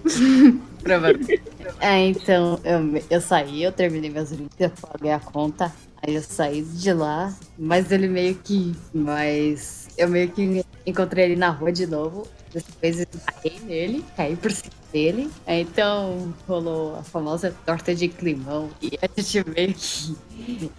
Provavelmente. 0.84 1.42
É, 1.80 2.06
então, 2.06 2.60
eu, 2.66 3.02
eu 3.10 3.22
saí, 3.22 3.64
eu 3.64 3.72
terminei 3.72 4.10
meus 4.10 4.30
drinks, 4.30 4.60
eu 4.60 4.70
paguei 4.70 5.12
a 5.12 5.20
conta. 5.20 5.74
Aí 6.06 6.16
eu 6.16 6.22
saí 6.22 6.62
de 6.62 6.94
lá, 6.94 7.34
mas 7.58 7.92
ele 7.92 8.10
meio 8.10 8.36
que. 8.36 8.76
Mas 8.94 9.85
eu 9.98 10.08
meio 10.10 10.30
que 10.30 10.66
encontrei 10.86 11.26
ele 11.26 11.36
na 11.36 11.50
rua 11.50 11.72
de 11.72 11.88
novo. 11.88 12.28
Dessa 12.54 12.68
vez 12.82 13.06
caí 13.42 13.60
nele, 13.62 14.06
caí 14.16 14.36
por 14.36 14.52
cima 14.52 14.74
dele. 14.92 15.30
Aí 15.46 15.62
então 15.62 16.34
rolou 16.48 16.96
a 16.96 17.04
famosa 17.04 17.54
torta 17.66 17.94
de 17.94 18.08
climão. 18.08 18.70
E 18.82 18.98
a 19.02 19.10
gente 19.22 19.50
meio 19.50 19.74
que. 19.74 20.18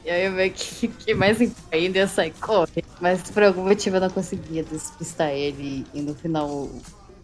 E 0.04 0.10
aí 0.10 0.24
eu 0.26 0.32
meio 0.32 0.52
que 0.52 0.64
fiquei 0.64 1.14
mais 1.14 1.38
ainda 1.70 1.98
e 1.98 2.00
eu 2.00 2.08
saí 2.08 2.30
correndo. 2.30 2.86
Mas 3.00 3.22
por 3.30 3.42
algum 3.42 3.64
motivo 3.64 3.96
eu 3.96 4.00
não 4.00 4.10
conseguia 4.10 4.62
despistar 4.62 5.30
ele. 5.30 5.84
E 5.92 6.00
no 6.00 6.14
final 6.14 6.70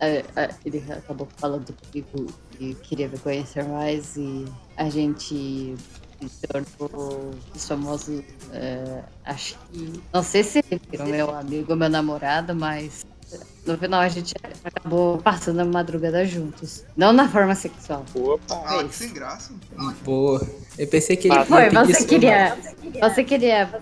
é, 0.03 0.25
é, 0.35 0.51
ele 0.65 0.85
acabou 0.91 1.29
falando 1.37 1.73
comigo 1.73 2.27
que 2.51 2.75
queria 2.75 3.09
me 3.09 3.19
conhecer 3.19 3.65
mais 3.65 4.17
e 4.17 4.45
a 4.77 4.91
gente 4.91 5.77
se 6.29 6.47
tornou 6.47 7.31
os 7.55 7.67
famosos. 7.69 8.23
é, 8.53 9.03
acho 9.25 9.57
que. 9.73 10.03
Não 10.13 10.23
sei 10.23 10.43
se 10.45 10.65
ele 10.71 10.81
virou 10.91 11.07
meu 11.07 11.31
amigo 11.35 11.73
ou 11.73 11.77
meu 11.77 11.89
namorado, 11.89 12.55
mas 12.55 13.05
no 13.67 13.79
final 13.79 14.01
a 14.01 14.09
gente 14.09 14.35
acabou 14.65 15.19
passando 15.19 15.61
a 15.61 15.65
madrugada 15.65 16.25
juntos. 16.27 16.85
Não 16.97 17.13
na 17.13 17.29
forma 17.29 17.55
sexual. 17.55 18.05
Opa. 18.15 18.63
Ah, 18.67 18.81
É 18.81 18.85
que 18.85 18.95
sem 18.95 19.13
graça. 19.13 19.53
Boa. 20.05 20.47
Eu 20.79 20.87
pensei 20.89 21.17
que 21.17 21.29
ele 21.29 21.37
Ah, 21.39 21.45
Foi, 21.45 21.63
ia 21.65 21.71
pedir 21.71 21.87
você 21.87 21.95
sua 21.95 22.07
queria. 22.09 22.59
Você 23.01 23.25
queria 23.25 23.81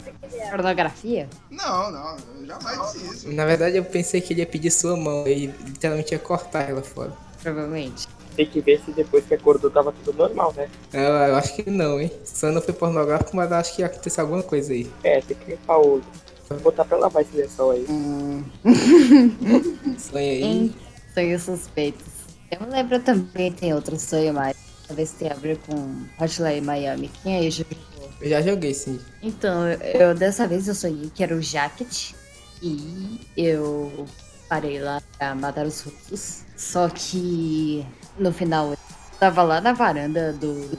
pornografia? 0.51 1.29
Não, 1.51 1.91
não, 1.91 2.17
eu 2.39 2.47
jamais 2.47 2.93
disse 2.93 3.15
isso. 3.15 3.33
Na 3.33 3.45
verdade, 3.45 3.77
eu 3.77 3.85
pensei 3.85 4.21
que 4.21 4.33
ele 4.33 4.41
ia 4.41 4.47
pedir 4.47 4.71
sua 4.71 4.97
mão. 4.97 5.27
Ele 5.27 5.53
literalmente 5.65 6.13
ia 6.13 6.19
cortar 6.19 6.69
ela 6.69 6.83
fora. 6.83 7.13
Provavelmente. 7.43 8.07
Tem 8.37 8.47
que 8.47 8.61
ver 8.61 8.81
se 8.85 8.93
depois 8.93 9.25
que 9.25 9.35
acordou 9.35 9.71
tava 9.71 9.93
tudo 10.05 10.17
normal, 10.17 10.53
né? 10.57 10.69
Eu, 10.93 11.01
eu 11.01 11.37
acho 11.37 11.55
que 11.55 11.69
não, 11.71 12.01
hein? 12.01 12.11
Só 12.25 12.51
não 12.51 12.63
foi 12.63 12.73
pornográfico, 12.75 13.37
mas 13.37 13.51
acho 13.53 13.75
que 13.77 13.83
aconteceu 13.83 14.25
alguma 14.25 14.43
coisa 14.43 14.73
aí. 14.73 14.91
É, 15.05 15.21
tem 15.21 15.37
que 15.37 15.51
limpar 15.53 15.79
o. 15.79 16.01
Vou 16.49 16.59
botar 16.61 16.85
pra 16.85 16.97
lavar 16.99 17.23
esse 17.23 17.37
lençol 17.37 17.71
aí. 17.73 17.87
Hum, 17.89 18.43
Sonha 19.99 20.31
aí. 20.31 20.43
em 20.43 20.75
sonhos 21.15 21.43
suspeitos. 21.43 22.07
Eu 22.51 22.67
me 22.67 22.73
lembro 22.73 22.99
também, 23.01 23.53
tem 23.53 23.73
outro 23.75 23.99
sonho 23.99 24.35
mais. 24.35 24.57
Talvez 24.87 25.13
tenha 25.13 25.33
a 25.33 25.37
ver 25.37 25.57
com 25.59 26.05
Hotline 26.21 26.61
Miami. 26.61 27.11
Quem 27.23 27.37
aí 27.37 27.51
já 27.51 27.65
jogou? 27.65 28.11
Eu 28.21 28.29
já 28.29 28.43
joguei, 28.43 28.75
sim. 28.75 28.99
Então, 29.23 29.69
eu 29.69 30.15
dessa 30.15 30.49
vez 30.49 30.67
eu 30.67 30.75
sonhei 30.75 31.11
que 31.15 31.23
era 31.23 31.35
o 31.35 31.41
Jacket 31.41 32.13
e 32.61 33.21
eu 33.37 34.05
parei 34.49 34.81
lá 34.81 35.01
pra 35.17 35.35
matar 35.35 35.65
os 35.65 35.81
russos. 35.83 36.43
Só 36.57 36.89
que 36.89 37.87
no 38.21 38.33
final 38.33 38.71
eu 38.73 38.79
tava 39.19 39.43
lá 39.43 39.61
na 39.61 39.73
varanda 39.73 40.33
do, 40.35 40.77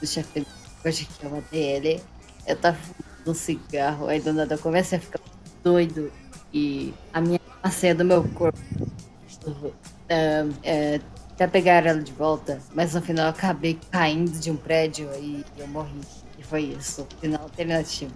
do 0.00 0.06
chefe 0.06 0.46
hoje 0.84 1.06
que 1.06 1.24
eu 1.24 1.30
matei 1.30 1.62
ele. 1.62 2.00
Eu 2.46 2.56
tava 2.56 2.76
fumando 2.76 3.30
um 3.30 3.34
cigarro, 3.34 4.06
aí 4.08 4.20
do 4.20 4.32
nada 4.32 4.54
eu 4.54 4.58
comecei 4.58 4.98
a 4.98 5.00
ficar 5.00 5.20
doido 5.62 6.12
e 6.52 6.92
a 7.12 7.20
minha 7.20 7.40
senha 7.70 7.94
do 7.94 8.04
meu 8.04 8.22
corpo. 8.30 8.58
É, 10.08 10.46
é, 10.62 11.00
até 11.30 11.46
pegar 11.46 11.84
ela 11.86 12.00
de 12.00 12.12
volta, 12.12 12.60
mas 12.74 12.94
no 12.94 13.00
final 13.00 13.26
eu 13.26 13.30
acabei 13.30 13.78
caindo 13.90 14.38
de 14.38 14.50
um 14.50 14.56
prédio 14.56 15.08
e 15.18 15.44
eu 15.56 15.66
morri. 15.66 16.00
E 16.38 16.42
foi 16.42 16.62
isso, 16.64 17.06
final 17.20 17.42
alternativo. 17.42 18.12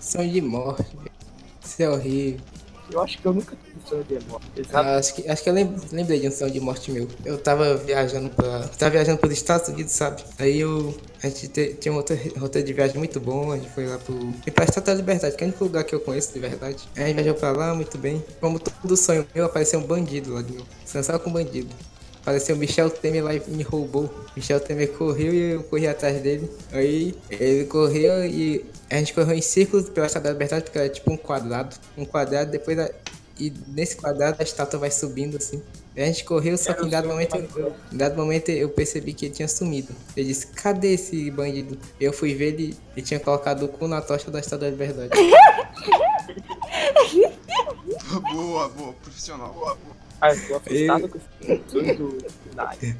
Sonho 0.00 0.32
de 0.32 0.40
morte. 0.40 0.96
Isso 1.62 1.82
é 1.82 1.88
horrível. 1.88 2.57
Eu 2.90 3.00
acho 3.02 3.18
que 3.18 3.26
eu 3.26 3.34
nunca 3.34 3.54
tive 3.56 3.76
sonho 3.88 4.04
de 4.04 4.18
morte, 4.26 4.46
sabe? 4.70 4.88
Ah, 4.88 4.96
acho 4.96 5.14
que, 5.14 5.28
acho 5.28 5.42
que 5.42 5.50
eu 5.50 5.52
lem- 5.54 5.76
lembrei 5.92 6.20
de 6.20 6.28
um 6.28 6.30
sonho 6.30 6.50
de 6.50 6.58
morte 6.60 6.90
meu. 6.90 7.06
Eu 7.24 7.36
tava 7.38 7.76
viajando 7.76 8.30
pra. 8.30 8.66
Tava 8.68 8.92
viajando 8.92 9.18
pelos 9.18 9.36
Estados 9.36 9.68
Unidos, 9.68 9.92
sabe? 9.92 10.22
Aí 10.38 10.60
eu. 10.60 10.96
A 11.22 11.28
gente 11.28 11.48
te- 11.48 11.74
tinha 11.74 11.92
um 11.92 11.96
roteiro, 11.96 12.66
de 12.66 12.72
viagem 12.72 12.96
muito 12.96 13.20
bom. 13.20 13.52
A 13.52 13.56
gente 13.56 13.68
foi 13.70 13.86
lá 13.86 13.98
pro. 13.98 14.14
Foi 14.42 14.52
pra 14.52 14.64
Estátua 14.64 14.94
da 14.94 15.00
Liberdade, 15.00 15.36
que 15.36 15.44
é 15.44 15.46
o 15.46 15.48
único 15.50 15.64
lugar 15.64 15.84
que 15.84 15.94
eu 15.94 16.00
conheço 16.00 16.32
de 16.32 16.38
verdade. 16.40 16.88
Aí 16.96 17.04
a 17.04 17.06
gente 17.08 17.16
viajou 17.16 17.34
pra 17.34 17.52
lá, 17.52 17.74
muito 17.74 17.98
bem. 17.98 18.24
Como 18.40 18.58
todo 18.58 18.96
sonho 18.96 19.26
meu, 19.34 19.44
apareceu 19.44 19.78
um 19.80 19.84
bandido 19.86 20.32
lá 20.32 20.40
de 20.42 20.52
novo. 20.54 20.66
Dançava 20.92 21.18
com 21.18 21.28
um 21.28 21.32
bandido. 21.34 21.68
Apareceu 22.28 22.56
o 22.56 22.58
Michel 22.58 22.90
Temer 22.90 23.24
lá 23.24 23.34
e 23.34 23.42
me 23.48 23.62
roubou. 23.62 24.14
Michel 24.36 24.60
Temer 24.60 24.92
correu 24.92 25.32
e 25.32 25.52
eu 25.52 25.62
corri 25.62 25.88
atrás 25.88 26.20
dele. 26.20 26.50
Aí 26.70 27.14
ele 27.30 27.64
correu 27.64 28.22
e 28.22 28.66
a 28.90 28.96
gente 28.96 29.14
correu 29.14 29.34
em 29.34 29.40
círculos 29.40 29.88
pela 29.88 30.06
Estátua 30.06 30.28
da 30.28 30.34
Liberdade, 30.34 30.64
porque 30.64 30.78
era 30.78 30.90
tipo 30.90 31.10
um 31.10 31.16
quadrado. 31.16 31.74
Um 31.96 32.04
quadrado, 32.04 32.50
depois 32.50 32.76
da... 32.76 32.90
E 33.40 33.50
nesse 33.68 33.96
quadrado 33.96 34.36
a 34.40 34.42
estátua 34.42 34.78
vai 34.78 34.90
subindo 34.90 35.38
assim. 35.38 35.62
A 35.96 36.00
gente 36.00 36.22
correu, 36.24 36.58
só 36.58 36.74
que 36.74 36.84
em 36.84 36.90
dado 36.90 37.08
momento, 37.08 37.34
eu, 37.56 37.72
em 37.90 37.96
dado 37.96 38.14
momento 38.14 38.50
eu 38.50 38.68
percebi 38.68 39.14
que 39.14 39.24
ele 39.26 39.34
tinha 39.34 39.48
sumido. 39.48 39.94
Eu 40.14 40.24
disse, 40.24 40.48
cadê 40.48 40.92
esse 40.94 41.30
bandido? 41.30 41.78
Eu 41.98 42.12
fui 42.12 42.34
ver 42.34 42.48
ele, 42.48 42.76
ele 42.94 43.06
tinha 43.06 43.20
colocado 43.20 43.62
o 43.62 43.68
cu 43.68 43.88
na 43.88 44.02
tocha 44.02 44.30
da 44.30 44.38
Estátua 44.38 44.66
da 44.66 44.70
Liberdade. 44.70 45.12
boa, 48.34 48.68
boa, 48.68 48.92
profissional. 48.92 49.54
Boa, 49.54 49.74
boa. 49.76 50.07
Ah, 50.20 50.32
eu 50.32 50.60
tô 50.60 50.70
esse 50.70 50.86
sonho 50.86 51.96
do 51.96 52.18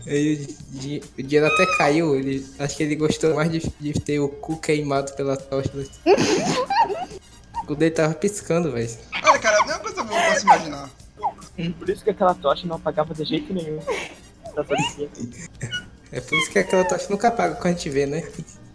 o, 0.07 0.79
di- 0.79 1.03
o 1.19 1.23
dinheiro 1.23 1.47
até 1.53 1.67
caiu, 1.77 2.15
ele, 2.15 2.47
acho 2.59 2.77
que 2.77 2.83
ele 2.85 2.95
gostou 2.97 3.35
mais 3.35 3.51
de, 3.51 3.59
de 3.81 3.93
ter 3.95 4.21
o 4.21 4.29
cu 4.29 4.57
queimado 4.59 5.13
pela 5.15 5.37
tocha. 5.37 5.71
o 7.69 7.75
dele 7.75 7.91
tava 7.91 8.15
piscando, 8.15 8.71
velho. 8.73 8.89
Olha, 9.25 9.39
cara, 9.39 9.59
não 9.61 9.71
é 9.73 9.75
uma 9.75 9.79
coisa 9.81 10.03
boa 10.05 10.21
pra 10.21 10.35
se 10.37 10.43
imaginar. 10.45 10.91
Por 11.79 11.91
isso 11.91 12.05
que 12.05 12.11
aquela 12.11 12.35
tocha 12.35 12.67
não 12.67 12.77
apagava 12.77 13.13
de 13.13 13.25
jeito 13.25 13.53
nenhum. 13.53 13.79
Tá. 13.81 14.65
É 16.13 16.21
por 16.21 16.39
isso 16.39 16.51
que 16.51 16.59
aquela 16.59 16.85
tocha 16.85 17.07
nunca 17.11 17.29
apaga 17.29 17.55
quando 17.57 17.67
a 17.67 17.71
gente 17.77 17.91
vê, 17.91 18.07
né? 18.07 18.27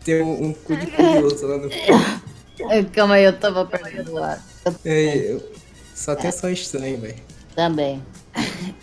Tem 0.03 0.21
um, 0.21 0.47
um 0.47 0.53
cu 0.53 0.75
de 0.75 0.87
curioso 0.87 1.47
lá 1.47 1.57
no. 1.57 1.69
Eh, 1.71 2.83
Calma 2.93 3.15
aí, 3.15 3.23
eu 3.23 3.39
tava 3.39 3.65
perdendo 3.65 4.13
o 4.13 4.17
ar. 4.23 4.43
É, 4.85 5.31
eu- 5.31 5.51
só 5.95 6.13
tem 6.15 6.31
sonho 6.31 6.53
estranho, 6.53 6.99
velho. 6.99 7.15
Também. 7.55 8.03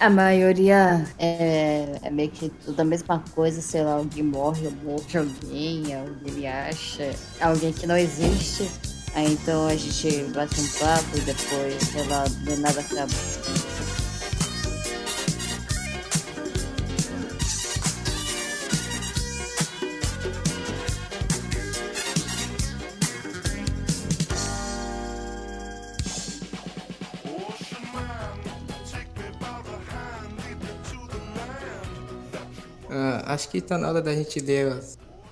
A 0.00 0.08
maioria 0.08 1.06
é, 1.18 1.98
é 2.02 2.10
meio 2.10 2.30
que 2.30 2.48
tudo 2.64 2.80
a 2.80 2.84
mesma 2.84 3.22
coisa, 3.34 3.60
sei 3.60 3.82
lá, 3.82 3.96
alguém 3.96 4.22
morre, 4.22 4.66
ou 4.66 4.72
morre 4.82 5.18
alguém, 5.18 5.94
alguém 5.94 6.48
acha, 6.48 7.14
alguém 7.38 7.70
que 7.70 7.86
não 7.86 7.98
existe. 7.98 8.70
Aí 9.14 9.30
então 9.30 9.66
a 9.66 9.76
gente 9.76 10.22
bate 10.32 10.58
um 10.58 10.68
papo 10.78 11.18
e 11.18 11.20
depois, 11.20 11.82
sei 11.92 12.06
lá, 12.06 12.24
do 12.24 12.56
nada 12.56 12.80
acaba. 12.80 13.69
Acho 33.32 33.48
que 33.48 33.60
tá 33.60 33.78
na 33.78 33.88
hora 33.88 34.02
da 34.02 34.14
gente 34.14 34.38
ler 34.40 34.72
a 34.72 34.80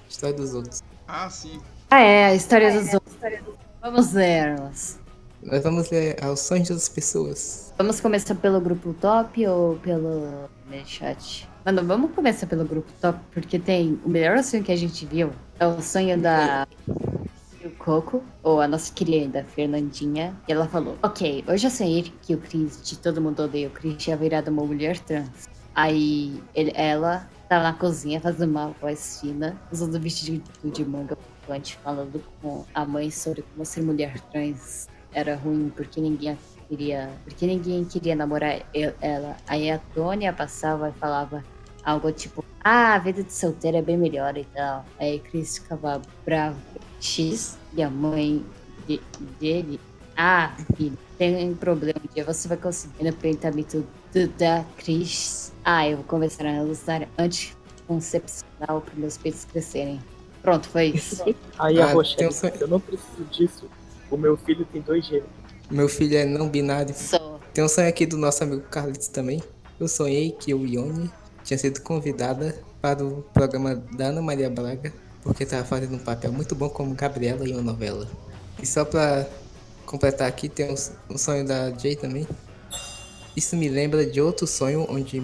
história 0.09 0.37
dos 0.37 0.55
outros. 0.55 0.83
Ah, 1.07 1.29
sim. 1.31 1.61
Ah, 1.91 2.01
é, 2.01 2.27
a 2.27 2.35
história 2.35 2.71
dos 2.73 2.95
outros. 2.95 3.17
Vamos 3.81 4.13
ler-las. 4.13 4.99
Nós 5.43 5.63
vamos 5.63 5.89
ler 5.91 6.23
aos 6.23 6.41
sonhos 6.41 6.69
das 6.69 6.89
pessoas. 6.89 7.73
Vamos 7.79 8.01
começar 8.01 8.35
pelo 8.35 8.61
grupo 8.61 8.93
top 8.95 9.47
ou 9.47 9.77
pelo 9.77 10.49
chat? 10.85 11.49
Mano, 11.65 11.87
vamos 11.87 12.11
começar 12.13 12.47
pelo 12.47 12.65
grupo 12.65 12.91
top, 13.01 13.19
porque 13.33 13.59
tem 13.59 14.01
o 14.05 14.09
melhor 14.09 14.43
sonho 14.43 14.65
que 14.65 14.73
a 14.73 14.77
gente 14.77 15.07
viu. 15.07 15.31
É 15.61 15.67
o 15.67 15.81
sonho 15.81 16.21
da 16.21 16.67
do 17.63 17.71
Coco, 17.71 18.23
ou 18.43 18.61
a 18.61 18.69
nossa 18.69 18.93
querida 18.93 19.45
Fernandinha. 19.45 20.35
E 20.49 20.53
ela 20.53 20.67
falou: 20.69 20.97
Ok, 21.03 21.45
hoje 21.49 21.67
eu 21.67 21.71
sonhei 21.71 22.13
que 22.23 22.35
o 22.35 22.39
Chris, 22.39 22.81
de 22.83 22.99
todo 22.99 23.21
mundo 23.21 23.43
odeia 23.43 23.69
o 23.69 23.71
Chris, 23.71 23.97
tinha 23.97 24.17
virado 24.17 24.49
uma 24.51 24.65
mulher 24.65 24.99
trans. 25.01 25.49
Aí 25.75 26.43
ele- 26.55 26.73
ela 26.75 27.29
tava 27.49 27.65
na 27.65 27.73
cozinha 27.73 28.21
fazendo 28.21 28.51
uma 28.51 28.69
voz 28.81 29.21
fina, 29.21 29.61
usando 29.73 29.97
um 29.97 30.01
vestido 30.01 30.43
de 30.63 30.85
manga 30.85 31.17
gigante, 31.43 31.77
falando 31.83 32.23
com 32.41 32.65
a 32.75 32.85
mãe 32.85 33.11
sobre 33.11 33.43
como 33.43 33.65
ser 33.65 33.83
mulher 33.83 34.21
trans 34.31 34.87
era 35.13 35.35
ruim 35.35 35.73
porque 35.75 36.01
ninguém 36.01 36.39
queria, 36.69 37.11
porque 37.25 37.47
ninguém 37.47 37.85
queria 37.85 38.15
namorar 38.15 38.61
ela. 39.01 39.37
Aí 39.47 39.71
a 39.71 39.79
Tônia 39.95 40.33
passava 40.33 40.91
e 40.91 40.99
falava 41.01 41.43
algo 41.83 42.13
tipo: 42.13 42.45
"Ah, 42.63 42.95
a 42.95 42.99
vida 42.99 43.23
de 43.23 43.33
solteira 43.33 43.79
é 43.79 43.83
bem 43.83 43.97
melhor 43.97 44.37
e 44.37 44.45
tal". 44.45 44.85
Aí 44.99 45.19
Chris 45.19 45.59
ficava 45.59 46.03
bravo. 46.25 46.59
X 47.01 47.57
e 47.75 47.83
a 47.83 47.89
mãe 47.89 48.45
de- 48.87 49.01
dele: 49.41 49.81
"Ah, 50.17 50.55
filho, 50.77 50.99
tem 51.17 51.51
um 51.51 51.57
problema, 51.57 52.01
um 52.13 52.23
você 52.23 52.49
vai 52.49 52.57
conseguir 52.57 53.05
pensamento 53.15 53.79
do, 53.81 53.87
da 54.39 54.65
Cris. 54.77 55.53
Ah, 55.65 55.89
eu 55.89 55.97
vou 55.99 56.05
começar 56.07 56.47
a 56.47 56.63
usar 56.63 57.07
anticoncepcional 57.19 58.81
para 58.81 58.95
meus 58.97 59.17
peitos 59.19 59.45
crescerem". 59.45 60.01
Pronto, 60.43 60.69
foi 60.69 60.87
isso. 60.87 61.23
Aí 61.59 61.81
a 61.81 61.87
Ah, 61.87 61.93
Rochelle, 61.93 62.17
tem 62.17 62.29
um 62.29 62.33
sonho- 62.33 62.53
eu 62.61 62.69
não 62.69 62.81
preciso 62.81 63.25
disso. 63.31 63.71
O 64.11 64.17
meu 64.17 64.37
filho 64.37 64.65
tem 64.73 64.81
dois 64.81 65.05
gêmeos. 65.07 65.29
Meu 65.71 65.89
filho 65.89 66.17
é 66.17 66.25
não 66.25 66.49
binário. 66.49 66.95
Sou. 66.95 67.39
Tem 67.53 67.63
um 67.63 67.69
sonho 67.69 67.89
aqui 67.89 68.07
do 68.07 68.17
nosso 68.17 68.43
amigo 68.43 68.63
Carlitos 68.63 69.09
também. 69.09 69.43
Eu 69.79 69.87
sonhei 69.89 70.33
que 70.33 70.55
o 70.55 70.65
Ione 70.67 71.11
tinha 71.45 71.59
sido 71.59 71.81
convidada 71.83 72.57
para 72.81 73.05
o 73.05 73.23
programa 73.35 73.75
da 73.75 74.07
Ana 74.07 74.23
Maria 74.23 74.49
Braga, 74.49 74.93
porque 75.23 75.43
estava 75.43 75.65
fazendo 75.65 75.95
um 75.97 75.99
papel 75.99 76.33
muito 76.33 76.55
bom 76.55 76.69
como 76.71 76.95
Gabriela 76.95 77.47
em 77.47 77.53
uma 77.53 77.63
novela. 77.63 78.09
E 78.63 78.67
só 78.67 78.85
para 78.85 79.29
completar 79.85 80.27
aqui, 80.29 80.49
tem 80.49 80.71
um, 80.71 80.75
um 81.15 81.19
sonho 81.19 81.45
da 81.47 81.71
Jay 81.77 81.97
também. 81.97 82.27
Isso 83.39 83.57
me 83.57 83.69
lembra 83.69 84.05
de 84.05 84.21
outro 84.21 84.49
sonho, 84.49 84.85
onde 84.91 85.21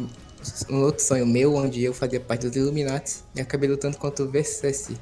um 0.70 0.82
outro 0.82 1.02
sonho 1.02 1.26
meu, 1.26 1.56
onde 1.56 1.82
eu 1.82 1.92
fazia 1.92 2.20
parte 2.20 2.46
dos 2.46 2.54
Illuminati 2.54 3.16
e 3.34 3.40
acabei 3.40 3.68
lutando 3.68 3.96
contra 3.96 4.24
o 4.24 4.28
Versace. 4.28 4.96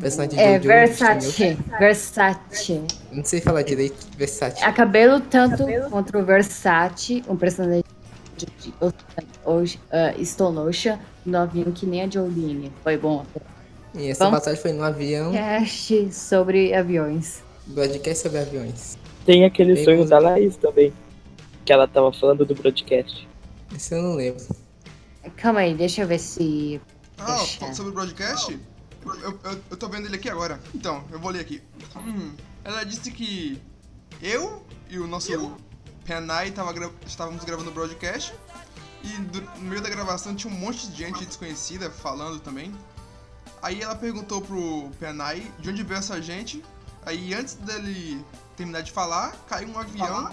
Personagem 0.00 0.36
de 0.38 0.40
É, 0.44 0.54
Jojo, 0.58 0.68
Versace. 0.68 1.58
Versace. 1.76 2.82
Não 3.10 3.24
sei 3.24 3.40
falar 3.40 3.62
direito, 3.62 3.96
Versace. 4.16 4.62
Acabei 4.62 5.08
lutando 5.08 5.56
contra 5.90 6.16
o 6.20 6.24
Versace, 6.24 7.24
um 7.28 7.34
personagem 7.34 7.82
de, 8.36 8.72
hoje, 9.44 9.80
uh, 9.90 10.24
Stone 10.24 10.58
Ocean, 10.60 11.00
no 11.26 11.38
avião 11.38 11.72
que 11.72 11.84
nem 11.84 12.02
a 12.04 12.08
Jolene. 12.08 12.70
Foi 12.84 12.96
bom. 12.96 13.26
E 13.92 14.08
essa 14.08 14.24
Vamos- 14.26 14.38
batalha 14.38 14.56
foi 14.56 14.72
no 14.72 14.84
avião, 14.84 15.32
Cast 15.32 16.14
sobre 16.14 16.72
aviões. 16.72 17.42
broadcast 17.66 18.22
sobre 18.22 18.38
aviões. 18.38 18.96
Tem 19.26 19.44
aquele 19.44 19.74
Tem 19.74 19.84
sonho 19.84 20.04
da 20.04 20.20
Laís 20.20 20.56
também. 20.56 20.92
Que 21.64 21.72
ela 21.72 21.86
tava 21.86 22.12
falando 22.12 22.44
do 22.44 22.54
broadcast. 22.54 23.28
Esse 23.74 23.94
eu 23.94 24.02
não 24.02 24.14
lembro. 24.16 24.44
Calma 25.36 25.60
aí, 25.60 25.74
deixa 25.74 26.02
eu 26.02 26.08
ver 26.08 26.18
se. 26.18 26.80
Ah, 27.18 27.36
Deixa. 27.36 27.58
falando 27.60 27.74
sobre 27.76 27.90
o 27.92 27.94
broadcast? 27.94 28.58
Eu, 29.04 29.14
eu, 29.44 29.60
eu 29.70 29.76
tô 29.76 29.88
vendo 29.88 30.06
ele 30.06 30.16
aqui 30.16 30.28
agora. 30.28 30.60
Então, 30.74 31.04
eu 31.10 31.18
vou 31.18 31.30
ler 31.30 31.40
aqui. 31.40 31.62
Hum, 31.96 32.32
ela 32.64 32.84
disse 32.84 33.10
que 33.10 33.60
eu 34.20 34.64
e 34.88 34.98
o 34.98 35.06
nosso 35.06 35.56
Penai 36.04 36.50
tava 36.50 36.72
gra- 36.72 36.90
estávamos 37.06 37.44
gravando 37.44 37.70
o 37.70 37.72
broadcast. 37.72 38.34
E 39.04 39.08
do- 39.22 39.40
no 39.40 39.60
meio 39.70 39.80
da 39.80 39.88
gravação 39.88 40.34
tinha 40.34 40.52
um 40.52 40.56
monte 40.56 40.86
de 40.88 40.96
gente 40.98 41.24
desconhecida 41.24 41.90
falando 41.90 42.40
também. 42.40 42.72
Aí 43.60 43.80
ela 43.82 43.94
perguntou 43.94 44.40
pro 44.40 44.90
Penai 44.98 45.50
de 45.60 45.70
onde 45.70 45.82
veio 45.84 45.98
essa 45.98 46.20
gente. 46.20 46.62
Aí 47.06 47.32
antes 47.34 47.54
dele 47.54 48.24
terminar 48.56 48.82
de 48.82 48.90
falar, 48.92 49.32
caiu 49.48 49.68
um 49.68 49.78
avião 49.78 50.30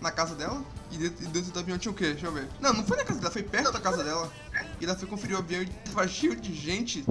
na 0.00 0.10
casa 0.10 0.34
dela. 0.34 0.62
E 0.90 0.98
dentro, 0.98 1.24
e 1.24 1.26
dentro 1.28 1.52
do 1.52 1.58
avião 1.60 1.78
tinha 1.78 1.92
o 1.92 1.94
quê? 1.94 2.10
Deixa 2.12 2.26
eu 2.26 2.32
ver. 2.32 2.48
Não, 2.60 2.72
não 2.72 2.84
foi 2.84 2.96
na 2.96 3.04
casa 3.04 3.20
dela, 3.20 3.30
foi 3.32 3.42
perto 3.42 3.72
da 3.72 3.80
casa 3.80 4.02
dela. 4.02 4.30
E 4.80 4.84
ela 4.84 4.96
foi 4.96 5.06
conferir 5.08 5.36
o 5.36 5.38
avião 5.38 5.62
e 5.62 5.66
tava 5.66 6.06
cheio 6.08 6.34
de 6.36 6.52
gente, 6.54 7.04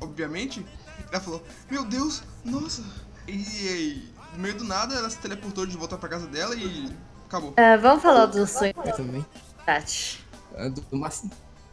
obviamente. 0.00 0.60
E 0.60 1.04
ela 1.14 1.20
falou, 1.20 1.42
meu 1.70 1.84
Deus, 1.84 2.22
nossa. 2.44 2.82
E, 3.26 3.32
e 3.32 4.08
no 4.34 4.38
meio 4.40 4.54
do 4.56 4.64
nada 4.64 4.94
ela 4.94 5.08
se 5.08 5.18
teleportou 5.18 5.64
de 5.66 5.76
volta 5.76 5.96
pra 5.96 6.08
casa 6.08 6.26
dela 6.26 6.54
e 6.54 6.90
acabou. 7.26 7.54
Ah, 7.56 7.76
vamos 7.76 8.02
falar 8.02 8.26
do 8.26 8.46
sonho 8.46 8.74
Eu 8.84 8.92
também. 8.96 9.24
Tati. 9.64 10.24
A 10.56 10.68
do, 10.68 10.80
do 10.82 10.96
mas- 10.96 11.24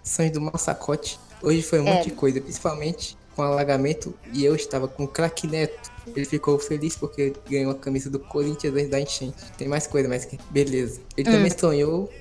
sonho 0.04 0.32
do 0.32 0.42
massacote. 0.42 1.20
Hoje 1.42 1.62
foi 1.62 1.80
um 1.82 1.88
É. 1.88 1.94
monte 1.96 2.10
de 2.10 2.16
coisa, 2.16 2.40
principalmente 2.40 3.18
com 3.36 3.42
alagamento. 3.42 4.18
E 4.34 4.46
eu 4.46 4.56
estava 4.56 4.88
com 4.88 5.04
o 5.04 5.08
craque 5.08 5.48
Neto. 5.48 5.91
Ele 6.08 6.26
ficou 6.26 6.58
feliz 6.58 6.96
porque 6.96 7.34
ganhou 7.50 7.72
a 7.72 7.76
camisa 7.76 8.10
do 8.10 8.20
Corinthians 8.20 8.74
antes 8.74 8.90
da 8.90 9.00
enchente. 9.00 9.36
Tem 9.58 9.68
mais 9.68 9.86
coisa, 9.88 10.10
mas 10.10 10.26
que 10.26 10.38
beleza. 10.50 11.00
Ele 11.16 11.30
Hum. 11.30 11.34
também 11.34 11.52
sonhou. 11.58 12.12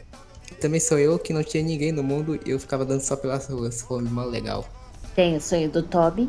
Também 0.61 0.81
sonhou 0.81 1.19
que 1.19 1.33
não 1.33 1.43
tinha 1.43 1.63
ninguém 1.63 1.93
no 1.93 2.03
mundo 2.03 2.39
e 2.45 2.51
eu 2.51 2.59
ficava 2.61 2.85
dando 2.85 3.01
só 3.01 3.17
pelas 3.17 3.47
ruas. 3.49 3.81
Foi 3.83 4.03
mó 4.03 4.25
legal. 4.25 4.67
Tem 5.15 5.37
o 5.37 5.41
sonho 5.41 5.71
do 5.71 5.83
Toby. 5.83 6.29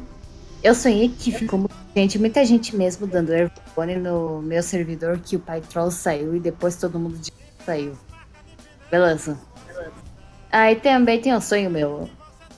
Eu 0.64 0.76
sonhei 0.76 1.10
que 1.10 1.32
ficou 1.32 1.60
muita 1.60 1.76
gente, 1.96 2.20
muita 2.20 2.46
gente 2.46 2.76
mesmo 2.76 3.08
dando 3.08 3.32
airphone 3.32 3.96
no 3.98 4.42
meu 4.42 4.62
servidor 4.62 5.20
que 5.20 5.36
o 5.36 5.40
pai 5.40 5.60
troll 5.62 5.90
saiu 5.92 6.36
e 6.36 6.40
depois 6.40 6.76
todo 6.76 7.00
mundo 7.00 7.18
de 7.18 7.32
saiu. 7.66 7.98
Beleza. 8.90 9.38
Aí 10.52 10.76
também 10.76 11.20
tem 11.20 11.34
um 11.36 11.42
sonho 11.42 11.70
meu. 11.70 12.10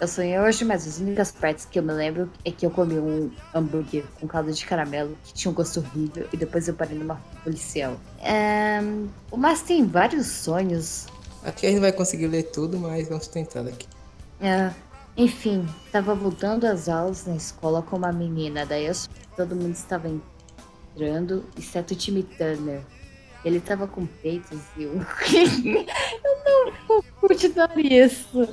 Eu 0.03 0.07
sonhei 0.09 0.37
hoje, 0.37 0.65
mas 0.65 0.85
as 0.85 0.99
únicas 0.99 1.31
partes 1.31 1.63
que 1.63 1.79
eu 1.79 1.83
me 1.83 1.93
lembro 1.93 2.29
é 2.43 2.51
que 2.51 2.65
eu 2.65 2.69
comi 2.69 2.99
um 2.99 3.31
hambúrguer 3.55 4.03
com 4.19 4.27
caldo 4.27 4.51
de 4.51 4.65
caramelo 4.65 5.17
que 5.23 5.33
tinha 5.33 5.49
um 5.49 5.53
gosto 5.55 5.79
horrível 5.79 6.27
e 6.33 6.35
depois 6.35 6.67
eu 6.67 6.73
parei 6.73 6.97
numa 6.97 7.15
policial. 7.41 7.95
Ahn, 8.21 9.07
mas 9.33 9.61
tem 9.61 9.87
vários 9.87 10.27
sonhos. 10.27 11.07
Aqui 11.41 11.67
a 11.67 11.69
gente 11.69 11.79
vai 11.79 11.93
conseguir 11.93 12.27
ler 12.27 12.43
tudo, 12.51 12.77
mas 12.77 13.07
vamos 13.07 13.27
tentar 13.27 13.61
aqui. 13.61 13.87
É, 14.41 14.71
enfim, 15.15 15.65
tava 15.89 16.13
voltando 16.13 16.65
às 16.65 16.89
aulas 16.89 17.25
na 17.25 17.37
escola 17.37 17.81
com 17.81 17.95
uma 17.95 18.11
menina, 18.11 18.65
daí 18.65 18.87
eu, 18.87 18.93
todo 19.37 19.55
mundo 19.55 19.73
estava 19.73 20.09
entrando, 20.09 21.45
exceto 21.57 21.93
o 21.93 21.97
time 21.97 22.23
Turner. 22.23 22.81
Ele 23.43 23.59
tava 23.59 23.87
com 23.87 24.05
peitos 24.05 24.59
e 24.77 24.83
eu. 24.83 24.93
eu 24.93 25.03
não 26.45 26.73
vou 26.87 27.03
continuar 27.27 27.77
isso. 27.77 28.47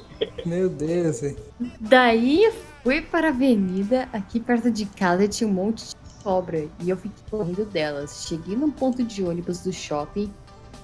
Meu 0.45 0.69
Deus, 0.69 1.21
velho. 1.21 1.37
Daí 1.81 2.53
fui 2.83 3.01
para 3.01 3.29
a 3.29 3.31
avenida, 3.31 4.09
aqui 4.13 4.41
perto 4.41 4.71
de 4.71 4.87
casa 4.87 5.29
tinha 5.29 5.49
um 5.49 5.53
monte 5.53 5.91
de 5.91 6.23
cobra 6.23 6.69
e 6.81 6.91
eu 6.91 6.97
fiquei 6.97 7.25
correndo 7.31 7.65
delas. 7.65 8.27
Cheguei 8.27 8.57
num 8.57 8.71
ponto 8.71 9.05
de 9.05 9.23
ônibus 9.23 9.61
do 9.61 9.73
shopping, 9.73 10.33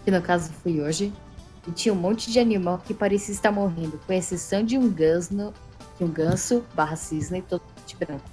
que 0.05 0.11
no 0.11 0.23
caso 0.23 0.53
fui 0.63 0.81
hoje, 0.81 1.13
e 1.67 1.73
tinha 1.73 1.93
um 1.93 1.97
monte 1.97 2.31
de 2.31 2.39
animal 2.39 2.79
que 2.79 2.95
parecia 2.95 3.35
estar 3.35 3.51
morrendo, 3.51 4.01
com 4.07 4.13
exceção 4.13 4.63
de 4.63 4.79
um 4.79 4.89
ganso, 4.89 5.53
de 5.99 6.05
um 6.05 6.09
ganso 6.09 6.65
barra 6.75 6.97
cisne 6.97 7.43
todo 7.43 7.63
de 7.87 7.97
branco. 7.97 8.31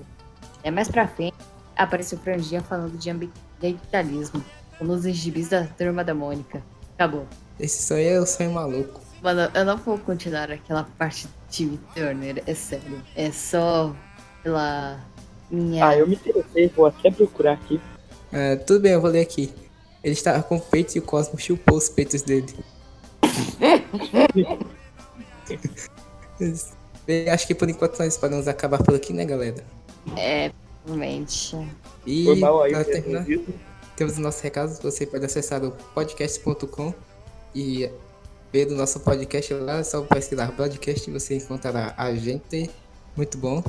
É 0.63 0.69
mais 0.69 0.87
pra 0.87 1.07
frente, 1.07 1.35
apareceu 1.75 2.17
Franjinha 2.19 2.61
falando 2.61 2.97
de 2.97 3.09
ambientalismo, 3.09 4.43
nos 4.81 5.03
gibis 5.03 5.49
da 5.49 5.65
turma 5.65 6.03
da 6.03 6.13
Mônica. 6.13 6.63
Acabou. 6.95 7.25
Esse 7.59 7.81
sonho 7.83 8.07
é 8.07 8.19
o 8.19 8.25
sonho 8.25 8.51
maluco. 8.51 9.01
Mano, 9.21 9.49
eu 9.53 9.65
não 9.65 9.77
vou 9.77 9.97
continuar 9.97 10.51
aquela 10.51 10.83
parte 10.97 11.27
do 11.27 11.33
time 11.49 11.79
Turner, 11.95 12.43
é 12.45 12.53
sério. 12.53 13.01
É 13.15 13.31
só 13.31 13.95
pela 14.43 14.99
minha. 15.49 15.87
Ah, 15.87 15.97
eu 15.97 16.07
me 16.07 16.15
interessei, 16.15 16.67
vou 16.75 16.87
até 16.87 17.09
procurar 17.09 17.53
aqui. 17.53 17.79
Ah, 18.31 18.57
tudo 18.65 18.81
bem, 18.81 18.93
eu 18.93 19.01
vou 19.01 19.09
ler 19.09 19.21
aqui. 19.21 19.53
Ele 20.03 20.13
estava 20.13 20.43
com 20.43 20.59
peito 20.59 20.97
e 20.97 20.99
o 20.99 21.01
Cosmo 21.01 21.39
chupou 21.39 21.77
os 21.77 21.87
peitos 21.87 22.21
dele. 22.21 22.53
Bem, 27.05 27.29
acho 27.29 27.45
que 27.47 27.55
por 27.55 27.69
enquanto 27.69 27.99
nós 27.99 28.17
podemos 28.17 28.47
acabar 28.47 28.81
por 28.81 28.95
aqui, 28.95 29.13
né, 29.13 29.23
galera? 29.25 29.63
É, 30.17 30.51
realmente. 30.85 31.55
E 32.05 32.25
Foi 32.25 32.35
mal 32.39 32.63
aí, 32.63 32.71
pra 32.71 32.83
terminar? 32.83 33.25
Temos 33.95 34.13
os 34.13 34.19
nossos 34.19 34.41
recados. 34.41 34.79
Você 34.79 35.05
pode 35.05 35.25
acessar 35.25 35.63
o 35.63 35.71
podcast.com 35.93 36.93
e 37.55 37.89
ver 38.51 38.67
o 38.67 38.75
nosso 38.75 38.99
podcast 38.99 39.53
lá. 39.55 39.79
É 39.79 39.83
só 39.83 40.01
pesquisar 40.01 40.51
podcast 40.55 41.09
você 41.09 41.35
encontrará 41.35 41.93
a 41.97 42.13
gente. 42.13 42.69
Muito 43.15 43.37
bom. 43.37 43.63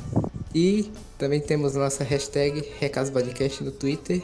E 0.53 0.91
também 1.17 1.39
temos 1.39 1.75
nossa 1.75 2.03
hashtag 2.03 2.63
Recados 2.79 3.09
Podcast 3.09 3.63
no 3.63 3.71
Twitter. 3.71 4.21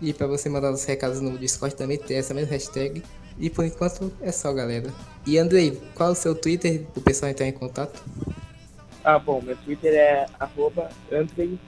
E 0.00 0.12
para 0.12 0.26
você 0.26 0.48
mandar 0.48 0.72
os 0.72 0.84
recados 0.84 1.20
no 1.20 1.38
Discord 1.38 1.74
também 1.74 1.98
tem 1.98 2.18
essa 2.18 2.34
mesma 2.34 2.50
hashtag. 2.50 3.02
E 3.38 3.50
por 3.50 3.64
enquanto 3.64 4.12
é 4.20 4.30
só, 4.30 4.52
galera. 4.52 4.92
E 5.26 5.38
Andrei, 5.38 5.80
qual 5.94 6.10
é 6.10 6.12
o 6.12 6.14
seu 6.14 6.34
Twitter 6.34 6.86
o 6.94 7.00
pessoal 7.00 7.30
entrar 7.30 7.46
em 7.46 7.52
contato? 7.52 8.02
Ah, 9.02 9.18
bom, 9.18 9.42
meu 9.42 9.56
Twitter 9.56 9.92
é 9.94 10.26
arroba 10.38 10.88
Andrei 11.12 11.58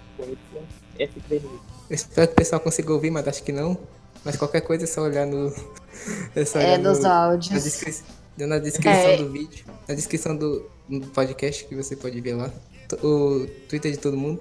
F3 0.99 1.43
Eu 1.43 1.51
espero 1.91 2.27
que 2.29 2.33
o 2.35 2.37
pessoal 2.37 2.61
consiga 2.61 2.93
ouvir, 2.93 3.11
mas 3.11 3.27
acho 3.29 3.43
que 3.43 3.53
não. 3.53 3.77
Mas 4.25 4.37
qualquer 4.37 4.61
coisa 4.63 4.85
é 4.85 4.87
só 4.87 5.03
olhar 5.03 5.27
no. 5.27 5.53
É, 6.37 6.45
só 6.45 6.59
É, 6.61 6.65
olhar 6.75 6.79
nos 6.79 6.99
no- 7.01 7.09
áudios. 7.09 7.51
Na, 7.51 7.59
descri- 7.59 8.05
na 8.39 8.59
descrição 8.59 9.11
É. 9.11 9.17
do 9.17 9.31
vídeo. 9.33 9.65
Na 9.89 9.95
descrição 9.95 10.37
do, 10.37 10.69
podcast 11.15 11.65
que 11.65 11.75
você 11.75 11.97
pode 11.97 12.21
ver 12.21 12.35
lá. 12.35 12.51
T- 12.89 12.97
O 13.07 13.47
Twitter 13.69 13.91
de 13.93 13.99
todo 13.99 14.17
mundo. 14.17 14.41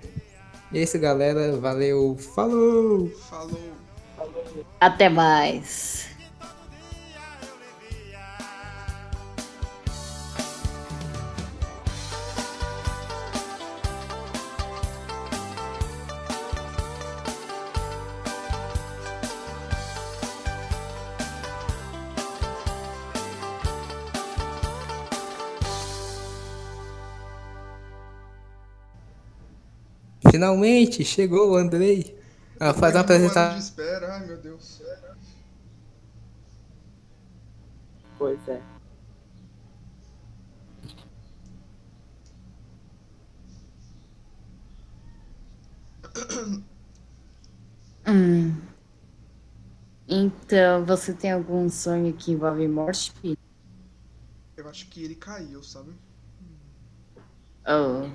E 0.72 0.80
é 0.80 0.84
isso, 0.84 1.00
galera. 1.00 1.56
Valeu. 1.58 2.18
Falou! 2.36 3.10
Falou. 3.30 3.60
Até 4.80 5.08
mais. 5.10 6.08
Finalmente 30.46 31.04
chegou 31.04 31.54
o 31.54 31.56
Andrei. 31.56 32.16
Ah, 32.60 32.72
fazer 32.72 32.98
uma 32.98 33.04
Depois 33.04 33.20
de 33.20 33.26
um 33.26 33.30
ano 33.32 33.40
apresentação. 33.40 33.58
de 33.58 33.64
espera, 33.64 34.14
ai 34.14 34.28
meu 34.28 34.38
Deus. 34.38 34.82
Pois 38.18 38.48
é. 38.48 38.62
Hum. 48.08 48.56
Então, 50.08 50.86
você 50.86 51.12
tem 51.12 51.32
algum 51.32 51.68
sonho 51.68 52.14
que 52.14 52.32
envolve 52.32 52.68
morte, 52.68 53.12
filho? 53.20 53.38
Eu 54.56 54.70
acho 54.70 54.88
que 54.90 55.04
ele 55.04 55.16
caiu, 55.16 55.64
sabe? 55.64 55.92
Oh. 57.68 58.08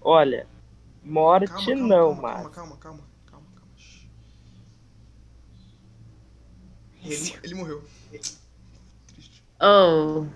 Olha, 0.00 0.46
morte 1.06 1.48
Calma, 1.48 1.66
calma, 1.66 1.86
não, 1.88 2.14
calma, 2.16 2.22
mas. 2.22 2.32
calma, 2.34 2.50
calma, 2.50 2.76
calma, 2.76 3.02
calma, 3.26 3.46
calma. 3.54 3.72
Ele, 7.04 7.34
ele 7.42 7.54
morreu. 7.54 7.82
Triste. 9.06 9.42
Oh. 9.62 10.26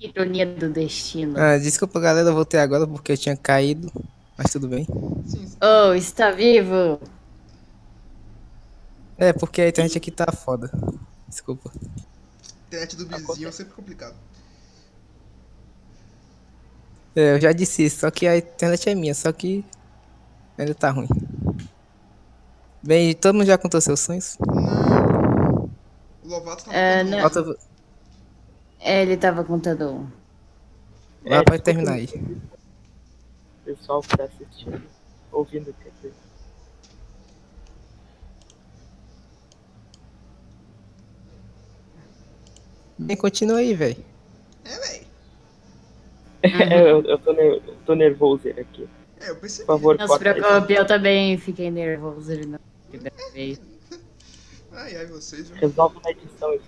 Ironia 0.00 0.44
do 0.44 0.68
destino. 0.68 1.38
Ah, 1.38 1.56
desculpa, 1.56 2.00
galera. 2.00 2.28
Eu 2.28 2.34
voltei 2.34 2.60
agora 2.60 2.86
porque 2.86 3.12
eu 3.12 3.16
tinha 3.16 3.36
caído. 3.36 3.90
Mas 4.36 4.50
tudo 4.50 4.68
bem. 4.68 4.84
Sim, 5.26 5.46
sim. 5.46 5.56
Oh, 5.62 5.94
está 5.94 6.32
vivo? 6.32 7.00
É, 9.16 9.32
porque 9.32 9.62
a 9.62 9.68
internet 9.68 9.96
aqui 9.96 10.10
tá 10.10 10.30
foda. 10.32 10.70
Desculpa. 11.28 11.70
internet 12.66 12.96
do 12.96 13.06
vizinho 13.06 13.48
é 13.48 13.52
sempre 13.52 13.74
complicado. 13.74 14.16
É, 17.16 17.34
eu 17.34 17.40
já 17.40 17.52
disse 17.52 17.84
isso, 17.84 18.00
só 18.00 18.10
que 18.10 18.26
a 18.26 18.36
internet 18.36 18.88
é 18.88 18.94
minha, 18.94 19.14
só 19.14 19.32
que 19.32 19.64
ainda 20.58 20.74
tá 20.74 20.90
ruim. 20.90 21.08
Bem, 22.82 23.14
todo 23.14 23.34
mundo 23.34 23.46
já 23.46 23.56
contou 23.56 23.80
seus 23.80 24.00
sonhos? 24.00 24.36
Não. 24.46 25.70
O 26.22 26.28
Lovato 26.28 26.64
tá 26.64 26.74
É, 26.74 27.04
falando 27.04 27.46
não. 27.46 27.54
É, 28.80 29.02
ele 29.02 29.16
tava 29.16 29.44
contando 29.44 29.90
um. 29.90 30.10
Vai 31.24 31.40
É, 31.40 31.42
pra 31.42 31.58
terminar 31.58 31.94
aí. 31.94 32.08
Pessoal 33.64 34.02
que 34.02 34.16
tá 34.16 34.24
assistindo, 34.24 34.82
ouvindo, 35.32 35.74
quer 35.82 35.90
dizer. 35.96 36.12
Bem, 42.98 43.16
continua 43.16 43.58
aí, 43.58 43.74
velho. 43.74 44.04
É, 44.64 45.03
véi. 46.48 46.72
eu, 46.90 47.02
eu 47.02 47.18
tô, 47.18 47.32
ne- 47.32 47.60
tô 47.86 47.94
nervoso 47.94 48.48
aqui. 48.48 48.88
É, 49.20 49.30
eu 49.30 49.36
percebi. 49.36 49.66
Por 49.66 49.74
favor, 49.74 49.98
Não 49.98 50.08
se 50.08 50.18
preocupe, 50.18 50.74
eu 50.74 50.86
também 50.86 51.38
fiquei 51.38 51.70
nervoso 51.70 52.30
ele 52.32 52.46
não 52.46 52.58
primeira 52.90 53.16
vez. 53.32 53.60
Ai, 54.72 54.96
ai, 54.96 55.06
vocês? 55.06 55.50
Resolve 55.50 55.96
na 56.04 56.10
edição 56.10 56.52
isso. 56.54 56.64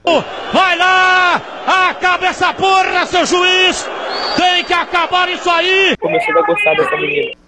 Vai 0.52 0.78
lá! 0.78 1.34
Acaba 1.90 2.26
essa 2.26 2.54
porra, 2.54 3.04
seu 3.06 3.26
juiz! 3.26 3.84
Tem 4.36 4.64
que 4.64 4.72
acabar 4.72 5.28
isso 5.28 5.50
aí! 5.50 5.96
Começando 5.98 6.38
a 6.38 6.46
gostar 6.46 6.74
dessa 6.76 6.96
menina. 6.96 7.45